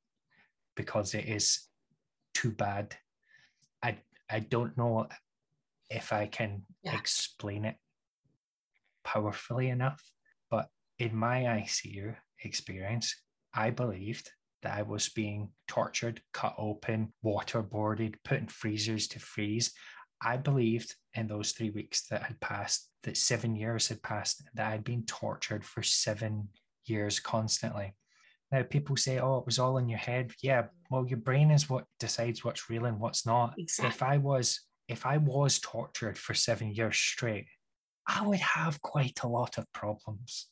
because 0.76 1.14
it 1.14 1.26
is 1.26 1.68
too 2.34 2.50
bad. 2.50 2.96
I 3.82 3.98
I 4.28 4.40
don't 4.40 4.76
know 4.76 5.06
if 5.90 6.12
I 6.12 6.26
can 6.26 6.62
yeah. 6.82 6.94
explain 6.94 7.64
it 7.64 7.76
powerfully 9.04 9.68
enough, 9.68 10.02
but 10.50 10.68
in 10.98 11.14
my 11.14 11.42
ICU 11.42 12.16
experience, 12.42 13.14
I 13.54 13.70
believed 13.70 14.30
that 14.64 14.76
I 14.76 14.82
was 14.82 15.08
being 15.10 15.50
tortured, 15.68 16.20
cut 16.32 16.54
open, 16.58 17.12
waterboarded, 17.24 18.16
put 18.24 18.38
in 18.38 18.48
freezers 18.48 19.06
to 19.08 19.20
freeze. 19.20 19.72
I 20.20 20.36
believed 20.38 20.94
in 21.14 21.28
those 21.28 21.52
three 21.52 21.70
weeks 21.70 22.06
that 22.08 22.24
had 22.24 22.40
passed, 22.40 22.88
that 23.04 23.16
seven 23.16 23.54
years 23.54 23.88
had 23.88 24.02
passed, 24.02 24.42
that 24.54 24.72
I'd 24.72 24.84
been 24.84 25.04
tortured 25.04 25.64
for 25.64 25.82
seven 25.82 26.48
years 26.86 27.20
constantly. 27.20 27.94
Now, 28.50 28.62
people 28.62 28.96
say, 28.96 29.18
oh, 29.18 29.38
it 29.38 29.46
was 29.46 29.58
all 29.58 29.78
in 29.78 29.88
your 29.88 29.98
head. 29.98 30.32
Yeah, 30.42 30.64
well, 30.90 31.06
your 31.06 31.18
brain 31.18 31.50
is 31.50 31.68
what 31.68 31.84
decides 32.00 32.44
what's 32.44 32.70
real 32.70 32.86
and 32.86 32.98
what's 32.98 33.26
not. 33.26 33.54
Exactly. 33.58 33.88
If 33.88 34.02
I 34.02 34.16
was 34.18 34.60
if 34.86 35.06
I 35.06 35.16
was 35.16 35.58
tortured 35.60 36.18
for 36.18 36.34
seven 36.34 36.72
years 36.72 36.96
straight, 36.96 37.46
I 38.06 38.26
would 38.26 38.40
have 38.40 38.82
quite 38.82 39.20
a 39.22 39.28
lot 39.28 39.56
of 39.56 39.70
problems. 39.72 40.48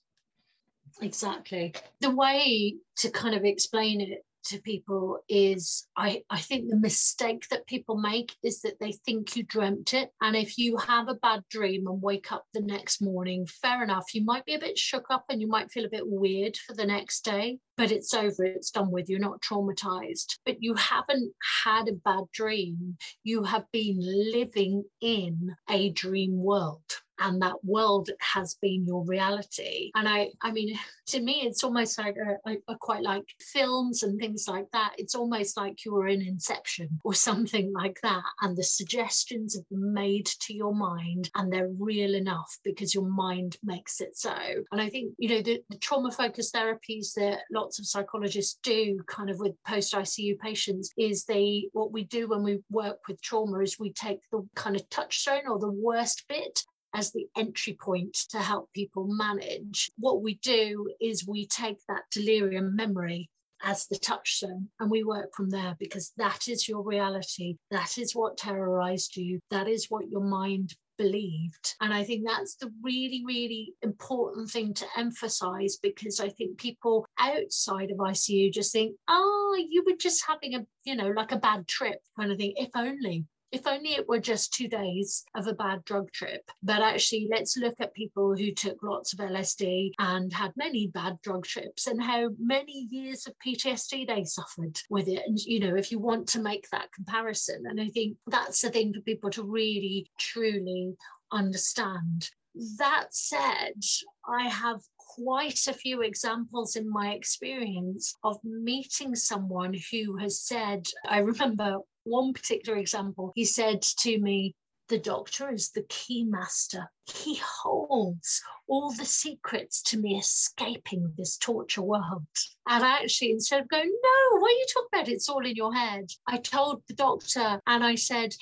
Exactly. 1.01 1.75
The 2.01 2.15
way 2.15 2.77
to 2.97 3.11
kind 3.11 3.35
of 3.35 3.45
explain 3.45 4.01
it 4.01 4.25
to 4.45 4.61
people 4.61 5.21
is 5.29 5.87
I, 5.97 6.23
I 6.29 6.41
think 6.41 6.69
the 6.69 6.77
mistake 6.77 7.49
that 7.51 7.67
people 7.67 7.97
make 7.97 8.35
is 8.43 8.61
that 8.63 8.81
they 8.81 8.93
think 8.93 9.37
you 9.37 9.45
dreamt 9.45 9.95
it. 9.95 10.11
And 10.21 10.35
if 10.35 10.59
you 10.59 10.77
have 10.79 11.09
a 11.09 11.15
bad 11.15 11.45
dream 11.49 11.87
and 11.87 12.03
wake 12.03 12.33
up 12.33 12.45
the 12.53 12.61
next 12.61 13.01
morning, 13.01 13.47
fair 13.47 13.83
enough, 13.83 14.15
you 14.15 14.25
might 14.25 14.45
be 14.45 14.55
a 14.55 14.59
bit 14.59 14.79
shook 14.79 15.07
up 15.11 15.25
and 15.29 15.41
you 15.41 15.47
might 15.49 15.71
feel 15.71 15.85
a 15.85 15.91
bit 15.91 16.07
weird 16.07 16.57
for 16.57 16.75
the 16.75 16.85
next 16.87 17.25
day, 17.25 17.59
but 17.77 17.93
it's 17.93 18.13
over, 18.15 18.45
it's 18.45 18.71
done 18.71 18.91
with, 18.91 19.09
you're 19.09 19.21
not 19.21 19.41
traumatized. 19.43 20.39
But 20.45 20.57
you 20.61 20.75
haven't 20.75 21.33
had 21.65 21.89
a 21.89 21.93
bad 21.93 22.25
dream, 22.33 22.97
you 23.23 23.45
have 23.45 23.71
been 23.73 23.99
living 24.01 24.85
in 25.01 25.55
a 25.71 25.91
dream 25.91 26.37
world 26.43 26.83
and 27.23 27.41
that 27.43 27.65
world 27.65 28.11
has 28.21 28.55
been 28.61 28.85
your 28.87 29.05
reality. 29.05 29.91
And 29.95 30.09
i 30.09 30.31
i 30.43 30.51
mean 30.51 30.79
to 31.07 31.21
me 31.21 31.43
it's 31.45 31.65
almost 31.65 31.99
like 31.99 32.17
a, 32.17 32.49
I, 32.49 32.59
I 32.69 32.75
quite 32.81 33.03
like 33.03 33.25
films 33.41 34.03
and 34.03 34.19
things 34.19 34.47
like 34.49 34.67
that. 34.73 34.93
It's 34.99 35.15
almost 35.15 35.57
like 35.57 35.85
you 35.85 35.93
were 35.95 36.09
in 36.09 36.23
inception 36.23 37.01
or 37.05 37.15
something 37.29 37.73
like 37.73 37.99
that. 38.03 38.23
And 38.41 38.57
the 38.57 38.63
suggestions 38.63 39.55
have 39.55 39.69
been 39.69 39.93
made 39.93 40.27
to 40.27 40.55
your 40.55 40.75
mind 40.75 41.31
and 41.35 41.53
they're 41.53 41.71
real 41.79 42.15
enough 42.15 42.57
because 42.65 42.95
your 42.95 43.09
mind 43.09 43.57
makes 43.63 44.01
it 44.01 44.17
so. 44.17 44.35
And 44.73 44.81
i 44.81 44.89
think 44.89 45.15
you 45.19 45.29
know 45.29 45.43
the, 45.43 45.63
the 45.71 45.79
trauma 45.79 46.11
focused 46.11 46.55
therapies 46.55 47.15
that 47.15 47.41
lots 47.51 47.79
of 47.79 47.87
psychologists 47.87 48.59
do 48.63 48.99
kind 49.07 49.31
of 49.31 49.39
with 49.39 49.53
post 49.65 49.95
icu 49.95 50.39
patients 50.39 50.91
is 50.97 51.25
they 51.25 51.69
what 51.73 51.93
we 51.93 52.05
do 52.05 52.29
when 52.29 52.43
we 52.43 52.59
work 52.71 52.99
with 53.09 53.21
trauma 53.23 53.59
is 53.61 53.79
we 53.79 53.93
take 53.93 54.21
the 54.31 54.47
kind 54.55 54.77
of 54.77 54.89
touchstone 54.91 55.47
or 55.49 55.59
the 55.59 55.71
worst 55.71 56.25
bit 56.29 56.65
as 56.95 57.13
the 57.13 57.27
entry 57.37 57.77
point 57.81 58.15
to 58.31 58.39
help 58.39 58.73
people 58.73 59.07
manage. 59.07 59.91
What 59.99 60.23
we 60.23 60.35
do 60.35 60.91
is 61.01 61.27
we 61.27 61.47
take 61.47 61.79
that 61.89 62.03
delirium 62.11 62.77
memory 62.77 63.31
as 63.63 63.87
the 63.87 63.99
touchstone 63.99 64.69
and 64.81 64.91
we 64.91 65.05
work 65.05 65.35
from 65.35 65.49
there 65.49 65.77
because 65.79 66.13
that 66.17 66.49
is 66.49 66.69
your 66.69 66.83
reality. 66.83 67.57
That 67.71 67.97
is 67.97 68.15
what 68.15 68.37
terrorized 68.37 69.17
you. 69.17 69.39
That 69.51 69.69
is 69.69 69.87
what 69.89 70.09
your 70.09 70.25
mind 70.25 70.75
believed. 70.99 71.75
And 71.81 71.93
I 71.93 72.05
think 72.05 72.25
that's 72.27 72.57
the 72.57 72.71
really, 72.83 73.23
really 73.27 73.75
important 73.83 74.51
thing 74.51 74.75
to 74.75 74.87
emphasize 74.97 75.79
because 75.83 76.21
I 76.21 76.29
think 76.29 76.59
people 76.59 77.07
outside 77.19 77.91
of 77.91 77.99
ICU 77.99 78.53
just 78.53 78.73
think, 78.73 78.97
oh, 79.09 79.57
you 79.71 79.85
were 79.87 79.97
just 79.97 80.25
having 80.27 80.55
a, 80.55 80.67
you 80.85 80.97
know, 80.97 81.09
like 81.09 81.33
a 81.33 81.39
bad 81.39 81.67
trip 81.67 82.01
kind 82.19 82.31
of 82.31 82.39
thing. 82.39 82.55
If 82.57 82.71
only 82.75 83.27
if 83.53 83.67
only 83.67 83.91
it 83.91 84.09
were 84.09 84.19
just 84.19 84.55
two 84.55 84.67
days 84.67 85.25
of 85.37 85.47
a 85.47 85.53
bad 85.53 85.85
drug 85.85 86.11
trip. 86.11 86.43
But 86.63 86.81
actually, 86.81 87.29
let's 87.31 87.57
look 87.57 87.75
at 87.81 87.95
people 87.95 88.35
who 88.35 88.53
took 88.53 88.83
lots 88.83 89.13
of 89.13 89.19
LSD 89.19 89.93
and 89.99 90.33
had 90.33 90.53
many 90.57 90.87
bad 90.89 91.19
drug 91.23 91.45
trips 91.45 91.87
and 91.87 92.03
how 92.03 92.31
many 92.39 92.89
years 92.91 93.27
of 93.27 93.35
PTSD 93.47 94.09
they 94.09 94.25
suffered 94.25 94.79
with 94.89 95.07
it. 95.07 95.23
And, 95.27 95.39
you 95.39 95.61
know, 95.61 95.77
if 95.77 95.93
you 95.93 95.99
want 95.99 96.27
to 96.29 96.41
make 96.41 96.67
that 96.73 96.91
comparison, 96.93 97.65
and 97.69 97.79
I 97.79 97.89
think 97.89 98.17
that's 98.27 98.63
the 98.63 98.71
thing 98.71 98.95
for 98.95 99.01
people 99.03 99.31
to 99.31 99.45
really, 99.45 100.11
truly 100.19 100.95
understand. 101.31 102.31
That 102.79 103.09
said, 103.11 103.83
I 104.27 104.49
have 104.49 104.81
quite 104.99 105.67
a 105.69 105.75
few 105.75 106.03
examples 106.03 106.77
in 106.77 106.91
my 106.91 107.13
experience 107.13 108.17
of 108.25 108.39
meeting 108.45 109.15
someone 109.15 109.75
who 109.91 110.17
has 110.17 110.41
said, 110.41 110.87
I 111.07 111.19
remember 111.19 111.79
one 112.05 112.33
particular 112.33 112.79
example, 112.79 113.33
he 113.35 113.45
said 113.45 113.83
to 113.83 114.19
me, 114.19 114.55
the 114.89 114.99
doctor 114.99 115.51
is 115.51 115.71
the 115.71 115.87
key 115.89 116.25
master. 116.25 116.91
He 117.07 117.41
holds 117.43 118.43
all 118.67 118.91
the 118.93 119.05
secrets 119.05 119.81
to 119.85 119.99
me 119.99 120.19
escaping 120.19 121.15
this 121.17 121.39
torture 121.39 121.83
world. 121.83 122.27
And 122.69 122.85
actually, 122.85 123.31
instead 123.31 123.63
of 123.63 123.69
going, 123.69 123.91
No, 123.91 124.39
what 124.39 124.51
are 124.51 124.55
you 124.55 124.67
talking 124.75 124.89
about? 124.93 125.09
It's 125.09 125.29
all 125.29 125.47
in 125.47 125.55
your 125.55 125.75
head. 125.75 126.11
I 126.27 126.39
told 126.39 126.83
the 126.89 126.95
doctor 126.95 127.61
and 127.67 127.83
I 127.85 127.95
said, 127.95 128.35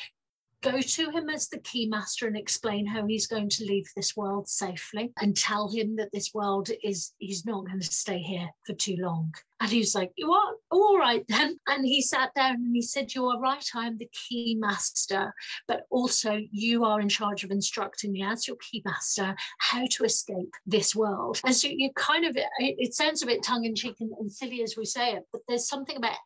go 0.62 0.80
to 0.80 1.10
him 1.10 1.28
as 1.28 1.48
the 1.48 1.58
key 1.60 1.86
master 1.86 2.26
and 2.26 2.36
explain 2.36 2.86
how 2.86 3.06
he's 3.06 3.26
going 3.26 3.48
to 3.48 3.64
leave 3.64 3.86
this 3.96 4.16
world 4.16 4.48
safely 4.48 5.12
and 5.20 5.36
tell 5.36 5.70
him 5.70 5.96
that 5.96 6.10
this 6.12 6.32
world 6.34 6.68
is 6.82 7.12
he's 7.18 7.46
not 7.46 7.66
going 7.66 7.80
to 7.80 7.86
stay 7.86 8.18
here 8.18 8.48
for 8.66 8.74
too 8.74 8.96
long. 8.98 9.34
And 9.60 9.70
he 9.70 9.78
was 9.78 9.94
like 9.94 10.10
you 10.16 10.32
are 10.32 10.52
all 10.70 10.98
right 10.98 11.24
then. 11.28 11.58
And 11.66 11.84
he 11.84 12.02
sat 12.02 12.34
down 12.34 12.56
and 12.56 12.74
he 12.74 12.82
said 12.82 13.14
you 13.14 13.26
are 13.26 13.40
right 13.40 13.64
i 13.74 13.86
am 13.86 13.98
the 13.98 14.08
key 14.28 14.56
master 14.58 15.32
but 15.68 15.82
also 15.90 16.38
you 16.50 16.84
are 16.84 17.00
in 17.00 17.08
charge 17.08 17.44
of 17.44 17.50
instructing 17.50 18.12
me 18.12 18.22
as 18.22 18.46
your 18.46 18.56
key 18.56 18.82
master 18.84 19.34
how 19.58 19.86
to 19.90 20.04
escape 20.04 20.52
this 20.66 20.94
world. 20.94 21.40
And 21.44 21.54
so 21.54 21.68
you 21.68 21.90
kind 21.94 22.24
of 22.24 22.36
it, 22.36 22.46
it 22.58 22.94
sounds 22.94 23.22
a 23.22 23.26
bit 23.26 23.42
tongue-in-cheek 23.42 23.96
and, 24.00 24.12
and 24.18 24.30
silly 24.30 24.62
as 24.62 24.76
we 24.76 24.84
say 24.84 25.12
it 25.12 25.24
but 25.32 25.42
there's 25.48 25.68
something 25.68 25.96
about 25.96 26.16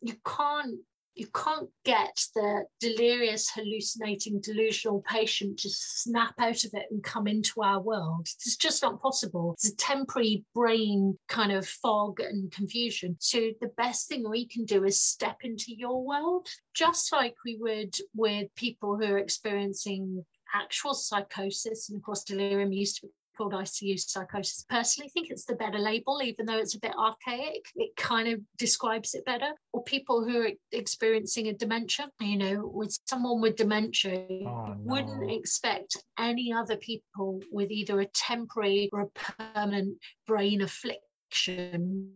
you 0.00 0.14
can't 0.26 0.76
you 1.14 1.26
can't 1.28 1.68
get 1.84 2.20
the 2.34 2.64
delirious, 2.80 3.50
hallucinating, 3.50 4.40
delusional 4.40 5.02
patient 5.02 5.58
to 5.60 5.70
snap 5.70 6.34
out 6.38 6.64
of 6.64 6.74
it 6.74 6.86
and 6.90 7.02
come 7.02 7.26
into 7.26 7.62
our 7.62 7.80
world. 7.80 8.26
It's 8.44 8.56
just 8.56 8.82
not 8.82 9.00
possible. 9.00 9.52
It's 9.54 9.68
a 9.68 9.76
temporary 9.76 10.44
brain 10.54 11.16
kind 11.28 11.52
of 11.52 11.66
fog 11.66 12.20
and 12.20 12.50
confusion. 12.50 13.16
So 13.20 13.50
the 13.60 13.70
best 13.76 14.08
thing 14.08 14.28
we 14.28 14.46
can 14.46 14.64
do 14.64 14.84
is 14.84 15.00
step 15.00 15.38
into 15.42 15.74
your 15.74 16.04
world, 16.04 16.48
just 16.74 17.12
like 17.12 17.34
we 17.44 17.56
would 17.60 17.94
with 18.14 18.54
people 18.56 18.96
who 18.96 19.04
are 19.04 19.18
experiencing 19.18 20.24
actual 20.54 20.94
psychosis. 20.94 21.88
And 21.88 21.98
of 21.98 22.02
course, 22.02 22.24
delirium 22.24 22.72
used 22.72 22.96
to 22.96 23.06
be 23.06 23.12
called 23.36 23.52
ICU 23.52 23.98
psychosis. 23.98 24.64
Personally, 24.68 25.10
think 25.10 25.30
it's 25.30 25.44
the 25.44 25.54
better 25.54 25.78
label, 25.78 26.20
even 26.22 26.46
though 26.46 26.58
it's 26.58 26.74
a 26.74 26.80
bit 26.80 26.94
archaic. 26.98 27.64
It 27.76 27.94
kind 27.96 28.28
of 28.28 28.40
describes 28.58 29.14
it 29.14 29.24
better. 29.24 29.50
Or 29.72 29.82
people 29.84 30.24
who 30.24 30.42
are 30.42 30.50
experiencing 30.72 31.48
a 31.48 31.52
dementia, 31.52 32.10
you 32.20 32.38
know, 32.38 32.70
with 32.72 32.98
someone 33.06 33.40
with 33.40 33.56
dementia, 33.56 34.26
oh, 34.30 34.66
no. 34.66 34.76
wouldn't 34.78 35.30
expect 35.30 35.96
any 36.18 36.52
other 36.52 36.76
people 36.76 37.40
with 37.50 37.70
either 37.70 38.00
a 38.00 38.06
temporary 38.06 38.90
or 38.92 39.02
a 39.02 39.34
permanent 39.44 39.98
brain 40.26 40.62
affliction 40.62 42.10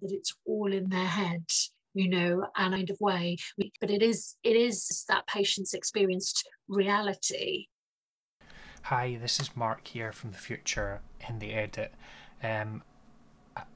that 0.00 0.12
it's 0.12 0.34
all 0.44 0.72
in 0.72 0.88
their 0.88 1.06
head 1.06 1.44
you 1.94 2.10
know, 2.10 2.46
and 2.58 2.74
kind 2.74 2.90
of 2.90 3.00
way. 3.00 3.38
But 3.80 3.90
it 3.90 4.02
is 4.02 4.36
it 4.44 4.54
is 4.54 5.04
that 5.08 5.26
patient's 5.26 5.72
experienced 5.72 6.46
reality 6.68 7.68
Hi, 8.90 9.18
this 9.20 9.40
is 9.40 9.56
Mark 9.56 9.84
here 9.88 10.12
from 10.12 10.30
the 10.30 10.38
future 10.38 11.00
in 11.28 11.40
the 11.40 11.54
edit. 11.54 11.92
Um, 12.40 12.84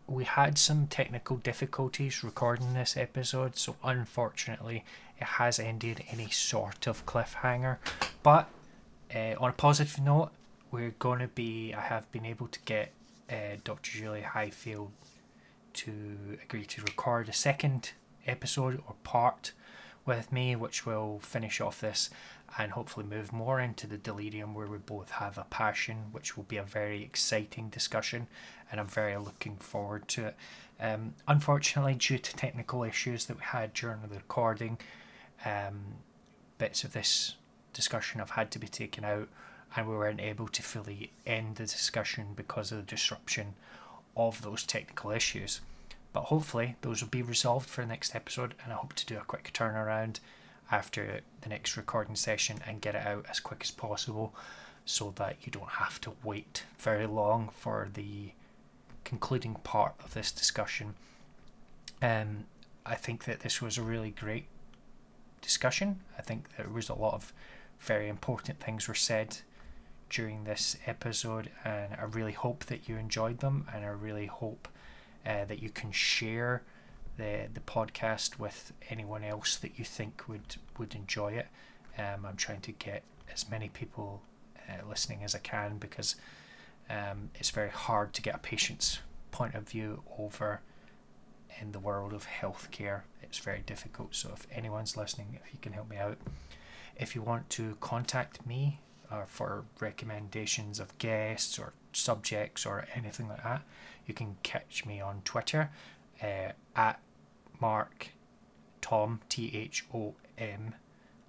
we 0.07 0.23
had 0.23 0.57
some 0.57 0.87
technical 0.87 1.37
difficulties 1.39 2.23
recording 2.23 2.75
this 2.75 2.97
episode, 2.97 3.57
so 3.57 3.75
unfortunately, 3.83 4.85
it 5.21 5.25
has 5.25 5.59
ended 5.59 6.05
in 6.13 6.21
a 6.21 6.31
sort 6.31 6.87
of 6.87 7.07
cliffhanger. 7.07 7.79
But 8.23 8.51
uh, 9.13 9.35
on 9.41 9.51
a 9.51 9.53
positive 9.53 10.01
note, 10.01 10.31
we're 10.71 10.95
going 11.01 11.19
to 11.19 11.27
be, 11.27 11.75
I 11.75 11.81
have 11.81 12.09
been 12.13 12.25
able 12.25 12.47
to 12.47 12.61
get 12.61 12.93
uh, 13.29 13.57
Dr. 13.65 13.91
Julie 13.91 14.21
Highfield 14.21 14.93
to 15.73 16.39
agree 16.41 16.67
to 16.67 16.83
record 16.83 17.29
a 17.29 17.33
second 17.33 17.95
episode 18.29 18.81
or 18.87 18.95
part 19.03 19.55
with 20.07 20.33
me, 20.33 20.57
which 20.57 20.87
will 20.87 21.19
finish 21.21 21.61
off 21.61 21.81
this 21.81 22.11
and 22.59 22.73
hopefully 22.73 23.07
move 23.07 23.33
more 23.33 23.61
into 23.61 23.87
the 23.87 23.97
delirium 23.97 24.55
where 24.55 24.67
we 24.67 24.79
both 24.79 25.11
have 25.13 25.39
a 25.39 25.47
passion, 25.51 26.07
which 26.13 26.37
will 26.37 26.45
be 26.45 26.57
a 26.57 26.63
very 26.63 27.03
exciting 27.03 27.69
discussion, 27.69 28.27
and 28.71 28.81
I'm 28.81 28.89
very 28.89 29.17
looking 29.17 29.57
forward 29.57 30.09
to 30.09 30.27
it. 30.27 30.37
Um, 30.81 31.15
unfortunately, 31.29 31.95
due 31.95 32.19
to 32.19 32.37
technical 32.37 32.83
issues 32.83 33.27
that 33.27 33.37
we 33.37 33.45
had 33.45 33.75
during 33.75 34.01
the 34.03 34.17
recording, 34.17 34.79
um, 35.45 35.81
bits 36.59 36.83
of 36.85 36.93
this 36.93 37.37
discussion 37.73 38.19
have 38.19 38.31
had 38.31 38.51
to 38.53 38.59
be 38.59 38.69
taken 38.69 39.05
out, 39.05 39.29
and 39.77 39.87
we 39.87 39.95
weren't 39.95 40.21
able 40.21 40.49
to 40.49 40.63
fully 40.63 41.13
end 41.27 41.57
the 41.57 41.65
discussion 41.65 42.29
because 42.35 42.73
of 42.73 42.79
the 42.79 42.85
disruption 42.85 43.55
of 44.17 44.43
those 44.43 44.65
technical 44.65 45.11
issues. 45.11 45.61
But 46.13 46.25
hopefully, 46.25 46.77
those 46.81 47.03
will 47.03 47.11
be 47.11 47.23
resolved 47.23 47.69
for 47.69 47.83
the 47.83 47.87
next 47.87 48.15
episode, 48.15 48.55
and 48.63 48.73
I 48.73 48.77
hope 48.77 48.95
to 48.95 49.07
do 49.07 49.17
a 49.17 49.25
quick 49.25 49.51
turnaround 49.55 50.19
after 50.71 51.21
the 51.41 51.49
next 51.49 51.77
recording 51.77 52.17
session 52.17 52.59
and 52.67 52.81
get 52.81 52.95
it 52.95 53.07
out 53.07 53.27
as 53.29 53.41
quick 53.41 53.61
as 53.63 53.71
possible 53.71 54.35
so 54.85 55.13
that 55.17 55.37
you 55.43 55.53
don't 55.53 55.71
have 55.71 56.01
to 56.01 56.13
wait 56.25 56.65
very 56.79 57.07
long 57.07 57.51
for 57.55 57.89
the 57.93 58.33
concluding 59.05 59.55
part 59.55 59.95
of 60.05 60.15
this 60.15 60.33
discussion. 60.33 60.95
Um, 62.03 62.45
I 62.85 62.95
think 62.95 63.25
that 63.25 63.41
this 63.41 63.61
was 63.61 63.79
a 63.79 63.83
really 63.83 64.11
great 64.11 64.47
discussion. 65.41 66.01
I 66.19 66.23
think 66.23 66.57
there 66.57 66.69
was 66.69 66.89
a 66.89 66.95
lot 66.95 67.15
of 67.15 67.33
very 67.79 68.09
important 68.09 68.61
things 68.61 68.89
were 68.89 68.95
said 68.95 69.39
during 70.09 70.45
this 70.45 70.77
episode, 70.87 71.51
and 71.65 71.95
I 71.95 72.05
really 72.05 72.33
hope 72.33 72.65
that 72.67 72.89
you 72.89 72.97
enjoyed 72.97 73.39
them, 73.39 73.67
and 73.73 73.85
I 73.85 73.89
really 73.89 74.27
hope 74.27 74.69
uh, 75.27 75.45
that 75.45 75.63
you 75.63 75.71
can 75.71 75.93
share 75.93 76.63
the 77.17 77.49
the 77.53 77.61
podcast 77.61 78.39
with 78.39 78.73
anyone 78.89 79.25
else 79.25 79.57
that 79.57 79.79
you 79.79 79.85
think 79.85 80.23
would 80.29 80.57
would 80.79 80.95
enjoy 80.95 81.33
it. 81.33 81.49
Um, 81.99 82.25
I'm 82.25 82.37
trying 82.37 82.61
to 82.63 82.73
get 82.73 83.03
as 83.33 83.49
many 83.51 83.69
people 83.69 84.23
uh, 84.69 84.89
listening 84.89 85.23
as 85.23 85.35
I 85.35 85.39
can 85.39 85.79
because 85.79 86.17
um, 86.89 87.31
it's 87.35 87.51
very 87.51 87.71
hard 87.71 88.13
to 88.15 88.23
get 88.23 88.35
a 88.35 88.39
patient's 88.39 89.01
point 89.31 89.55
of 89.55 89.69
view 89.69 90.03
over 90.19 90.61
in 91.61 91.73
the 91.73 91.79
world 91.79 92.13
of 92.13 92.27
healthcare. 92.27 93.03
It's 93.23 93.39
very 93.39 93.63
difficult. 93.65 94.15
So 94.15 94.31
if 94.33 94.47
anyone's 94.53 94.97
listening, 94.97 95.39
if 95.45 95.53
you 95.53 95.59
can 95.61 95.73
help 95.73 95.91
me 95.91 95.97
out, 95.97 96.19
if 96.97 97.15
you 97.15 97.23
want 97.23 97.49
to 97.51 97.77
contact 97.81 98.47
me 98.47 98.81
uh, 99.11 99.25
for 99.27 99.65
recommendations 99.79 100.81
of 100.81 100.97
guests 100.99 101.59
or 101.59 101.73
subjects 101.93 102.67
or 102.67 102.87
anything 102.95 103.29
like 103.29 103.43
that, 103.43 103.63
you 104.07 104.15
can 104.15 104.37
catch 104.43 104.85
me 104.85 105.01
on 105.01 105.23
Twitter 105.25 105.71
uh, 106.23 106.53
at 106.77 107.01
Mark 107.61 108.09
Thom 108.83 109.21
T 109.29 109.51
H 109.55 109.85
O 109.95 110.15
M 110.39 110.75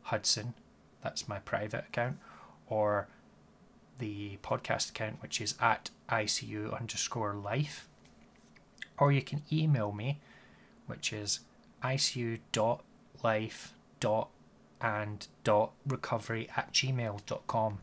Hudson. 0.03 0.53
That's 1.03 1.27
my 1.27 1.39
private 1.39 1.85
account, 1.89 2.17
or 2.67 3.07
the 3.99 4.37
podcast 4.43 4.89
account, 4.91 5.21
which 5.21 5.41
is 5.41 5.55
at 5.59 5.89
ICU 6.09 6.77
underscore 6.79 7.33
life. 7.33 7.87
Or 8.97 9.11
you 9.11 9.21
can 9.21 9.41
email 9.51 9.91
me, 9.91 10.19
which 10.85 11.11
is 11.11 11.39
icu.life 11.83 13.73
and 14.81 15.27
dot 15.43 15.71
recovery 15.87 16.49
at 16.55 16.73
gmail.com. 16.73 17.79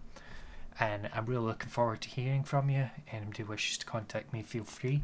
And 0.80 1.10
I'm 1.12 1.26
really 1.26 1.46
looking 1.46 1.70
forward 1.70 2.00
to 2.02 2.08
hearing 2.08 2.44
from 2.44 2.70
you. 2.70 2.90
Anybody 3.10 3.42
wishes 3.42 3.78
to 3.78 3.86
contact 3.86 4.32
me, 4.32 4.42
feel 4.42 4.64
free. 4.64 5.02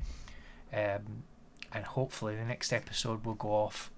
Um, 0.72 1.25
and 1.72 1.85
hopefully, 1.85 2.37
the 2.37 2.45
next 2.45 2.72
episode 2.72 3.25
will 3.25 3.35
go 3.35 3.49
off 3.49 3.91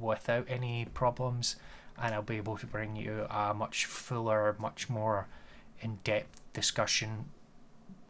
without 0.00 0.46
any 0.48 0.86
problems, 0.92 1.56
and 2.00 2.14
I'll 2.14 2.22
be 2.22 2.36
able 2.36 2.56
to 2.56 2.66
bring 2.66 2.96
you 2.96 3.26
a 3.30 3.54
much 3.54 3.86
fuller, 3.86 4.56
much 4.58 4.88
more 4.88 5.28
in 5.80 5.98
depth 6.02 6.40
discussion 6.52 7.26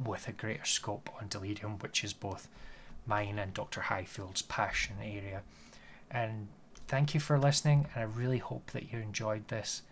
with 0.03 0.29
a 0.29 0.33
greater 0.33 0.65
scope 0.65 1.11
on 1.21 1.29
delirium, 1.29 1.79
which 1.79 2.03
is 2.03 2.13
both 2.13 2.49
mine 3.07 3.39
and 3.39 3.53
Dr. 3.53 3.83
Highfield's 3.83 4.43
passion 4.43 4.97
area. 5.03 5.43
And 6.11 6.49
thank 6.89 7.15
you 7.15 7.21
for 7.21 7.39
listening, 7.39 7.87
and 7.95 8.03
I 8.03 8.07
really 8.07 8.39
hope 8.39 8.71
that 8.71 8.93
you 8.93 8.99
enjoyed 8.99 9.49
this. 9.49 9.83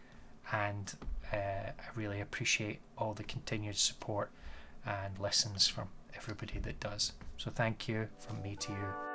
And 0.51 0.93
uh, 1.33 1.37
I 1.37 1.73
really 1.95 2.21
appreciate 2.21 2.81
all 2.99 3.15
the 3.15 3.23
continued 3.23 3.77
support 3.77 4.31
and 4.85 5.19
lessons 5.19 5.69
from 5.69 5.89
everybody 6.17 6.59
that 6.61 6.81
does. 6.81 7.13
So 7.37 7.51
thank 7.51 7.89
you 7.89 8.09
from 8.19 8.43
me 8.43 8.57
to 8.57 8.73
you. 8.73 9.12